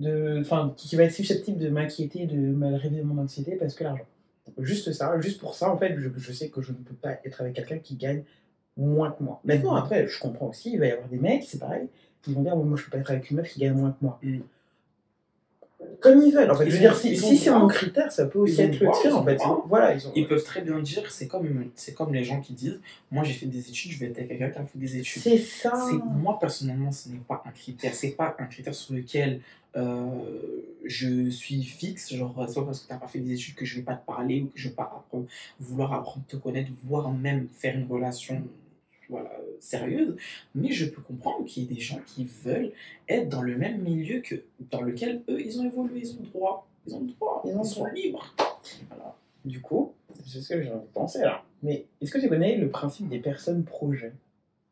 de 0.00 0.38
enfin 0.40 0.72
qui 0.76 0.96
va 0.96 1.04
être 1.04 1.12
susceptible 1.14 1.58
de 1.58 1.68
m'inquiéter 1.68 2.26
de 2.26 2.36
me 2.36 2.74
révéler 2.76 3.02
mon 3.04 3.18
anxiété 3.22 3.56
parce 3.56 3.74
que 3.74 3.84
l'argent 3.84 4.04
juste 4.58 4.92
ça 4.92 5.20
juste 5.20 5.40
pour 5.40 5.54
ça 5.54 5.70
en 5.70 5.76
fait 5.78 5.94
je, 5.98 6.08
je 6.16 6.32
sais 6.32 6.48
que 6.48 6.60
je 6.62 6.72
ne 6.72 6.78
peux 6.78 6.94
pas 6.94 7.12
être 7.24 7.40
avec 7.42 7.54
quelqu'un 7.54 7.78
qui 7.78 7.94
gagne 7.96 8.22
moins 8.76 9.10
que 9.12 9.22
moi 9.22 9.40
maintenant 9.44 9.72
Mhm. 9.72 9.78
après 9.82 10.08
je 10.08 10.18
comprends 10.18 10.48
aussi 10.48 10.72
il 10.72 10.78
va 10.80 10.86
y 10.86 10.90
avoir 10.90 11.08
des 11.08 11.18
mecs 11.18 11.44
c'est 11.44 11.58
pareil 11.58 11.88
qui 12.22 12.32
vont 12.34 12.42
dire 12.42 12.56
moi 12.56 12.76
je 12.78 12.84
peux 12.84 12.90
pas 12.90 12.98
être 12.98 13.10
avec 13.10 13.30
une 13.30 13.36
meuf 13.36 13.48
qui 13.52 13.60
gagne 13.60 13.74
moins 13.74 13.90
que 13.92 14.02
moi 14.04 14.18
Mhm. 14.22 14.42
Comme 16.00 16.22
ils 16.22 16.32
veulent. 16.32 16.50
En 16.50 16.54
fait 16.54 16.64
Ils 16.66 16.70
je 16.70 16.74
veux 16.76 16.80
dire 16.80 16.96
si, 16.96 17.16
c'est 17.36 17.50
mon 17.50 17.66
critère 17.68 18.10
ça 18.12 18.26
peut 18.26 18.38
aussi 18.38 18.60
être 18.62 18.78
le 18.80 18.90
tien 19.00 19.10
ils 19.10 19.12
en 19.12 19.24
fait. 19.24 19.38
voilà 19.66 19.94
ils 19.94 20.06
ont 20.06 20.12
Ils 20.14 20.26
peuvent 20.28 20.44
très 20.44 20.62
bien 20.62 20.78
dire, 20.80 21.10
c'est 21.10 21.26
comme, 21.26 21.66
c'est 21.74 21.94
comme 21.94 22.12
les 22.14 22.24
gens 22.24 22.40
qui 22.40 22.52
disent, 22.52 22.80
moi 23.10 23.24
j'ai 23.24 23.32
fait 23.34 23.46
des 23.46 23.68
études, 23.68 23.90
je 23.92 23.98
vais 23.98 24.06
être 24.06 24.18
avec 24.18 24.28
quelqu'un 24.30 24.50
qui 24.50 24.58
a 24.58 24.64
fait 24.64 24.78
des 24.78 24.96
études. 24.98 25.22
c'est 25.22 25.38
ça. 25.38 25.72
Moi, 26.04 26.38
personnellement, 26.40 26.92
ce 26.92 27.08
n'est 27.08 27.18
pas 27.18 27.42
un 27.46 27.50
critère. 27.50 27.94
C'est 27.94 28.10
pas 28.10 28.36
un 28.38 28.46
critère 28.46 28.74
sur 28.74 28.94
lequel 28.94 29.40
euh, 29.76 30.04
je 30.84 31.28
suis 31.30 31.62
fixe, 31.62 32.12
genre, 32.14 32.34
c'est 32.48 32.54
pas 32.56 32.62
parce 32.62 32.80
que 32.80 32.88
t'as 32.88 32.96
pas 32.96 33.06
fait 33.06 33.20
des 33.20 33.34
études 33.34 33.54
que 33.54 33.64
je 33.64 33.76
vais 33.76 33.82
pas 33.82 33.94
te 33.94 34.04
parler 34.06 34.42
ou 34.42 34.46
que 34.46 34.52
je 34.58 34.68
vais 34.68 34.74
pas 34.74 34.84
apprendre- 34.84 35.26
vouloir 35.60 35.92
apprendre 35.92 36.24
à 36.28 36.30
te 36.32 36.36
connaître, 36.36 36.70
voire 36.84 37.10
même 37.12 37.48
faire 37.56 37.76
une 37.76 37.86
relation 37.86 38.42
voilà, 39.08 39.30
sérieuse. 39.62 40.16
Mais 40.54 40.70
je 40.72 40.86
peux 40.86 41.02
comprendre 41.02 41.44
qu'il 41.46 41.62
y 41.62 41.66
ait 41.66 41.74
des 41.74 41.80
gens 41.80 42.00
qui 42.06 42.24
veulent 42.44 42.72
être 43.08 43.28
dans 43.28 43.42
le 43.42 43.56
même 43.56 43.80
milieu 43.82 44.20
que 44.20 44.36
dans 44.70 44.82
lequel 44.82 45.22
eux, 45.28 45.40
ils 45.40 45.60
ont 45.60 45.64
évolué, 45.66 46.00
ils 46.00 46.12
ont 46.12 46.22
droit. 46.32 46.66
Ils 46.86 46.94
ont 46.94 47.00
droit, 47.02 47.42
Ils 47.44 47.50
ils, 47.50 47.64
sont 47.64 47.80
droit. 47.80 47.90
libres. 47.92 48.34
Alors, 48.90 49.16
du 49.44 49.60
coup, 49.60 49.92
c'est 50.26 50.40
ce 50.40 50.54
que 50.54 50.62
j'ai 50.62 50.70
envie 50.70 50.80
de 50.86 50.92
penser 50.92 51.20
là. 51.20 51.42
Mais 51.62 51.84
est-ce 52.00 52.10
que 52.10 52.18
tu 52.18 52.28
connais 52.28 52.56
le 52.56 52.68
principe 52.70 53.08
des 53.08 53.18
personnes 53.18 53.64
projets? 53.64 54.12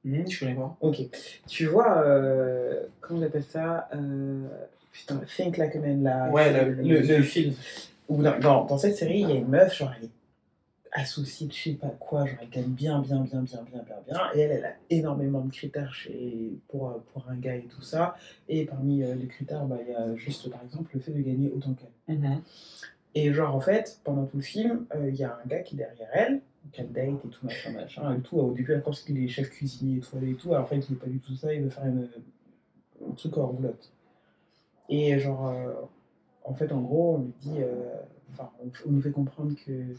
Hmm, 0.05 0.27
je 0.29 0.41
connais 0.41 0.55
pas. 0.55 0.77
Ok. 0.81 1.01
Tu 1.47 1.67
vois, 1.67 1.99
euh, 2.03 2.85
comment 3.01 3.21
on 3.21 3.23
appelle 3.25 3.45
ça 3.45 3.89
euh, 3.95 4.47
Putain, 4.93 5.21
Think 5.37 5.59
Like 5.59 5.77
a 5.77 5.81
Man 5.81 6.03
là. 6.03 6.31
Ouais, 6.31 6.51
le, 6.65 6.73
le, 6.73 6.83
le, 7.01 7.17
le 7.19 7.23
film. 7.23 7.55
Ou 8.09 8.23
dans, 8.23 8.39
dans, 8.39 8.65
dans 8.65 8.79
cette 8.79 8.97
série, 8.97 9.21
il 9.21 9.29
y 9.29 9.33
a 9.33 9.35
une 9.35 9.49
meuf, 9.49 9.77
genre 9.77 9.93
elle 9.99 10.07
est 10.07 10.11
associée 10.99 11.47
de 11.47 11.53
je 11.53 11.63
sais 11.63 11.75
pas 11.75 11.89
quoi, 11.89 12.27
genre 12.27 12.39
elle 12.43 12.51
gagne 12.51 12.71
bien, 12.71 13.01
bien, 13.01 13.21
bien, 13.21 13.43
bien, 13.43 13.63
bien, 13.63 13.83
bien, 13.83 13.97
bien. 14.07 14.21
Et 14.35 14.41
elle, 14.41 14.51
elle 14.51 14.65
a 14.65 14.75
énormément 14.91 15.41
de 15.43 15.51
critères 15.51 15.95
chez, 15.95 16.53
pour, 16.69 17.01
pour 17.13 17.29
un 17.29 17.37
gars 17.37 17.55
et 17.55 17.67
tout 17.67 17.83
ça. 17.83 18.17
Et 18.49 18.65
parmi 18.65 19.03
euh, 19.03 19.15
les 19.15 19.27
critères, 19.27 19.65
bah, 19.65 19.79
il 19.81 19.93
y 19.93 19.95
a 19.95 20.15
juste 20.17 20.51
par 20.51 20.63
exemple 20.63 20.91
le 20.95 21.01
fait 21.01 21.13
de 21.13 21.23
gagner 21.23 21.51
autant 21.55 21.75
qu'elle. 21.75 22.19
Mhm. 22.19 22.43
Et 23.15 23.33
genre, 23.33 23.55
en 23.55 23.61
fait, 23.61 24.01
pendant 24.05 24.27
tout 24.27 24.37
le 24.37 24.43
film, 24.43 24.87
euh, 24.95 25.09
il 25.09 25.17
y 25.17 25.25
a 25.25 25.39
un 25.43 25.49
gars 25.49 25.61
qui 25.61 25.75
est 25.75 25.79
derrière 25.79 26.09
elle, 26.13 26.41
qu'elle 26.73 26.93
date 26.93 27.25
et 27.25 27.29
tout, 27.29 27.47
machin, 27.47 27.73
machin, 27.73 28.17
et 28.17 28.21
tout. 28.21 28.37
Au 28.37 28.53
début, 28.53 28.73
elle 28.73 28.83
pense 28.83 29.01
qu'il 29.01 29.23
est 29.23 29.29
chef 29.29 29.51
cuisinier 29.51 29.99
et 29.99 30.01
tout, 30.01 30.17
et 30.23 30.35
tout. 30.35 30.53
Alors, 30.53 30.65
en 30.65 30.67
fait, 30.67 30.79
il 30.89 30.93
n'est 30.93 30.99
pas 30.99 31.07
du 31.07 31.19
tout 31.19 31.35
ça, 31.35 31.55
il 31.55 31.63
veut 31.63 31.71
faire 31.71 31.87
une, 31.87 32.09
un 33.09 33.13
truc 33.13 33.37
en 33.39 33.47
roulotte. 33.47 33.93
Et 34.89 35.19
genre, 35.19 35.49
euh, 35.49 35.73
en 36.45 36.55
fait, 36.55 36.71
en 36.73 36.81
gros, 36.81 37.17
on 37.17 37.23
lui 37.23 37.33
dit, 37.41 37.63
euh, 37.63 37.95
enfin, 38.33 38.51
on, 38.63 38.71
on 38.87 38.93
nous 38.93 39.03
fait 39.03 39.11
comprendre 39.11 39.55
que, 39.67 39.95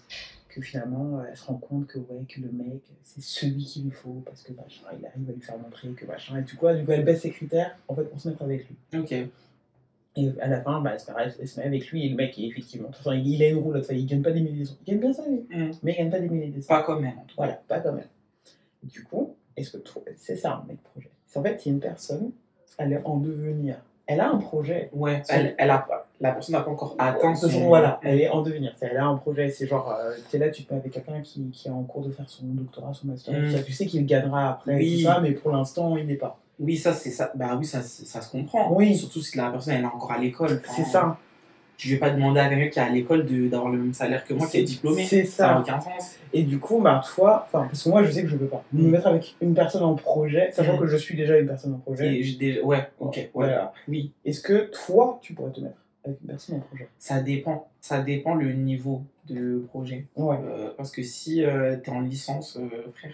que 0.59 0.65
finalement, 0.65 1.23
elle 1.23 1.35
se 1.35 1.45
rend 1.45 1.55
compte 1.55 1.87
que, 1.87 1.97
ouais, 1.99 2.25
que 2.27 2.41
le 2.41 2.51
mec, 2.51 2.81
c'est 3.03 3.21
celui 3.21 3.63
qu'il 3.65 3.85
lui 3.85 3.91
faut, 3.91 4.21
parce 4.25 4.43
que, 4.43 4.53
machin, 4.53 4.83
il 4.97 5.05
arrive 5.05 5.29
à 5.29 5.33
lui 5.33 5.41
faire 5.41 5.57
montrer 5.57 5.89
que, 5.89 6.05
machin, 6.05 6.37
et 6.39 6.41
du 6.43 6.55
coup, 6.55 6.67
du 6.71 6.85
coup, 6.85 6.91
elle 6.91 7.03
baisse 7.05 7.21
ses 7.21 7.31
critères, 7.31 7.77
en 7.87 7.95
fait, 7.95 8.03
pour 8.03 8.19
se 8.19 8.29
mettre 8.29 8.41
avec 8.43 8.67
lui. 8.67 8.99
Ok. 8.99 9.11
Et 10.15 10.29
à 10.41 10.47
la 10.47 10.61
fin, 10.61 10.81
bah, 10.81 10.93
elle 10.93 11.47
se 11.47 11.59
met 11.59 11.65
avec 11.65 11.89
lui 11.91 12.05
et 12.05 12.09
le 12.09 12.15
mec, 12.15 12.37
effectivement, 12.37 12.89
il, 13.13 13.43
a 13.43 13.47
une 13.49 13.57
roulotte, 13.57 13.85
enfin, 13.85 13.93
il 13.93 14.05
gagne 14.05 14.21
pas 14.21 14.31
des 14.31 14.41
milliers 14.41 14.63
de 14.65 14.69
Il 14.85 14.91
gagne 14.93 14.99
bien 14.99 15.13
ça, 15.13 15.23
lui, 15.27 15.37
Hmm. 15.49 15.71
mais 15.83 15.93
il 15.93 15.97
gagne 15.97 16.09
pas 16.11 16.19
des 16.19 16.29
milliers 16.29 16.47
de 16.51 16.61
Pas 16.65 16.83
comme 16.83 17.05
elle, 17.05 17.13
en 17.13 17.21
tout 17.21 17.27
cas. 17.27 17.33
Voilà, 17.37 17.53
pas 17.67 17.79
quand 17.79 17.93
même. 17.93 18.07
Du 18.83 19.03
coup, 19.03 19.35
est-ce 19.55 19.71
que 19.71 19.77
toi- 19.77 20.01
c'est 20.17 20.35
ça 20.35 20.55
un 20.63 20.67
mec 20.67 20.81
projet? 20.83 21.09
C'est 21.27 21.39
en 21.39 21.43
fait, 21.43 21.59
c'est 21.61 21.69
une 21.69 21.79
personne, 21.79 22.31
elle 22.77 22.93
est 22.93 23.01
en 23.05 23.17
devenir. 23.17 23.77
Elle 24.11 24.19
a 24.21 24.29
un 24.29 24.37
projet. 24.37 24.89
Ouais, 24.91 25.21
elle, 25.29 25.53
elle 25.57 25.69
a 25.69 25.85
la 26.21 26.31
personne 26.31 26.53
n'a 26.55 26.61
pas 26.61 26.71
encore 26.71 26.95
atteint 26.97 27.33
son... 27.35 27.67
voilà, 27.67 27.99
elle 28.03 28.19
est 28.19 28.27
en 28.29 28.41
devenir. 28.41 28.73
Elle 28.81 28.97
a 28.97 29.05
un 29.05 29.15
projet, 29.15 29.49
c'est 29.49 29.67
genre, 29.67 29.89
euh, 29.97 30.13
tu 30.29 30.35
es 30.35 30.39
là, 30.39 30.49
tu 30.49 30.63
te 30.65 30.73
mets 30.73 30.79
avec 30.79 30.91
quelqu'un 30.91 31.21
qui, 31.21 31.49
qui 31.51 31.67
est 31.69 31.71
en 31.71 31.83
cours 31.83 32.03
de 32.05 32.11
faire 32.11 32.25
son 32.27 32.43
doctorat, 32.47 32.91
son 32.93 33.07
master, 33.07 33.39
Mm. 33.39 33.51
ça. 33.51 33.63
tu 33.63 33.71
sais 33.71 33.85
qu'il 33.85 34.05
gagnera 34.05 34.49
après, 34.49 34.75
Oui. 34.75 34.97
tout 34.97 35.03
ça, 35.09 35.19
mais 35.21 35.31
pour 35.31 35.51
l'instant, 35.51 35.95
il 35.95 36.07
n'est 36.07 36.15
pas. 36.15 36.37
Oui, 36.59 36.75
ça, 36.75 36.91
c'est 36.93 37.11
ça. 37.11 37.31
Bah 37.35 37.55
oui, 37.57 37.65
ça, 37.65 37.81
ça 37.81 38.19
se 38.19 38.31
comprend. 38.31 38.73
Oui. 38.73 38.97
Surtout 38.97 39.21
si 39.21 39.37
la 39.37 39.49
personne, 39.49 39.75
elle 39.75 39.83
est 39.83 39.85
encore 39.85 40.11
à 40.11 40.17
l'école. 40.17 40.61
C'est 40.75 40.83
ça. 40.83 41.15
Je 41.81 41.91
vais 41.91 41.97
pas 41.97 42.09
demander 42.09 42.41
à 42.41 42.49
quelqu'un 42.49 42.67
qui 42.69 42.79
est 42.79 42.81
à 42.81 42.89
l'école 42.89 43.25
d'avoir 43.49 43.69
le 43.71 43.77
même 43.77 43.93
salaire 43.93 44.25
que 44.25 44.33
moi 44.33 44.45
qui 44.47 44.57
est 44.57 44.63
diplômé. 44.63 45.05
C'est 45.05 45.23
Ça 45.23 45.47
n'a 45.47 45.53
ça. 45.53 45.59
aucun 45.61 45.79
sens. 45.79 46.17
Et 46.33 46.43
du 46.43 46.59
coup, 46.59 46.81
bah, 46.81 47.01
toi, 47.15 47.47
parce 47.53 47.81
que 47.83 47.87
moi, 47.89 48.03
je 48.03 48.11
sais 48.11 48.21
que 48.23 48.27
je 48.27 48.35
peux 48.35 48.47
pas. 48.47 48.65
Me 48.73 48.83
Mm. 48.83 48.91
mettre 48.91 49.07
avec 49.07 49.35
une 49.39 49.53
personne 49.53 49.83
en 49.83 49.95
projet, 49.95 50.51
sachant 50.51 50.75
Mm. 50.75 50.79
que 50.81 50.87
je 50.87 50.97
suis 50.97 51.15
déjà 51.15 51.37
une 51.39 51.47
personne 51.47 51.73
en 51.73 51.77
projet. 51.77 52.13
Et 52.17 52.21
j'ai 52.23 52.35
déjà- 52.37 52.61
Ouais, 52.65 52.85
ok, 52.99 53.15
ouais. 53.15 53.29
Voilà. 53.33 53.73
Oui, 53.87 54.11
Est-ce 54.25 54.41
que 54.41 54.69
toi, 54.85 55.19
tu 55.21 55.33
pourrais 55.33 55.51
te 55.53 55.61
mettre 55.61 55.77
avec 56.03 56.19
une 56.21 56.27
personne 56.27 56.57
en 56.57 56.59
projet? 56.59 56.89
Ça 56.99 57.21
dépend. 57.21 57.69
Ça 57.79 58.01
dépend 58.01 58.35
le 58.35 58.51
niveau 58.51 59.03
de 59.29 59.59
projet. 59.69 60.05
Ouais. 60.17 60.35
Euh, 60.43 60.71
parce 60.75 60.91
que 60.91 61.01
si 61.01 61.35
tu 61.35 61.41
es 61.43 61.89
en 61.89 62.01
licence, 62.01 62.57
euh, 62.57 62.91
frère, 62.93 63.13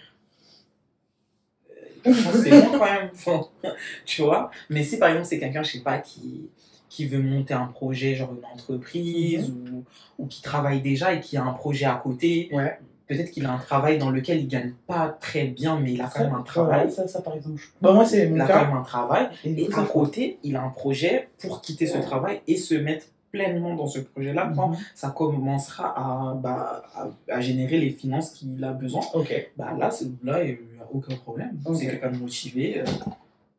euh, 1.70 2.12
c'est 2.42 2.50
loin 2.50 2.78
quand 2.78 2.84
même. 2.84 3.10
Enfin, 3.12 3.46
tu 4.04 4.22
vois 4.22 4.50
Mais 4.70 4.82
si 4.82 4.98
par 4.98 5.08
exemple 5.10 5.26
c'est 5.26 5.38
quelqu'un, 5.38 5.62
je 5.62 5.72
sais 5.72 5.80
pas, 5.80 5.98
qui, 5.98 6.48
qui 6.96 7.06
veut 7.06 7.20
monter 7.22 7.52
un 7.52 7.66
projet, 7.66 8.14
genre 8.14 8.32
une 8.32 8.44
entreprise, 8.54 9.50
ou, 9.50 9.84
ou 10.18 10.26
qui 10.26 10.40
travaille 10.40 10.80
déjà 10.80 11.12
et 11.12 11.20
qui 11.20 11.36
a 11.36 11.44
un 11.44 11.52
projet 11.52 11.84
à 11.84 11.96
côté, 12.02 12.48
Ouais. 12.52 12.78
peut-être 13.06 13.30
qu'il 13.32 13.44
a 13.44 13.52
un 13.52 13.58
travail 13.58 13.98
dans 13.98 14.08
lequel 14.10 14.38
il 14.40 14.48
gagne 14.48 14.72
pas 14.86 15.08
très 15.20 15.44
bien, 15.44 15.78
mais 15.78 15.92
il 15.92 16.00
a 16.00 16.08
quand 16.12 16.24
même 16.24 16.34
un 16.34 16.42
travail. 16.42 16.90
Ça, 16.90 17.06
ça, 17.06 17.20
par 17.20 17.34
exemple. 17.34 17.58
je- 17.58 17.66
Bah, 17.82 17.92
moi, 17.92 18.06
c'est 18.06 18.28
Il 18.30 18.40
a 18.40 18.46
quand 18.46 18.64
même 18.66 18.76
un 18.76 18.82
travail. 18.82 19.28
Et 19.44 19.64
Et 19.64 19.74
à 19.74 19.82
côté, 19.82 20.38
il 20.42 20.56
a 20.56 20.62
un 20.62 20.70
projet 20.70 21.28
pour 21.38 21.60
quitter 21.60 21.86
ce 21.86 21.98
travail 21.98 22.40
et 22.46 22.56
se 22.56 22.74
mettre 22.74 23.06
pleinement 23.30 23.74
dans 23.74 23.86
ce 23.86 23.98
projet-là 23.98 24.50
quand 24.56 24.68
Mhm. 24.70 24.76
ça 24.94 25.10
commencera 25.10 25.88
à, 25.88 26.34
bah, 26.34 26.82
à, 26.94 27.08
à 27.36 27.40
générer 27.42 27.78
les 27.78 27.90
finances 27.90 28.30
qu'il 28.30 28.64
a 28.64 28.72
besoin. 28.72 29.02
Ok. 29.12 29.50
Bah, 29.58 29.74
là, 29.78 29.90
là 30.22 30.42
il 30.44 30.48
n'y 30.72 30.80
a 30.80 30.86
aucun 30.90 31.14
problème. 31.16 31.58
C'est 31.74 31.86
quelqu'un 31.86 32.10
de 32.12 32.16
motivé, 32.18 32.82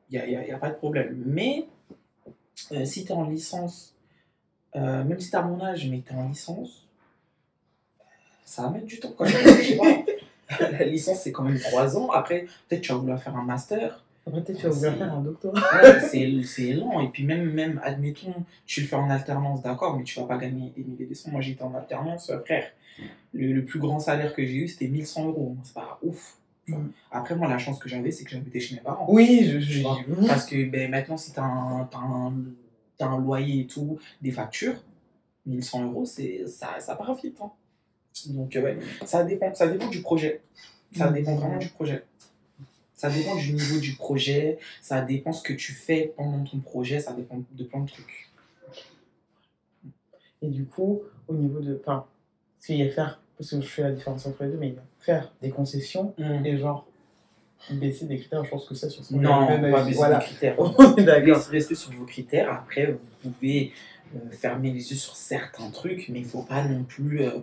il 0.10 0.14
n'y 0.18 0.18
a, 0.24 0.28
y 0.28 0.36
a- 0.36 0.48
y 0.48 0.52
a 0.52 0.58
pas 0.58 0.70
de 0.70 0.76
problème. 0.76 1.22
Mais 1.28 1.66
euh, 2.72 2.86
si 2.86 3.06
tu 3.06 3.12
es 3.12 3.16
en 3.16 3.30
licence, 3.30 3.96
euh, 4.76 5.04
même 5.04 5.20
si 5.20 5.30
tu 5.30 5.36
as 5.36 5.42
mon 5.42 5.64
âge, 5.64 5.88
mais 5.90 6.02
tu 6.06 6.14
es 6.14 6.16
en 6.16 6.28
licence, 6.30 6.88
ça 8.46 8.64
va 8.64 8.70
mettre 8.70 8.86
du 8.86 9.00
temps 9.00 9.14
quand 9.18 9.26
même. 9.26 9.34
je 9.36 9.64
sais 9.64 9.78
pas. 9.78 10.04
La 10.72 10.86
licence, 10.86 11.22
c'est 11.22 11.34
quand 11.34 11.44
même 11.44 11.60
3 11.60 11.98
ans. 11.98 12.10
Après, 12.12 12.46
peut-être 12.68 12.82
tu 12.82 12.92
vas 12.94 12.98
vouloir 12.98 13.22
faire 13.22 13.36
un 13.36 13.44
master. 13.44 14.04
Après, 14.26 14.42
peut-être 14.42 14.60
tu 14.60 14.64
vas 14.64 14.72
vouloir 14.72 14.96
faire 14.96 15.14
un 15.14 15.22
doctorat. 15.22 15.82
Ouais, 15.82 16.00
c'est 16.44 16.74
lent. 16.74 17.02
Et 17.02 17.10
puis 17.10 17.26
même, 17.26 17.52
même, 17.52 17.82
admettons, 17.84 18.34
tu 18.66 18.82
le 18.82 18.88
fais 18.88 18.96
en 18.96 19.10
alternance, 19.10 19.62
d'accord, 19.62 19.98
mais 19.98 20.04
tu 20.04 20.20
vas 20.20 20.26
pas 20.26 20.38
gagner 20.38 20.72
des 20.76 20.84
milliers 20.84 21.06
de 21.06 21.14
cents. 21.14 21.32
Moi, 21.32 21.42
j'étais 21.42 21.64
en 21.64 21.76
alternance, 21.76 22.30
euh, 22.30 22.40
frère. 22.40 22.72
Le, 23.34 23.52
le 23.52 23.66
plus 23.66 23.80
grand 23.80 24.00
salaire 24.00 24.34
que 24.34 24.46
j'ai 24.46 24.56
eu, 24.56 24.68
c'était 24.70 24.88
1100 24.88 25.28
euros. 25.28 25.58
C'est 25.64 25.74
pas 25.74 26.00
ouf. 26.02 26.38
Après, 27.12 27.36
moi, 27.36 27.48
la 27.48 27.58
chance 27.58 27.80
que 27.80 27.88
j'avais, 27.90 28.12
c'est 28.12 28.24
que 28.26 28.32
j'habitais 28.32 28.60
chez 28.60 28.76
mes 28.76 28.82
parents. 28.82 29.06
Oui, 29.10 29.46
je, 29.60 29.84
Parce 30.28 30.46
que 30.46 30.70
ben, 30.70 30.90
maintenant, 30.92 31.18
si 31.18 31.32
tu 31.34 31.40
as, 31.40 31.44
un, 31.44 33.20
loyer 33.20 33.62
et 33.62 33.68
tout, 33.68 34.00
des 34.22 34.32
factures, 34.32 34.84
1100 35.46 35.84
euros, 35.86 36.06
c'est- 36.06 36.46
ça, 36.48 36.80
ça 36.80 36.96
part 36.96 37.14
vite. 37.16 37.38
hein. 37.42 37.52
Donc, 38.28 38.56
euh, 38.56 38.62
ouais, 38.64 38.78
ça 39.06 39.24
dépend, 39.24 39.54
ça 39.54 39.68
dépend 39.68 39.88
du 39.88 40.02
projet. 40.02 40.42
Ça 40.96 41.10
Mm. 41.10 41.14
dépend 41.14 41.36
vraiment 41.36 41.58
du 41.58 41.70
projet. 41.70 42.04
Ça 42.96 43.10
dépend 43.12 43.36
du 43.36 43.54
niveau 43.54 43.80
du 43.80 43.94
projet, 43.94 44.58
ça 44.82 45.02
dépend 45.02 45.32
ce 45.32 45.44
que 45.44 45.54
tu 45.54 45.72
fais 45.74 46.14
pendant 46.18 46.44
ton 46.44 46.58
projet, 46.60 47.00
ça 47.00 47.14
dépend 47.14 47.44
de 47.52 47.64
plein 47.64 47.82
de 47.82 47.88
trucs. 47.88 48.32
Et 50.42 50.48
du 50.50 50.66
coup, 50.66 51.02
au 51.28 51.34
niveau 51.36 51.60
de. 51.60 51.80
Enfin, 51.80 52.06
parce 52.58 52.66
qu'il 52.66 52.78
y 52.78 52.84
a 52.84 52.90
faire. 52.90 53.22
Parce 53.38 53.52
que 53.52 53.62
je 53.62 53.68
fais 53.68 53.84
la 53.84 53.92
différence 53.92 54.26
entre 54.26 54.44
les 54.44 54.52
deux, 54.52 54.58
mais 54.58 54.76
faire 55.00 55.32
des 55.42 55.50
concessions 55.50 56.14
et 56.44 56.58
genre 56.58 56.86
baisser 57.72 58.06
des 58.06 58.18
critères. 58.18 58.44
Je 58.44 58.50
pense 58.50 58.68
que 58.68 58.76
ça, 58.76 58.90
sur 58.90 59.04
ce 59.04 59.14
Non, 59.16 59.48
même 59.48 59.72
pas 59.72 59.84
baisser 59.84 59.98
Voilà. 59.98 60.20
les 60.20 60.26
critères. 60.26 60.58
Restez 61.52 61.76
sur 61.76 61.92
vos 61.92 62.06
critères. 62.06 62.52
Après, 62.52 62.92
vous 62.92 63.32
pouvez 63.32 63.72
euh, 64.16 64.20
fermer 64.32 64.72
les 64.72 64.90
yeux 64.92 64.96
sur 64.96 65.16
certains 65.16 65.70
trucs, 65.70 66.10
mais 66.10 66.20
il 66.20 66.26
faut 66.26 66.44
pas 66.44 66.64
non 66.64 66.84
plus. 66.84 67.22
euh, 67.24 67.40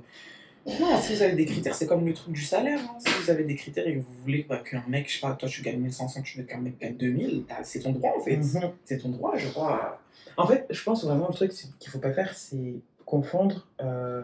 Non, 0.80 0.98
si 1.00 1.14
vous 1.14 1.22
avez 1.22 1.34
des 1.34 1.44
critères, 1.44 1.74
c'est 1.74 1.86
comme 1.86 2.06
le 2.06 2.14
truc 2.14 2.32
du 2.32 2.42
salaire. 2.42 2.80
hein. 2.80 2.96
Si 2.98 3.12
vous 3.22 3.30
avez 3.30 3.44
des 3.44 3.54
critères 3.54 3.86
et 3.86 3.94
que 3.96 4.00
vous 4.00 4.14
voulez 4.22 4.46
bah, 4.48 4.62
qu'un 4.64 4.82
mec, 4.88 5.08
je 5.08 5.14
sais 5.16 5.20
pas, 5.20 5.34
toi 5.34 5.48
tu 5.48 5.62
gagnes 5.62 5.78
1500, 5.80 6.22
tu 6.22 6.38
veux 6.38 6.44
qu'un 6.44 6.58
mec 6.58 6.78
gagne 6.80 6.96
2000, 6.96 7.44
t'as- 7.46 7.62
c'est 7.64 7.80
ton 7.80 7.92
droit 7.92 8.14
en 8.18 8.20
fait. 8.20 8.36
Mhm. 8.38 8.72
C'est 8.84 8.98
ton 8.98 9.10
droit, 9.10 9.36
je 9.36 9.48
crois. 9.48 10.00
En 10.36 10.46
fait, 10.46 10.66
je 10.70 10.82
pense 10.82 11.04
vraiment 11.04 11.28
le 11.28 11.34
truc 11.34 11.52
qu'il 11.78 11.90
faut 11.90 11.98
pas 12.00 12.12
faire, 12.12 12.34
c'est 12.34 12.74
confondre, 13.04 13.66
euh, 13.82 14.22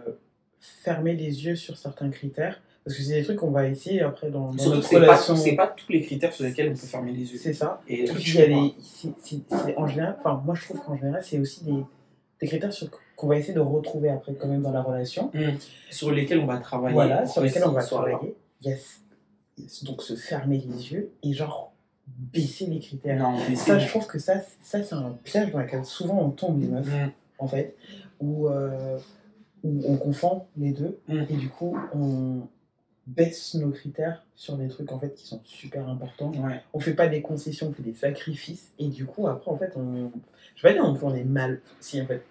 fermer 0.61 1.15
les 1.15 1.45
yeux 1.47 1.57
sur 1.57 1.77
certains 1.77 2.11
critères. 2.11 2.61
Parce 2.85 2.97
que 2.97 3.03
c'est 3.03 3.15
des 3.15 3.23
trucs 3.25 3.37
qu'on 3.39 3.51
va 3.51 3.67
essayer 3.69 4.01
après 4.03 4.31
dans, 4.31 4.53
dans 4.53 4.65
notre 4.71 4.95
relation. 4.95 5.37
c'est 5.37 5.55
pas 5.55 5.67
tous 5.69 5.93
les 5.93 6.01
critères 6.01 6.33
sur 6.33 6.45
lesquels 6.45 6.69
on 6.69 6.73
peut 6.73 6.87
fermer 6.87 7.13
les 7.13 7.31
yeux. 7.31 7.39
C'est 7.39 7.53
ça. 7.53 7.83
Et 7.89 8.09
en 9.77 9.87
général, 9.87 10.17
enfin, 10.21 10.43
moi 10.45 10.55
je 10.55 10.65
trouve 10.65 10.81
qu'en 10.81 10.97
général, 10.97 11.23
c'est 11.23 11.39
aussi 11.39 11.63
des, 11.65 11.85
des 12.41 12.47
critères 12.47 12.71
qu'on 13.17 13.27
va 13.27 13.37
essayer 13.37 13.53
de 13.53 13.61
retrouver 13.61 14.09
après 14.09 14.33
quand 14.35 14.49
même 14.49 14.63
dans 14.63 14.73
la 14.73 14.83
relation. 14.83 15.31
Mm. 15.35 15.51
Sur 15.91 16.11
lesquels 16.11 16.41
on 16.41 16.47
va 16.47 16.57
travailler. 16.59 16.95
Voilà, 16.95 17.27
sur 17.27 17.43
que 17.43 17.47
lesquels 17.47 17.65
on 17.67 17.73
va 17.73 17.85
travailler. 17.85 18.35
Il 18.63 18.71
y 18.71 18.73
a 18.73 18.77
donc 19.85 20.03
se 20.03 20.15
fermer 20.17 20.63
les 20.67 20.93
yeux 20.93 21.13
et 21.23 21.35
genre 21.35 21.73
baisser 22.07 22.67
les 22.67 22.79
critères. 22.81 23.19
Non, 23.19 23.37
Ça, 23.57 23.79
je 23.79 23.89
trouve 23.89 24.07
que 24.07 24.19
ça, 24.19 24.41
ça 24.63 24.83
c'est 24.83 24.95
un 24.95 25.17
piège 25.23 25.53
dans 25.53 25.59
lequel 25.59 25.85
souvent 25.85 26.19
on 26.19 26.31
tombe 26.31 26.61
les 26.61 26.69
meufs, 26.69 26.87
Mm. 26.89 27.11
en 27.39 27.47
fait, 27.47 27.77
où, 28.21 28.49
euh, 28.49 28.99
où 29.65 29.83
on 29.87 29.97
confond 29.97 30.45
les 30.57 30.73
deux 30.73 30.99
Mm. 31.09 31.23
et 31.29 31.37
du 31.37 31.49
coup 31.49 31.77
on 31.95 32.41
baisse 33.07 33.55
nos 33.55 33.71
critères 33.71 34.25
sur 34.37 34.57
des 34.57 34.69
trucs 34.69 34.93
en 34.93 34.99
fait 34.99 35.15
qui 35.15 35.27
sont 35.27 35.41
super 35.45 35.89
importants. 35.89 36.33
Ouais. 36.33 36.61
On 36.73 36.81
fait 36.81 36.95
pas 36.95 37.09
des 37.09 37.23
concessions, 37.23 37.69
on 37.69 37.73
fait 37.73 37.83
des 37.83 37.95
sacrifices 37.95 38.73
et 38.79 38.89
du 38.89 39.05
coup 39.07 39.27
après 39.27 39.51
en 39.51 39.57
fait 39.57 39.73
on, 39.77 40.11
je 40.55 40.63
vais 40.63 40.75
pas 40.75 40.81
dire 40.83 40.99
on 41.03 41.15
est 41.15 41.25
mal, 41.25 41.61
si 41.81 42.01
en 42.01 42.07
fait 42.07 42.23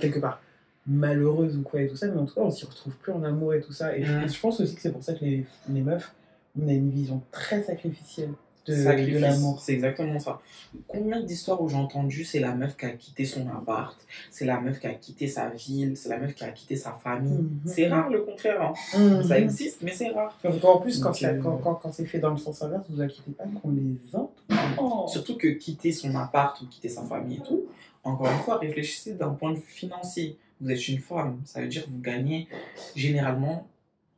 quelque 0.00 0.18
part 0.18 0.40
malheureuse 0.86 1.56
ou 1.58 1.62
quoi 1.62 1.82
et 1.82 1.88
tout 1.88 1.96
ça, 1.96 2.06
mais 2.08 2.18
en 2.18 2.26
tout 2.26 2.34
cas 2.34 2.40
on 2.42 2.50
s'y 2.50 2.64
retrouve 2.64 2.94
plus 2.96 3.12
en 3.12 3.22
amour 3.24 3.54
et 3.54 3.60
tout 3.60 3.72
ça. 3.72 3.96
Et 3.96 4.04
je, 4.04 4.12
Mm. 4.12 4.22
et 4.24 4.28
je 4.28 4.40
pense 4.40 4.60
aussi 4.60 4.74
que 4.74 4.80
c'est 4.80 4.92
pour 4.92 5.02
ça 5.02 5.14
que 5.14 5.24
les, 5.24 5.44
les 5.68 5.80
meufs, 5.82 6.14
on 6.60 6.68
a 6.68 6.72
une 6.72 6.90
vision 6.90 7.22
très 7.32 7.62
sacrificielle 7.62 8.30
de, 8.66 9.18
l'amour. 9.18 9.60
C'est 9.60 9.72
exactement 9.74 10.18
ça. 10.18 10.40
Combien 10.88 11.20
d'histoires 11.20 11.60
où 11.62 11.68
j'ai 11.68 11.76
entendu 11.76 12.24
c'est 12.24 12.40
la 12.40 12.54
meuf 12.54 12.76
qui 12.76 12.86
a 12.86 12.90
quitté 12.90 13.24
son 13.24 13.48
appart, 13.48 13.96
c'est 14.30 14.44
la 14.44 14.60
meuf 14.60 14.78
qui 14.78 14.86
a 14.86 14.94
quitté 14.94 15.26
sa 15.26 15.48
ville, 15.50 15.96
c'est 15.96 16.08
la 16.08 16.18
meuf 16.18 16.34
qui 16.34 16.44
a 16.44 16.50
quitté 16.50 16.76
sa 16.76 16.92
famille. 16.92 17.32
Mhm. 17.42 17.60
C'est 17.66 17.88
rare 17.88 18.10
le 18.10 18.20
contraire. 18.22 18.60
hein. 18.62 18.74
Mhm. 18.98 19.22
Ça 19.22 19.38
existe, 19.38 19.82
mais 19.82 19.92
c'est 19.92 20.10
rare. 20.10 20.36
Donc, 20.44 20.64
en 20.64 20.78
plus, 20.78 20.98
quand, 21.00 21.22
euh, 21.22 21.40
quand, 21.42 21.56
quand, 21.58 21.74
quand 21.76 21.92
c'est 21.92 22.06
fait 22.06 22.18
dans 22.18 22.30
le 22.30 22.36
sens 22.36 22.62
inverse, 22.62 22.86
vous 22.90 23.00
inquiétez 23.00 23.32
pas 23.32 23.44
qu'on 23.62 23.70
les 23.70 23.96
entend. 24.14 25.08
Surtout 25.08 25.36
que 25.36 25.48
quitter 25.48 25.92
son 25.92 26.14
appart 26.16 26.60
ou 26.60 26.66
quitter 26.66 26.88
sa 26.88 27.02
famille 27.02 27.38
et 27.38 27.42
tout, 27.42 27.66
encore 28.04 28.30
une 28.30 28.38
fois, 28.38 28.58
réfléchissez 28.58 29.14
d'un 29.14 29.30
point 29.30 29.50
de 29.52 29.56
vue 29.56 29.62
financier. 29.66 30.36
Vous 30.60 30.70
êtes 30.70 30.88
une 30.88 30.98
femme, 31.00 31.40
ça 31.44 31.60
veut 31.60 31.68
dire 31.68 31.84
que 31.84 31.90
vous 31.90 32.00
gagnez, 32.00 32.48
généralement, 32.94 33.66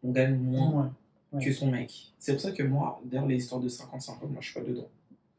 on 0.05 0.13
gagne 0.13 0.37
moins 0.37 0.83
Ouais. 0.83 0.89
Ouais. 1.33 1.45
que 1.45 1.53
son 1.53 1.71
mec. 1.71 1.93
C'est 2.19 2.33
pour 2.33 2.41
ça 2.41 2.53
que 2.53 2.63
moi, 2.63 3.01
d'ailleurs, 3.05 3.27
les 3.27 3.37
histoires 3.37 3.61
de 3.61 3.69
50-50, 3.69 4.29
moi, 4.29 4.39
je 4.41 4.51
suis 4.51 4.55
pas 4.61 4.67
dedans. 4.67 4.89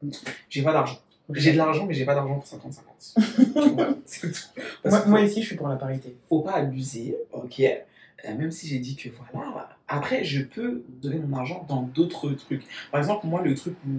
Mm. 0.02 0.10
J'ai 0.48 0.62
pas 0.62 0.72
d'argent. 0.72 0.98
J'ai 1.32 1.52
de 1.52 1.56
l'argent, 1.58 1.86
mais 1.86 1.94
j'ai 1.94 2.04
pas 2.04 2.14
d'argent 2.14 2.38
pour 2.38 2.44
50-50. 2.44 3.72
Voilà, 3.74 3.94
c'est 4.04 4.32
tout. 4.32 5.08
Moi, 5.08 5.20
ici, 5.22 5.42
je 5.42 5.46
suis 5.48 5.56
pour 5.56 5.68
la 5.68 5.76
parité. 5.76 6.16
faut 6.28 6.40
pas 6.40 6.54
abuser, 6.54 7.16
ok? 7.32 7.60
Euh, 7.60 8.36
Même 8.36 8.50
si 8.50 8.66
j'ai 8.68 8.78
dit 8.78 8.96
que 8.96 9.08
voilà. 9.32 9.68
Après, 9.88 10.24
je 10.24 10.42
peux 10.42 10.82
donner 10.88 11.18
mon 11.18 11.36
argent 11.36 11.64
dans 11.68 11.82
d'autres 11.82 12.30
trucs. 12.32 12.64
Par 12.90 13.00
exemple, 13.00 13.26
moi, 13.26 13.42
le 13.42 13.54
truc 13.54 13.74
où 13.86 13.90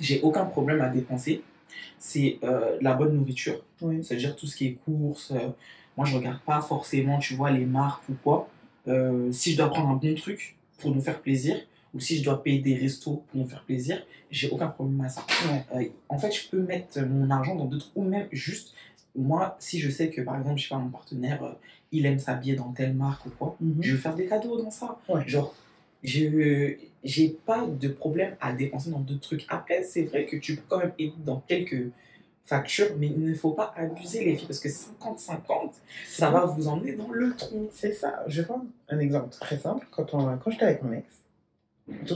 j'ai 0.00 0.20
aucun 0.22 0.44
problème 0.44 0.80
à 0.80 0.88
dépenser, 0.88 1.42
c'est 1.98 2.38
euh, 2.42 2.76
la 2.80 2.94
bonne 2.94 3.14
nourriture. 3.16 3.62
Oui. 3.80 4.02
C'est-à-dire 4.04 4.34
tout 4.36 4.46
ce 4.46 4.56
qui 4.56 4.66
est 4.66 4.78
courses. 4.84 5.30
euh, 5.32 5.48
moi, 5.96 6.06
je 6.06 6.16
regarde 6.16 6.40
pas 6.40 6.60
forcément, 6.60 7.18
tu 7.18 7.34
vois, 7.34 7.50
les 7.50 7.64
marques 7.66 8.08
ou 8.08 8.14
quoi. 8.22 8.48
Euh, 8.88 9.30
si 9.32 9.52
je 9.52 9.56
dois 9.56 9.68
prendre 9.70 9.88
un 9.90 9.94
bon 9.94 10.14
truc 10.14 10.56
pour 10.78 10.94
nous 10.94 11.00
faire 11.00 11.20
plaisir, 11.20 11.56
ou 11.94 12.00
si 12.00 12.16
je 12.18 12.24
dois 12.24 12.42
payer 12.42 12.60
des 12.60 12.74
restos 12.74 13.22
pour 13.28 13.40
nous 13.40 13.46
faire 13.46 13.62
plaisir, 13.64 14.04
j'ai 14.30 14.50
aucun 14.50 14.66
problème 14.68 15.00
à 15.02 15.08
ça. 15.08 15.24
Ouais. 15.50 15.64
Euh, 15.84 15.88
en 16.08 16.18
fait, 16.18 16.32
je 16.32 16.48
peux 16.48 16.60
mettre 16.60 17.00
mon 17.02 17.30
argent 17.30 17.54
dans 17.54 17.66
d'autres, 17.66 17.90
ou 17.94 18.02
même 18.02 18.26
juste, 18.32 18.74
moi, 19.16 19.56
si 19.60 19.78
je 19.78 19.88
sais 19.90 20.10
que 20.10 20.20
par 20.22 20.36
exemple, 20.38 20.58
je 20.58 20.64
sais 20.64 20.68
pas, 20.74 20.78
mon 20.78 20.90
partenaire, 20.90 21.42
euh, 21.44 21.52
il 21.92 22.04
aime 22.06 22.18
s'habiller 22.18 22.56
dans 22.56 22.72
telle 22.72 22.94
marque 22.94 23.26
ou 23.26 23.30
quoi, 23.30 23.56
Mhm. 23.60 23.76
je 23.80 23.92
vais 23.94 24.00
faire 24.00 24.16
des 24.16 24.26
cadeaux 24.26 24.60
dans 24.60 24.70
ça. 24.72 24.98
Ouais. 25.08 25.22
Genre, 25.28 25.54
je 26.02 26.74
j'ai 27.04 27.28
pas 27.44 27.66
de 27.66 27.88
problème 27.88 28.34
à 28.40 28.52
dépenser 28.52 28.90
dans 28.90 29.00
d'autres 29.00 29.20
trucs. 29.20 29.44
Après, 29.48 29.82
c'est 29.84 30.02
vrai 30.02 30.24
que 30.24 30.36
tu 30.36 30.56
peux 30.56 30.62
quand 30.68 30.78
même 30.78 30.92
aider 30.98 31.12
dans 31.24 31.40
quelques 31.46 31.90
factures, 32.44 32.88
mais 32.98 33.06
il 33.06 33.26
ne 33.30 33.34
faut 33.34 33.52
pas 33.52 33.72
abuser 33.76 34.24
les 34.24 34.36
filles 34.36 34.46
parce 34.46 34.60
que 34.60 34.68
50-50, 34.68 35.72
ça 36.06 36.30
va 36.30 36.44
vous 36.44 36.68
emmener 36.68 36.92
dans 36.94 37.10
le 37.10 37.34
tronc. 37.34 37.68
C'est 37.72 37.92
ça. 37.92 38.22
Je 38.26 38.42
vais 38.42 38.46
prendre 38.46 38.64
un 38.88 38.98
exemple 38.98 39.30
très 39.40 39.56
simple. 39.56 39.86
Quand, 39.90 40.12
on, 40.14 40.36
quand 40.38 40.50
j'étais 40.50 40.64
avec 40.66 40.82
mon 40.82 40.92
ex, 40.92 41.06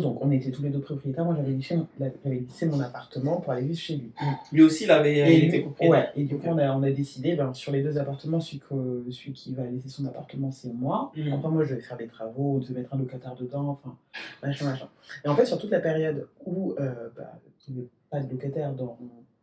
donc 0.00 0.22
on 0.24 0.30
était 0.30 0.50
tous 0.50 0.62
les 0.62 0.70
deux 0.70 0.80
propriétaires. 0.80 1.24
Moi, 1.26 1.34
j'avais 1.36 1.52
laissé, 1.52 1.76
mon- 1.76 1.86
j'avais 1.98 2.36
laissé 2.40 2.66
mon 2.66 2.80
appartement 2.80 3.40
pour 3.40 3.52
aller 3.52 3.66
vivre 3.66 3.78
chez 3.78 3.96
lui. 3.96 4.12
Lui 4.52 4.62
aussi, 4.62 4.84
il 4.84 4.90
avait 4.90 5.12
il 5.12 5.18
Et, 5.44 5.46
était 5.46 5.56
lui- 5.58 5.62
propriétaire. 5.64 5.90
ouais, 6.00 6.08
et 6.16 6.24
du 6.24 6.36
coup, 6.38 6.46
on 6.48 6.58
a, 6.58 6.72
on 6.74 6.82
a 6.82 6.90
décidé, 6.90 7.34
ben, 7.34 7.52
sur 7.54 7.72
les 7.72 7.82
deux 7.82 7.98
appartements, 7.98 8.40
celui, 8.40 8.60
que, 8.60 9.04
celui 9.10 9.32
qui 9.32 9.54
va 9.54 9.64
laisser 9.64 9.88
son 9.90 10.06
appartement, 10.06 10.50
c'est 10.52 10.72
moi. 10.72 11.12
Mhm. 11.16 11.32
Après, 11.34 11.48
moi, 11.50 11.64
je 11.64 11.74
vais 11.74 11.80
faire 11.82 11.96
des 11.98 12.06
travaux, 12.06 12.60
de 12.60 12.72
mettre 12.74 12.94
un 12.94 12.98
locataire 12.98 13.34
dedans, 13.34 13.78
enfin, 13.82 13.96
machin, 14.42 14.64
machin. 14.70 14.88
Et 15.24 15.28
en 15.28 15.36
fait, 15.36 15.44
sur 15.46 15.58
toute 15.58 15.70
la 15.70 15.80
période 15.80 16.26
où 16.46 16.72
euh, 16.80 17.08
bah, 17.16 17.38
il 17.68 17.74
n'y 17.74 17.80
avait 17.80 17.88
pas 18.10 18.20
de 18.20 18.30
locataire 18.30 18.72
dans, 18.72 18.96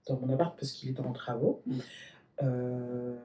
dans 0.08 0.18
mon 0.20 0.32
appart 0.34 0.56
parce 0.58 0.72
qu'il 0.72 0.90
était 0.90 1.02
en 1.02 1.14
travaux, 1.14 1.62
Mhm. 1.66 1.80
euh, 2.44 3.16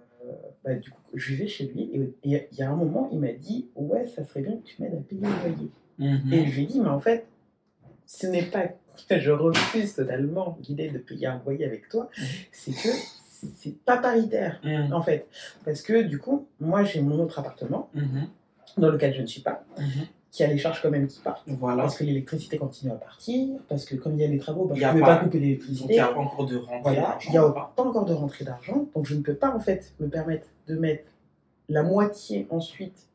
bah, 0.65 0.75
du 0.75 0.91
coup, 0.91 1.01
je 1.15 1.33
vivais 1.33 1.47
chez 1.47 1.67
lui. 1.67 1.91
Et 1.93 2.15
il 2.25 2.59
y 2.59 2.63
a 2.63 2.71
un 2.71 2.77
moment, 2.77 3.09
il 3.13 3.19
m'a 3.21 3.33
dit 3.33 3.69
Ouais, 3.75 4.07
ça 4.07 4.25
serait 4.25 4.43
bien 4.43 4.57
que 4.57 4.63
tu 4.65 4.81
m'aides 4.83 4.95
à 4.95 4.99
payer 5.01 5.23
le 5.23 5.49
loyer. 5.51 5.71
Mhm. 5.99 6.33
Et 6.33 6.47
je 6.47 6.55
lui 6.57 6.63
ai 6.63 6.67
dit, 6.67 6.81
mais 6.81 6.89
en 6.89 7.01
fait, 7.01 7.27
ce 8.07 8.27
n'est 8.27 8.45
pas 8.47 8.69
que 8.69 8.75
je 9.21 9.31
refuse 9.31 9.95
totalement 9.95 10.59
l'idée 10.69 10.91
de 10.91 10.99
payer 10.99 11.27
un 11.27 11.41
loyer 11.45 11.65
avec 11.65 11.89
toi, 11.89 12.09
Mhm. 12.19 12.25
c'est 12.53 12.73
que 12.73 12.89
c'est 13.57 13.79
pas 13.85 13.97
paritaire, 13.99 14.61
Mhm. 14.65 14.93
en 14.93 15.03
fait. 15.03 15.27
Parce 15.65 15.83
que 15.83 16.03
du 16.03 16.19
coup, 16.19 16.47
moi, 16.61 16.85
j'ai 16.85 17.01
mon 17.03 17.19
autre 17.21 17.39
appartement, 17.39 17.89
Mhm. 17.95 18.29
dans 18.79 18.91
lequel 18.91 19.15
je 19.15 19.23
ne 19.23 19.27
suis 19.27 19.41
pas, 19.43 19.65
Mhm. 20.31 20.33
qui 20.33 20.45
a 20.45 20.47
les 20.47 20.59
charges 20.59 20.81
quand 20.81 20.91
même 20.91 21.07
qui 21.09 21.19
partent. 21.21 21.43
Voilà. 21.49 21.83
Parce 21.83 21.97
que 21.99 22.05
l'électricité 22.05 22.57
continue 22.57 22.93
à 22.93 22.97
partir, 22.97 23.49
parce 23.69 23.85
que 23.85 23.97
comme 23.97 24.13
il 24.15 24.21
y 24.21 24.25
a 24.25 24.29
les 24.29 24.39
travaux, 24.39 24.65
bah, 24.67 24.75
Il 24.77 24.81
je 24.81 24.85
y 24.85 24.89
ne 24.89 24.93
peux 24.95 25.01
pas- 25.01 25.07
pas 25.17 25.25
couper 25.25 25.25
Donc, 25.25 25.35
il 25.35 25.41
l'électricité. 25.43 25.93
n'y 25.95 25.99
a 26.01 26.07
pas 26.09 26.21
encore 26.21 26.47
de 26.47 26.57
rentrée 26.57 26.81
Voilà, 26.83 27.01
d'argent, 27.01 27.29
il 27.29 27.31
n'y 27.33 27.39
a 27.39 27.51
pas 27.51 27.83
encore 27.83 28.05
de 28.05 28.15
rentrée 28.15 28.45
d'argent, 28.45 28.87
donc 28.95 29.07
je 29.07 29.15
ne 29.15 29.23
peux 29.23 29.35
pas 29.35 29.55
en 29.55 29.61
fait 29.61 29.93
me 30.01 30.09
permettre 30.09 30.47
de 30.69 30.77
mettre 30.77 31.05
la 31.69 31.83
moitié 31.83 32.47
ensuite 32.51 33.09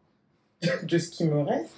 de 0.84 0.98
ce 0.98 1.10
qui 1.10 1.26
me 1.26 1.40
reste. 1.42 1.76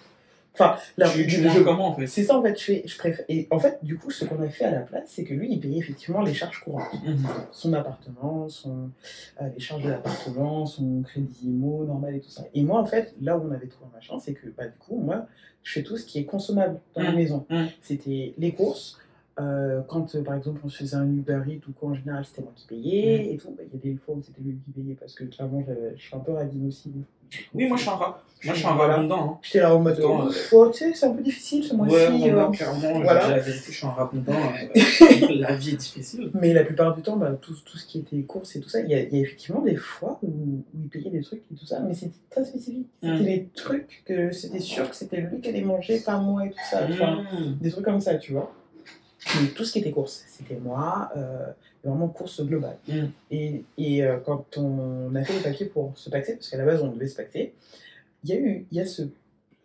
Enfin, 0.59 0.75
tu 1.13 1.25
du 1.25 1.41
moins- 1.41 1.53
joues 1.53 1.63
comment 1.63 1.87
en 1.89 1.95
fait? 1.95 2.07
C'est 2.07 2.23
ça 2.23 2.37
en 2.37 2.41
fait, 2.41 2.57
je, 2.59 2.63
fais, 2.63 2.83
je 2.85 2.97
préfère. 2.97 3.25
Et 3.29 3.47
en 3.51 3.59
fait, 3.59 3.77
du 3.83 3.97
coup, 3.97 4.09
ce 4.09 4.25
qu'on 4.25 4.41
a 4.41 4.49
fait 4.49 4.65
à 4.65 4.71
la 4.71 4.79
place, 4.81 5.03
c'est 5.07 5.23
que 5.23 5.33
lui, 5.33 5.51
il 5.51 5.59
payait 5.59 5.77
effectivement 5.77 6.21
les 6.21 6.33
charges 6.33 6.59
courantes. 6.63 6.93
Mhm. 7.05 7.17
Son 7.51 7.73
appartement, 7.73 8.49
son, 8.49 8.89
euh, 9.41 9.49
les 9.53 9.59
charges 9.59 9.83
de 9.83 9.89
l'appartement, 9.89 10.65
son 10.65 11.01
crédit 11.03 11.37
IMO 11.49 11.85
normal 11.85 12.15
et 12.15 12.19
tout 12.19 12.29
ça. 12.29 12.43
Et 12.53 12.63
moi, 12.63 12.79
en 12.81 12.85
fait, 12.85 13.13
là 13.21 13.37
où 13.37 13.47
on 13.47 13.51
avait 13.51 13.67
trouvé 13.67 13.85
un 13.91 13.95
machin, 13.95 14.17
c'est 14.19 14.33
que 14.33 14.47
bah, 14.57 14.65
du 14.65 14.77
coup, 14.79 14.97
moi, 14.99 15.27
je 15.63 15.73
fais 15.73 15.83
tout 15.83 15.97
ce 15.97 16.05
qui 16.05 16.19
est 16.19 16.25
consommable 16.25 16.79
dans 16.95 17.03
la 17.03 17.11
Mm. 17.11 17.15
maison. 17.15 17.45
Mm. 17.49 17.65
C'était 17.81 18.33
les 18.37 18.51
courses. 18.53 18.97
euh, 19.39 19.81
quand 19.87 20.15
euh, 20.15 20.23
par 20.23 20.33
exemple 20.33 20.61
on 20.65 20.67
se 20.69 20.77
faisait 20.77 20.95
un 20.95 21.05
Uber 21.07 21.41
Eats 21.47 21.67
ou 21.69 21.71
quoi, 21.71 21.89
en 21.91 21.93
général 21.93 22.25
c'était 22.25 22.41
moi 22.41 22.51
qui 22.55 22.65
payais 22.65 23.31
et 23.31 23.37
tout. 23.37 23.51
Bah, 23.55 23.61
Il 23.71 23.77
y 23.77 23.91
a 23.91 23.93
des 23.93 23.99
fois 23.99 24.15
où 24.15 24.23
c'était 24.23 24.41
lui 24.41 24.57
qui 24.65 24.71
payait 24.71 24.95
parce 24.95 25.13
que 25.13 25.25
clairement 25.25 25.63
je 25.95 26.01
suis 26.01 26.15
un 26.15 26.19
peu 26.21 26.31
radine 26.31 26.67
aussi. 26.67 26.91
Oui, 27.53 27.67
moi 27.67 27.77
je 27.77 27.81
suis 27.81 27.89
un, 27.89 27.95
ra- 27.95 28.23
moi, 28.45 28.53
je 28.53 28.59
suis 28.59 28.67
un 28.67 28.75
Voilà. 28.75 28.93
rabondant. 28.97 29.31
Hein. 29.33 29.37
J'étais 29.41 29.59
là 29.61 29.75
en 29.75 29.79
mode, 29.79 29.99
oh, 30.03 30.29
euh, 30.29 30.69
tu 30.69 30.77
sais, 30.77 30.93
c'est 30.93 31.07
un 31.07 31.11
peu 31.13 31.23
difficile 31.23 31.63
ce 31.63 31.73
mois-ci. 31.73 31.95
Ouais, 31.95 32.31
moi, 32.31 32.43
euh, 32.43 32.51
clairement, 32.51 32.99
voilà. 33.01 33.29
la 33.29 33.39
vérité, 33.39 33.71
je 33.71 33.77
suis 33.77 33.87
un 33.87 33.89
rabondant. 33.89 34.33
euh, 34.33 35.27
la 35.39 35.55
vie 35.55 35.71
est 35.71 35.77
difficile. 35.77 36.29
Mais 36.35 36.53
la 36.53 36.63
plupart 36.63 36.95
du 36.95 37.01
temps, 37.01 37.17
bah, 37.17 37.31
tout, 37.41 37.55
tout 37.65 37.77
ce 37.79 37.85
qui 37.87 37.97
était 37.99 38.21
courses 38.21 38.55
et 38.55 38.59
tout 38.61 38.69
ça, 38.69 38.79
il 38.81 38.89
y, 38.89 38.93
a 38.93 38.99
effectivement 38.99 39.61
des 39.61 39.75
fois 39.75 40.19
où, 40.21 40.63
il 40.75 40.87
payait 40.87 41.09
des 41.09 41.21
trucs 41.23 41.41
et 41.51 41.55
tout 41.55 41.65
ça, 41.65 41.79
mais 41.79 41.95
c'était 41.95 42.13
très 42.29 42.45
spécifique. 42.45 42.87
C'était 43.01 43.13
Mm. 43.15 43.23
des 43.25 43.49
trucs 43.55 44.03
que 44.05 44.31
c'était 44.31 44.59
sûr 44.59 44.87
que 44.87 44.95
c'était 44.95 45.17
lui 45.21 45.41
qui 45.41 45.49
allait 45.49 45.61
manger, 45.61 45.99
pas 45.99 46.17
moi 46.19 46.45
et 46.45 46.51
tout 46.51 46.57
ça. 46.69 46.81
Enfin, 46.87 47.23
Mhm. 47.33 47.57
des 47.59 47.71
trucs 47.71 47.85
comme 47.85 48.01
ça, 48.01 48.15
tu 48.15 48.33
vois. 48.33 48.53
Tout 49.55 49.65
ce 49.65 49.71
qui 49.73 49.79
était 49.79 49.91
courses, 49.91 50.23
c'était 50.27 50.57
moi, 50.59 51.09
euh, 51.17 51.47
vraiment 51.83 52.07
course 52.07 52.41
globale. 52.45 52.77
Mm. 52.87 53.05
Et, 53.31 53.65
et 53.77 54.03
euh, 54.03 54.17
quand 54.25 54.57
on 54.57 55.13
a 55.15 55.23
fait 55.23 55.33
les 55.33 55.43
papiers 55.43 55.65
pour 55.65 55.97
se 55.97 56.09
paxer, 56.09 56.35
parce 56.35 56.49
qu'à 56.49 56.57
la 56.57 56.65
base 56.65 56.81
on 56.81 56.91
devait 56.91 57.07
se 57.07 57.15
paxer, 57.15 57.53
il 58.23 58.29
y 58.29 58.33
a 58.33 58.35
eu, 58.39 58.67
il 58.71 58.77
y 58.77 58.81
a 58.81 58.85
ce, 58.85 59.03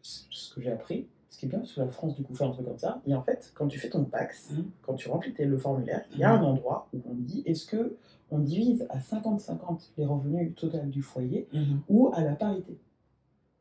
ce 0.03 0.55
que 0.55 0.61
j'ai 0.63 0.71
appris, 0.73 1.07
ce 1.31 1.39
qui 1.39 1.47
est 1.47 1.49
bien, 1.49 1.59
parce 1.61 1.73
que 1.73 1.81
la 1.81 1.89
France 1.89 2.15
du 2.17 2.23
coup 2.23 2.35
fait 2.35 2.45
un 2.45 2.51
truc 2.51 2.67
comme 2.67 2.79
ça, 2.79 3.01
et 3.07 3.15
en 3.15 3.23
fait, 3.23 3.53
quand 3.55 3.69
tu 3.69 3.79
fais 3.79 3.91
ton 3.91 4.05
pax, 4.05 4.51
Mm. 4.53 4.63
quand 4.83 4.95
tu 4.95 5.09
remplis 5.09 5.33
le 5.39 5.59
formulaire, 5.59 6.03
il 6.13 6.19
y 6.19 6.25
a 6.25 6.35
Mm. 6.37 6.41
un 6.41 6.45
endroit 6.45 6.89
où 6.95 6.99
on 7.11 7.15
dit 7.15 7.43
est-ce 7.47 7.67
que 7.67 7.97
on 8.31 8.39
divise 8.39 8.87
à 8.89 8.99
50-50 9.01 9.91
les 9.99 10.07
revenus 10.07 10.55
total 10.57 10.89
du 10.89 11.03
foyer 11.03 11.47
Mhm. 11.53 11.81
ou 11.91 12.11
à 12.15 12.23
la 12.25 12.35
parité? 12.35 12.79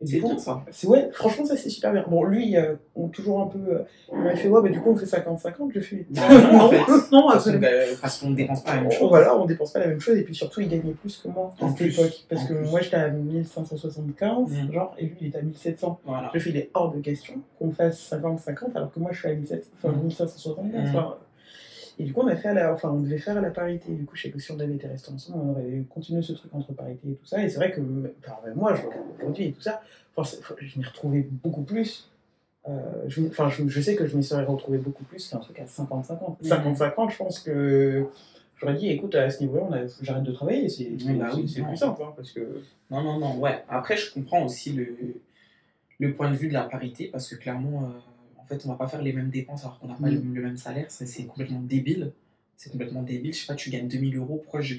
C'est 0.03 0.19
bien 0.19 0.37
ça. 0.37 0.63
c'est 0.71 0.87
ouais, 0.87 1.09
franchement 1.13 1.45
ça 1.45 1.55
c'est 1.55 1.69
super 1.69 1.91
bien. 1.93 2.03
Bon 2.07 2.23
lui, 2.23 2.57
euh, 2.57 2.75
on 2.95 3.07
toujours 3.09 3.41
un 3.41 3.47
peu, 3.47 3.59
euh, 3.59 3.79
il 4.11 4.19
m'a 4.19 4.35
fait 4.35 4.47
ouais 4.47 4.61
bah 4.61 4.69
du 4.69 4.79
coup 4.81 4.89
on 4.91 4.95
fait 4.95 5.05
50-50, 5.05 5.71
je 5.73 5.79
fais 5.79 6.05
Non, 6.11 6.59
en 6.61 6.69
fait. 6.69 6.79
non 7.11 7.27
Parce 7.29 7.49
parce 8.01 8.19
qu'on 8.19 8.29
ne 8.31 8.35
dépense 8.35 8.63
pas 8.63 8.75
la 8.75 8.81
même 8.81 8.91
chose. 8.91 9.09
Voilà, 9.09 9.37
on 9.37 9.45
dépense 9.45 9.71
pas 9.73 9.79
la 9.79 9.87
même 9.87 9.99
chose 9.99 10.17
et 10.17 10.23
puis 10.23 10.33
surtout 10.35 10.61
il 10.61 10.69
gagnait 10.69 10.93
plus 10.93 11.17
que 11.17 11.27
moi 11.27 11.53
En 11.61 11.67
à 11.67 11.69
cette 11.75 11.81
époque 11.81 12.25
parce 12.29 12.43
en 12.43 12.47
que 12.47 12.53
plus. 12.53 12.69
moi 12.69 12.81
j'étais 12.81 12.95
à 12.97 13.09
1575 13.09 14.49
Mm. 14.51 14.73
genre 14.73 14.95
et 14.97 15.05
lui 15.05 15.17
il 15.21 15.27
était 15.27 15.37
à 15.37 15.41
1700. 15.41 15.99
Voilà. 16.05 16.31
Je 16.33 16.39
fais 16.39 16.49
il 16.49 16.57
est 16.57 16.69
hors 16.73 16.91
de 16.93 16.99
question 17.01 17.35
qu'on 17.59 17.71
fasse 17.71 18.11
50-50 18.11 18.75
alors 18.75 18.91
que 18.91 18.99
moi 18.99 19.11
je 19.13 19.19
suis 19.19 19.27
à 19.29 19.33
1700, 19.33 19.69
enfin, 19.77 19.93
Mm. 19.95 20.01
1575. 20.01 20.93
Mm. 20.93 20.97
Et 22.01 22.05
du 22.05 22.13
coup 22.13 22.21
on 22.21 22.27
a 22.27 22.35
fait 22.35 22.49
à 22.49 22.53
la, 22.53 22.73
enfin 22.73 22.89
on 22.89 22.99
devait 23.01 23.17
faire 23.17 23.37
à 23.37 23.41
la 23.41 23.51
parité. 23.51 23.91
Du 23.93 24.05
coup 24.05 24.15
je 24.15 24.23
sais 24.23 24.29
que 24.31 24.39
si 24.39 24.51
on 24.51 24.59
avait 24.59 24.75
été 24.75 24.87
restés 24.87 25.11
ensemble 25.11 25.39
on 25.43 25.51
aurait 25.51 25.83
continué 25.89 26.21
ce 26.21 26.33
truc 26.33 26.53
entre 26.53 26.73
parité 26.73 27.09
et 27.09 27.13
tout 27.13 27.25
ça 27.25 27.43
et 27.43 27.49
c'est 27.49 27.57
vrai 27.57 27.71
que 27.71 27.81
enfin, 28.19 28.37
même 28.45 28.55
moi 28.55 28.73
je 28.75 28.81
regarde 28.87 29.05
aujourd'hui 29.19 29.45
et 29.45 29.51
tout 29.51 29.61
ça, 29.61 29.81
enfin, 30.15 30.27
c'est- 30.29 30.65
je 30.65 30.79
m'y 30.79 30.85
retrouvais 30.85 31.21
beaucoup 31.21 31.61
plus. 31.63 32.07
Euh, 32.69 32.79
je, 33.07 33.21
enfin, 33.27 33.49
je, 33.49 33.67
je 33.67 33.81
sais 33.81 33.95
que 33.95 34.05
je 34.05 34.15
m'y 34.15 34.23
serais 34.23 34.43
retrouvé 34.43 34.77
beaucoup 34.77 35.03
plus 35.03 35.27
qu'un 35.27 35.39
truc 35.39 35.59
à 35.59 35.65
50-50. 35.65 36.37
Mhm. 36.43 36.47
50-50, 36.75 37.09
je 37.11 37.17
pense 37.17 37.39
que 37.39 38.05
j'aurais 38.59 38.75
dit, 38.75 38.89
écoute, 38.89 39.15
à 39.15 39.31
ce 39.31 39.39
niveau-là, 39.41 39.77
a- 39.77 40.03
j'arrête 40.03 40.21
de 40.23 40.31
travailler, 40.31 40.69
c'est 40.69 40.91
c'est- 40.99 41.07
Oui, 41.09 41.15
bah 41.17 41.31
oui, 41.35 41.47
c'est- 41.47 41.55
c'est 41.55 41.61
non. 41.61 41.67
plus 41.69 41.77
simple, 41.77 42.03
hein, 42.03 42.13
parce 42.15 42.31
que... 42.31 42.61
Non, 42.91 43.01
non, 43.01 43.17
non, 43.17 43.37
ouais. 43.39 43.63
Après, 43.67 43.97
je 43.97 44.13
comprends 44.13 44.45
aussi 44.45 44.73
le, 44.73 44.85
le 45.99 46.13
point 46.13 46.29
de 46.29 46.35
vue 46.35 46.49
de 46.49 46.53
la 46.53 46.61
parité 46.63 47.07
parce 47.11 47.27
que 47.27 47.35
clairement, 47.35 47.83
euh, 47.85 47.87
fait, 48.57 48.65
on 48.65 48.69
va 48.69 48.75
pas 48.75 48.87
faire 48.87 49.01
les 49.01 49.13
mêmes 49.13 49.29
dépenses 49.29 49.61
alors 49.63 49.79
qu'on 49.79 49.87
n'a 49.87 49.95
pas 49.95 50.09
Mm. 50.09 50.15
le, 50.33 50.33
le 50.35 50.41
même 50.41 50.57
salaire. 50.57 50.85
C'est 50.89 51.25
complètement 51.25 51.61
débile. 51.61 52.11
C'est 52.57 52.71
complètement 52.71 53.01
débile. 53.03 53.33
Je 53.33 53.39
sais 53.41 53.47
pas, 53.47 53.55
tu 53.55 53.69
gagnes 53.69 53.87
2000 53.87 54.15
euros, 54.17 54.39
pourquoi 54.43 54.61
je, 54.61 54.75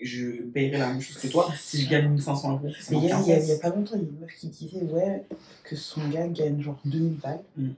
je 0.00 0.42
paierais 0.42 0.78
la 0.78 0.88
même 0.92 1.00
chose 1.00 1.18
que 1.18 1.26
toi 1.28 1.52
si 1.58 1.82
je 1.82 1.90
gagne 1.90 2.08
1500 2.08 2.52
euros? 2.52 2.60
Mais 2.90 2.96
il 2.96 3.02
y, 3.02 3.06
y 3.06 3.48
y 3.48 3.52
a 3.52 3.58
pas 3.58 3.68
longtemps, 3.70 3.94
il 3.96 4.02
y 4.02 4.06
a 4.06 4.08
une 4.08 4.18
meuf 4.20 4.34
qui 4.34 4.48
disait, 4.48 4.82
ouais, 4.82 5.22
que 5.64 5.76
son 5.76 6.08
gars 6.08 6.26
gagne 6.28 6.60
genre 6.62 6.78
2000 6.84 7.14
balles, 7.18 7.42
Mm. 7.56 7.68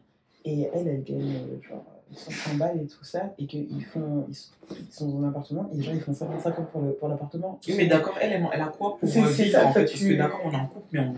et 0.45 0.69
elle, 0.75 0.87
elle 0.89 1.03
gagne 1.05 1.35
euh, 1.37 1.69
genre 1.69 1.85
ils 2.11 2.19
sont 2.19 2.31
100 2.31 2.55
balles 2.57 2.81
et 2.83 2.87
tout 2.87 3.03
ça, 3.05 3.33
et 3.39 3.47
qu'ils 3.47 3.85
font, 3.85 4.27
ils 4.29 4.35
sont, 4.35 4.51
ils 4.71 4.93
sont 4.93 5.09
dans 5.09 5.25
un 5.25 5.29
appartement, 5.31 5.69
et 5.77 5.83
gens 5.83 5.93
ils 5.93 6.01
font 6.01 6.15
55 6.15 6.59
ans 6.59 6.69
pour 6.71 6.83
le- 6.83 6.93
pour 6.93 7.09
l'appartement. 7.09 7.59
Oui, 7.67 7.75
mais 7.77 7.87
d'accord, 7.87 8.17
elle, 8.21 8.33
elle, 8.53 8.61
a 8.61 8.67
quoi 8.67 8.97
pour 8.99 9.09
euh, 9.09 9.13
c'est 9.13 9.45
vivre 9.45 9.59
ça, 9.59 9.67
en 9.67 9.73
fait 9.73 9.81
fait, 9.87 9.93
Parce 9.93 10.05
que 10.05 10.15
d'accord, 10.17 10.41
on 10.45 10.51
est 10.53 10.57
en 10.57 10.67
couple, 10.67 10.87
mais 10.93 11.01
on, 11.01 11.15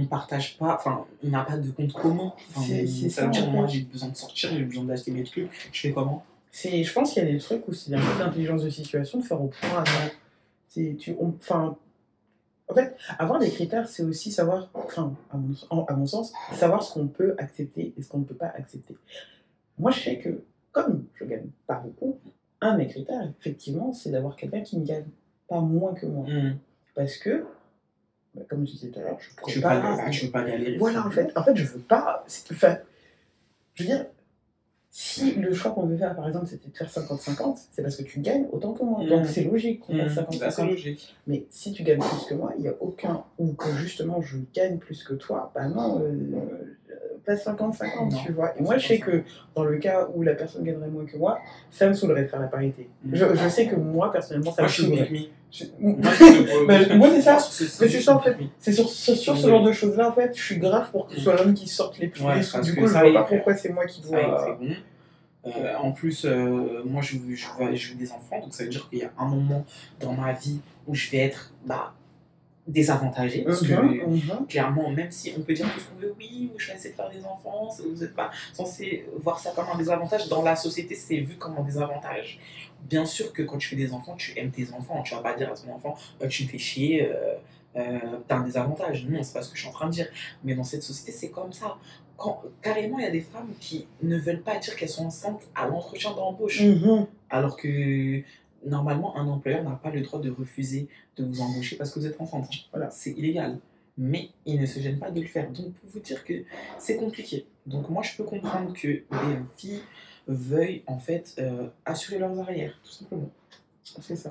on 0.00 0.04
partage 0.06 0.58
pas, 0.58 0.74
enfin, 0.76 1.04
on 1.24 1.28
n'a 1.28 1.44
pas 1.44 1.56
de 1.56 1.70
compte 1.70 1.92
commun. 1.92 2.32
C'est- 2.56 2.86
c'est 2.86 3.08
ça 3.10 3.20
ça, 3.22 3.26
veut 3.26 3.32
dire, 3.32 3.50
moi, 3.50 3.66
j'ai 3.66 3.82
besoin 3.82 4.08
de 4.08 4.16
sortir, 4.16 4.50
j'ai 4.52 4.64
besoin 4.64 4.84
d'acheter 4.84 5.10
mes 5.10 5.24
trucs, 5.24 5.50
je 5.72 5.80
fais 5.80 5.92
comment? 5.92 6.24
C'est, 6.52 6.82
je 6.82 6.92
pense 6.92 7.12
qu'il 7.12 7.22
y 7.24 7.28
a 7.28 7.30
des 7.30 7.38
trucs 7.38 7.66
où 7.68 7.72
c'est 7.72 7.94
un 7.94 8.00
peu 8.00 8.18
d'intelligence 8.18 8.64
de 8.64 8.70
situation 8.70 9.18
de 9.20 9.24
faire 9.24 9.40
au 9.40 9.48
point 9.48 9.78
avant. 9.78 10.10
C'est, 10.68 10.96
tu, 10.98 11.14
on- 11.20 11.34
en 12.68 12.74
fait, 12.74 12.96
avoir 13.18 13.40
des 13.40 13.50
critères, 13.50 13.88
c'est 13.88 14.04
aussi 14.04 14.30
savoir, 14.30 14.68
enfin, 14.74 15.12
à 15.32 15.36
mon, 15.36 15.84
à 15.86 15.92
mon 15.94 16.06
sens, 16.06 16.32
savoir 16.54 16.82
ce 16.84 16.92
qu'on 16.92 17.08
peut 17.08 17.34
accepter 17.38 17.92
et 17.98 18.02
ce 18.02 18.08
qu'on 18.08 18.18
ne 18.18 18.24
peut 18.24 18.34
pas 18.36 18.46
accepter. 18.56 18.96
Moi, 19.80 19.90
je 19.90 20.00
sais 20.00 20.18
que, 20.18 20.42
comme 20.72 21.04
je 21.14 21.24
gagne 21.24 21.46
pas 21.66 21.76
beaucoup, 21.84 22.18
un 22.60 22.74
de 22.74 22.78
mes 22.78 22.86
critères, 22.88 23.32
effectivement, 23.40 23.92
c'est 23.92 24.10
d'avoir 24.10 24.36
quelqu'un 24.36 24.60
qui 24.60 24.78
ne 24.78 24.84
gagne 24.84 25.06
pas 25.48 25.60
moins 25.60 25.94
que 25.94 26.06
moi. 26.06 26.26
Hmm. 26.28 26.56
Parce 26.94 27.16
que, 27.16 27.44
bah, 28.34 28.42
comme 28.48 28.66
je 28.66 28.72
disais 28.72 28.88
tout 28.88 28.98
à 29.00 29.02
l'heure, 29.02 29.18
je 29.20 29.34
pourrais 29.34 29.52
veux 29.54 29.60
pas. 29.62 29.80
pas, 29.80 30.10
veux 30.10 30.30
pas 30.30 30.44
galérer. 30.44 30.76
Voilà, 30.76 31.06
en 31.06 31.10
fait, 31.10 31.32
en 31.36 31.42
fait, 31.42 31.56
je 31.56 31.64
veux 31.64 31.80
pas. 31.80 32.24
Enfin, 32.52 32.76
je 33.74 33.82
veux 33.84 33.88
dire, 33.88 34.06
si 34.92 35.34
le 35.36 35.54
choix 35.54 35.70
qu'on 35.70 35.86
veut 35.86 35.96
faire, 35.96 36.14
par 36.16 36.26
exemple, 36.26 36.46
c'était 36.48 36.68
de 36.68 36.76
faire 36.76 36.88
50-50, 36.90 37.68
c'est 37.72 37.80
parce 37.82 37.96
que 37.96 38.02
tu 38.02 38.20
gagnes 38.20 38.46
autant 38.52 38.72
que 38.74 38.82
moi. 38.82 39.04
Donc 39.06 39.24
c'est 39.26 39.44
logique 39.44 39.80
qu'on 39.80 39.94
Hmm. 39.94 40.08
fasse 40.08 40.16
Bah, 40.38 40.48
50-50. 40.50 41.14
Mais 41.26 41.46
si 41.48 41.72
tu 41.72 41.82
gagnes 41.84 42.00
plus 42.00 42.26
que 42.28 42.34
moi, 42.34 42.52
il 42.56 42.62
n'y 42.62 42.68
a 42.68 42.74
aucun. 42.80 43.24
Ou 43.38 43.52
que 43.54 43.70
justement 43.76 44.20
je 44.20 44.36
gagne 44.52 44.78
plus 44.78 45.02
que 45.04 45.14
toi, 45.14 45.52
bah 45.54 45.68
non, 45.68 46.00
euh, 46.02 46.69
pas 47.36 47.52
50-50, 47.52 48.10
Non, 48.10 48.18
tu 48.24 48.32
vois. 48.32 48.52
Et 48.58 48.62
moi, 48.62 48.78
je 48.78 48.86
sais 48.88 48.98
que 48.98 49.22
dans 49.54 49.64
le 49.64 49.76
cas 49.78 50.08
où 50.14 50.22
la 50.22 50.34
personne 50.34 50.62
gagnerait 50.64 50.88
moins 50.88 51.04
que 51.04 51.16
moi, 51.16 51.38
ça 51.70 51.88
me 51.88 51.92
saoulerait 51.94 52.22
de 52.24 52.28
faire 52.28 52.40
la 52.40 52.46
parité. 52.48 52.88
Mm. 53.04 53.14
Je, 53.16 53.24
je 53.34 53.48
sais 53.48 53.66
que 53.66 53.76
moi, 53.76 54.10
personnellement, 54.12 54.52
ça 54.52 54.62
Moi, 54.62 54.68
me 54.70 54.72
saoulerait. 54.74 55.10
Moi, 55.80 56.10
je- 56.12 56.66
Mais 56.66 56.96
moi, 56.96 57.08
c'est 57.10 57.22
ça. 57.22 57.38
c'est 57.38 57.80
Mais 57.84 57.88
c'est 57.88 58.00
ça, 58.00 58.16
en 58.16 58.20
fait. 58.20 58.36
C'est 58.58 58.72
sur, 58.72 58.88
sur, 58.88 59.16
sur 59.16 59.36
ce 59.36 59.48
genre 59.48 59.64
de 59.64 59.72
choses-là, 59.72 60.08
en 60.08 60.12
fait, 60.12 60.36
je 60.36 60.42
suis 60.42 60.58
grave 60.58 60.90
pour 60.90 61.06
que 61.06 61.14
ce 61.14 61.20
soit 61.20 61.36
l'homme 61.36 61.54
qui 61.54 61.68
sorte 61.68 61.98
les 61.98 62.08
plus. 62.08 62.22
Du 62.62 62.74
coup, 62.74 62.86
je 62.86 62.92
ça 62.92 63.02
vois 63.02 63.12
pas 63.12 63.22
pourquoi 63.24 63.54
c'est 63.54 63.70
moi 63.70 63.86
qui 63.86 64.02
dois. 64.02 64.58
Euh, 65.46 65.74
en 65.78 65.92
plus, 65.92 66.26
euh, 66.26 66.82
moi, 66.84 67.00
je, 67.00 67.16
je 67.34 67.92
veux 67.92 67.98
des 67.98 68.12
enfants, 68.12 68.40
donc 68.40 68.52
ça 68.52 68.62
veut 68.64 68.68
dire 68.68 68.86
qu'il 68.90 68.98
y 68.98 69.04
a 69.04 69.10
un 69.18 69.24
moment 69.26 69.64
dans 69.98 70.12
ma 70.12 70.32
vie 70.34 70.60
où 70.86 70.94
je 70.94 71.10
vais 71.10 71.18
être 71.18 71.54
bah, 71.64 71.94
désavantagée. 72.70 73.42
Parce 73.42 73.62
que 73.62 73.74
mhm. 73.74 74.46
clairement, 74.48 74.90
même 74.90 75.10
si 75.10 75.32
on 75.36 75.42
peut 75.42 75.52
dire 75.54 75.66
tout 75.72 75.80
ce 75.80 75.86
qu'on 75.86 75.96
veut, 75.96 76.14
oui, 76.18 76.50
je 76.56 76.68
vais 76.68 76.74
essayer 76.74 76.90
de 76.90 76.96
faire 76.96 77.10
des 77.10 77.24
enfants, 77.24 77.68
vous 77.78 78.00
n'êtes 78.00 78.14
pas 78.14 78.30
censé 78.52 79.06
voir 79.16 79.38
ça 79.38 79.52
comme 79.54 79.66
un 79.72 79.78
désavantage. 79.78 80.28
Dans 80.28 80.42
la 80.42 80.56
société, 80.56 80.94
c'est 80.94 81.18
vu 81.18 81.36
comme 81.36 81.56
un 81.58 81.62
désavantage. 81.62 82.38
Bien 82.88 83.04
sûr 83.04 83.32
que 83.32 83.42
quand 83.42 83.58
tu 83.58 83.68
fais 83.68 83.76
des 83.76 83.92
enfants, 83.92 84.14
tu 84.16 84.38
aimes 84.38 84.50
tes 84.50 84.72
enfants. 84.72 85.02
Tu 85.02 85.14
vas 85.14 85.20
pas 85.20 85.34
dire 85.34 85.50
à 85.50 85.54
ton 85.54 85.72
enfant, 85.72 85.96
Euh, 86.22 86.28
tu 86.28 86.44
me 86.44 86.48
fais 86.48 86.58
chier, 86.58 87.06
euh, 87.06 87.34
euh, 87.76 87.98
t'as 88.26 88.36
un 88.36 88.44
désavantage. 88.44 89.06
Non, 89.06 89.22
c'est 89.22 89.34
pas 89.34 89.42
ce 89.42 89.50
que 89.50 89.56
je 89.56 89.62
suis 89.62 89.68
en 89.68 89.72
train 89.72 89.86
de 89.86 89.92
dire. 89.92 90.08
Mais 90.44 90.54
dans 90.54 90.64
cette 90.64 90.82
société, 90.82 91.12
c'est 91.12 91.30
comme 91.30 91.52
ça. 91.52 91.76
Quand, 92.16 92.42
carrément, 92.60 92.98
il 92.98 93.04
y 93.04 93.08
a 93.08 93.10
des 93.10 93.22
femmes 93.22 93.52
qui 93.60 93.86
ne 94.02 94.18
veulent 94.18 94.42
pas 94.42 94.58
dire 94.58 94.76
qu'elles 94.76 94.90
sont 94.90 95.06
enceintes 95.06 95.42
à 95.54 95.66
l'entretien 95.66 96.12
d'embauche. 96.12 96.60
Mhm. 96.62 97.06
Alors 97.30 97.56
que 97.56 98.22
normalement, 98.64 99.16
un 99.16 99.26
employeur 99.28 99.64
n'a 99.64 99.76
pas 99.76 99.90
le 99.90 100.00
droit 100.02 100.20
de 100.20 100.30
refuser 100.30 100.88
de 101.16 101.24
vous 101.24 101.40
embaucher 101.40 101.76
parce 101.76 101.90
que 101.90 102.00
vous 102.00 102.06
êtes 102.06 102.20
enceinte. 102.20 102.48
Voilà, 102.72 102.90
c'est 102.90 103.10
illégal. 103.10 103.58
Mais 103.98 104.30
il 104.46 104.60
ne 104.60 104.66
se 104.66 104.80
gêne 104.80 104.98
pas 104.98 105.10
de 105.10 105.20
le 105.20 105.26
faire. 105.26 105.50
Donc, 105.50 105.74
pour 105.74 105.90
vous 105.90 106.00
dire 106.00 106.24
que 106.24 106.44
c'est 106.78 106.96
compliqué. 106.96 107.46
Donc, 107.66 107.90
moi, 107.90 108.02
je 108.02 108.16
peux 108.16 108.24
comprendre 108.24 108.72
que 108.72 108.88
les 108.88 109.04
filles 109.56 109.82
veuillent 110.26 110.82
en 110.86 110.98
fait 110.98 111.34
euh, 111.38 111.68
assurer 111.84 112.18
leurs 112.18 112.38
arrières, 112.38 112.78
tout 112.82 112.92
simplement. 112.92 113.30
C'est 113.84 114.16
ça. 114.16 114.30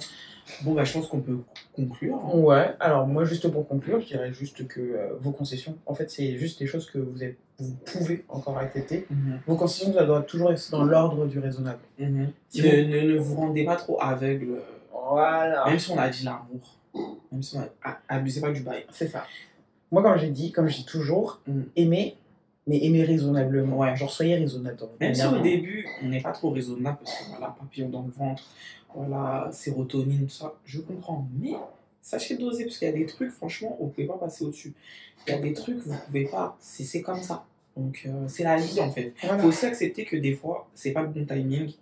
Bon, 0.64 0.74
bah, 0.74 0.84
je 0.84 0.94
pense 0.94 1.08
qu'on 1.08 1.20
peut 1.22 1.40
conclure. 1.76 2.16
hein. 2.16 2.38
Ouais, 2.38 2.76
alors 2.80 3.06
moi, 3.08 3.26
juste 3.26 3.48
pour 3.50 3.68
conclure, 3.68 4.00
je 4.00 4.08
dirais 4.08 4.32
juste 4.34 4.68
que 4.68 4.80
euh, 4.80 5.14
vos 5.20 5.32
concessions, 5.32 5.78
en 5.86 5.94
fait, 5.94 6.10
c'est 6.10 6.38
juste 6.38 6.60
des 6.60 6.66
choses 6.68 6.90
que 6.90 6.98
vous, 6.98 7.24
êtes, 7.24 7.38
vous 7.60 7.74
pouvez 7.86 8.24
encore 8.30 8.58
accepter. 8.58 9.06
Mhm, 9.10 9.40
Vos 9.48 9.56
concessions, 9.56 9.94
ça 9.94 10.06
doit 10.06 10.22
toujours 10.22 10.52
être 10.52 10.72
dans 10.72 10.84
l'ordre 10.84 11.26
du 11.28 11.40
raisonnable. 11.40 11.80
mhm. 12.00 12.32
Si 12.50 12.62
ne, 12.62 12.68
vous- 12.70 12.90
ne, 12.90 13.14
ne 13.14 13.18
vous 13.20 13.36
rendez 13.36 13.66
pas 13.66 13.76
trop 13.76 13.98
aveugle. 14.02 14.52
euh, 14.54 14.60
Voilà. 15.12 15.66
Même 15.68 15.80
si 15.80 15.92
on 15.92 15.98
a 15.98 16.10
dit 16.10 16.24
l'amour. 16.24 16.78
Même 17.32 17.44
si 17.44 17.58
on 17.58 17.62
a... 17.62 17.68
a- 17.84 18.00
Abusez 18.08 18.42
pas 18.42 18.52
du 18.52 18.62
bail. 18.62 18.86
C'est 18.92 19.08
ça. 19.08 19.26
Moi, 19.92 20.02
comme 20.04 20.18
j'ai 20.20 20.30
dit, 20.30 20.52
comme 20.52 20.68
je 20.68 20.78
dis 20.78 20.86
toujours, 20.86 21.42
Mm. 21.48 21.62
aimer, 21.76 22.16
mais 22.70 22.86
aimer 22.86 23.04
raisonnablement. 23.04 23.80
Ouais. 23.80 23.96
Genre, 23.96 24.12
soyez 24.12 24.36
raisonnable 24.36 24.78
Même 25.00 25.16
si 25.16 25.26
au 25.26 25.40
début, 25.42 25.88
on 26.04 26.08
n'est 26.10 26.22
pas 26.22 26.32
trop 26.32 26.52
raisonnable, 26.52 27.00
parce 27.04 27.18
que 27.18 27.30
voilà, 27.30 27.56
papillon 27.60 27.90
dans 27.90 28.04
le 28.04 28.12
ventre, 28.12 28.44
voilà, 28.94 29.50
sérotonine, 29.52 30.26
tout 30.28 30.30
ça, 30.30 30.54
je 30.66 30.80
comprends. 30.80 31.28
Mais 31.40 31.54
sachez 32.00 32.38
doser, 32.38 32.66
parce 32.66 32.78
qu'il 32.78 32.88
y 32.88 32.92
a 32.92 32.94
des 32.94 33.08
trucs, 33.08 33.32
franchement, 33.32 33.76
vous 33.80 33.88
ne 33.88 33.92
pouvez 33.92 34.06
pas 34.08 34.18
passer 34.20 34.46
au-dessus. 34.46 34.74
Il 35.28 35.32
y 35.32 35.36
a 35.36 35.40
des 35.40 35.54
trucs, 35.54 35.78
vous 35.80 35.92
ne 35.94 35.98
pouvez 35.98 36.26
pas, 36.26 36.56
c'est 36.60 37.02
comme 37.02 37.22
ça. 37.24 37.44
Donc, 37.76 38.04
euh, 38.06 38.28
c'est 38.28 38.44
la 38.44 38.58
vie, 38.58 38.80
en 38.82 38.92
fait. 38.92 39.14
Il 39.24 39.28
Voilà. 39.28 39.42
faut 39.42 39.48
aussi 39.50 39.66
accepter 39.66 40.06
que 40.06 40.16
des 40.18 40.36
fois, 40.36 40.68
c'est 40.76 40.92
pas 40.92 41.02
le 41.02 41.08
bon 41.08 41.26
timing, 41.26 41.74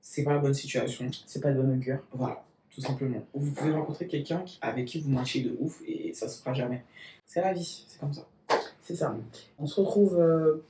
c'est 0.00 0.24
pas 0.24 0.32
la 0.32 0.38
bonne 0.40 0.54
situation. 0.54 1.08
C'est 1.26 1.40
pas 1.40 1.52
de 1.52 1.60
bon 1.62 1.72
augure. 1.74 2.00
Voilà, 2.12 2.42
tout 2.74 2.80
simplement. 2.80 3.22
Vous 3.34 3.52
pouvez 3.52 3.70
rencontrer 3.72 4.08
quelqu'un 4.08 4.44
avec 4.60 4.86
qui 4.86 5.00
vous 5.00 5.10
matchez 5.10 5.42
de 5.42 5.56
ouf 5.60 5.80
et 5.86 6.12
ça 6.12 6.28
se 6.28 6.40
fera 6.40 6.54
jamais. 6.54 6.82
C'est 7.24 7.40
la 7.40 7.52
vie, 7.52 7.84
c'est 7.86 8.00
comme 8.00 8.12
ça. 8.12 8.26
C'est 8.82 8.96
ça. 8.96 9.14
On 9.58 9.66
se 9.66 9.80
retrouve 9.80 10.18
euh, 10.18 10.62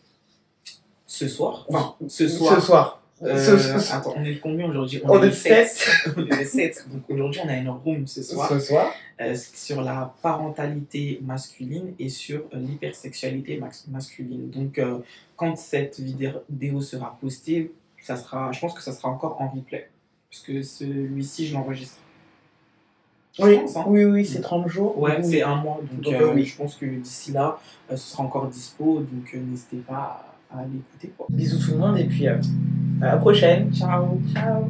Ce 1.06 1.28
soir, 1.28 1.66
enfin, 1.68 1.94
ce 2.08 2.28
soir, 2.28 2.54
ce 2.60 2.66
soir. 2.66 2.98
Euh, 3.22 3.38
Ce- 3.38 3.56
ce- 3.78 3.92
attends, 3.92 4.14
on 4.16 4.24
est 4.24 4.38
combien 4.40 4.68
aujourd'hui? 4.68 5.00
On 5.04 5.22
est 5.22 5.26
le 5.26 5.32
sept. 5.32 5.68
7. 5.68 6.12
on 6.16 6.26
est 6.26 6.38
le 6.40 6.44
7. 6.44 6.86
Donc 6.92 7.02
aujourd'hui, 7.08 7.40
on 7.44 7.48
a 7.48 7.54
une 7.56 7.68
room 7.68 8.06
ce 8.06 8.20
soir 8.22 8.48
Ce 8.48 8.58
soir. 8.58 8.92
euh, 9.20 9.36
sur 9.36 9.80
la 9.82 10.12
parentalité 10.22 11.20
masculine 11.22 11.94
et 12.00 12.08
sur 12.08 12.42
l'hypersexualité 12.52 13.60
masculine. 13.88 14.50
Donc 14.50 14.80
quand 15.36 15.56
cette 15.56 16.00
vidéo 16.00 16.80
sera 16.80 17.16
postée, 17.20 17.72
ça 18.02 18.16
sera, 18.16 18.50
je 18.50 18.58
pense 18.60 18.74
que 18.74 18.82
ça 18.82 18.92
sera 18.92 19.08
encore 19.08 19.40
en 19.40 19.48
replay. 19.50 19.88
Puisque 20.28 20.64
celui-ci, 20.64 21.46
je 21.46 21.54
l'enregistre. 21.54 21.98
Je 23.39 23.43
Oui, 23.45 23.57
pense, 23.61 23.76
hein. 23.76 23.85
oui, 23.87 24.05
oui, 24.05 24.24
c'est 24.26 24.41
30 24.41 24.68
jours. 24.68 24.99
Ouais, 25.01 25.16
Oui. 25.18 25.24
c'est 25.24 25.43
un 25.43 25.57
mois. 25.57 25.80
Donc, 25.91 26.03
Donc, 26.03 26.14
euh, 26.14 26.26
euh, 26.28 26.35
oui. 26.35 26.45
je 26.45 26.57
pense 26.57 26.74
que 26.76 26.85
d'ici 26.87 27.33
là, 27.33 27.59
euh, 27.91 27.97
ce 27.97 28.11
sera 28.12 28.24
encore 28.24 28.47
dispo. 28.49 29.01
Donc 29.01 29.33
euh, 29.35 29.39
n'hésitez 29.41 29.78
pas 29.78 30.26
à, 30.53 30.59
à 30.59 30.62
l'écouter. 30.64 31.12
Bisous 31.30 31.59
tout 31.64 31.72
le 31.72 31.78
monde 31.78 31.99
et 31.99 32.05
puis 32.05 32.28
euh, 32.28 32.37
à 33.01 33.07
la 33.07 33.16
prochaine. 33.16 33.72
Ciao 33.72 34.18
Ciao. 34.35 34.64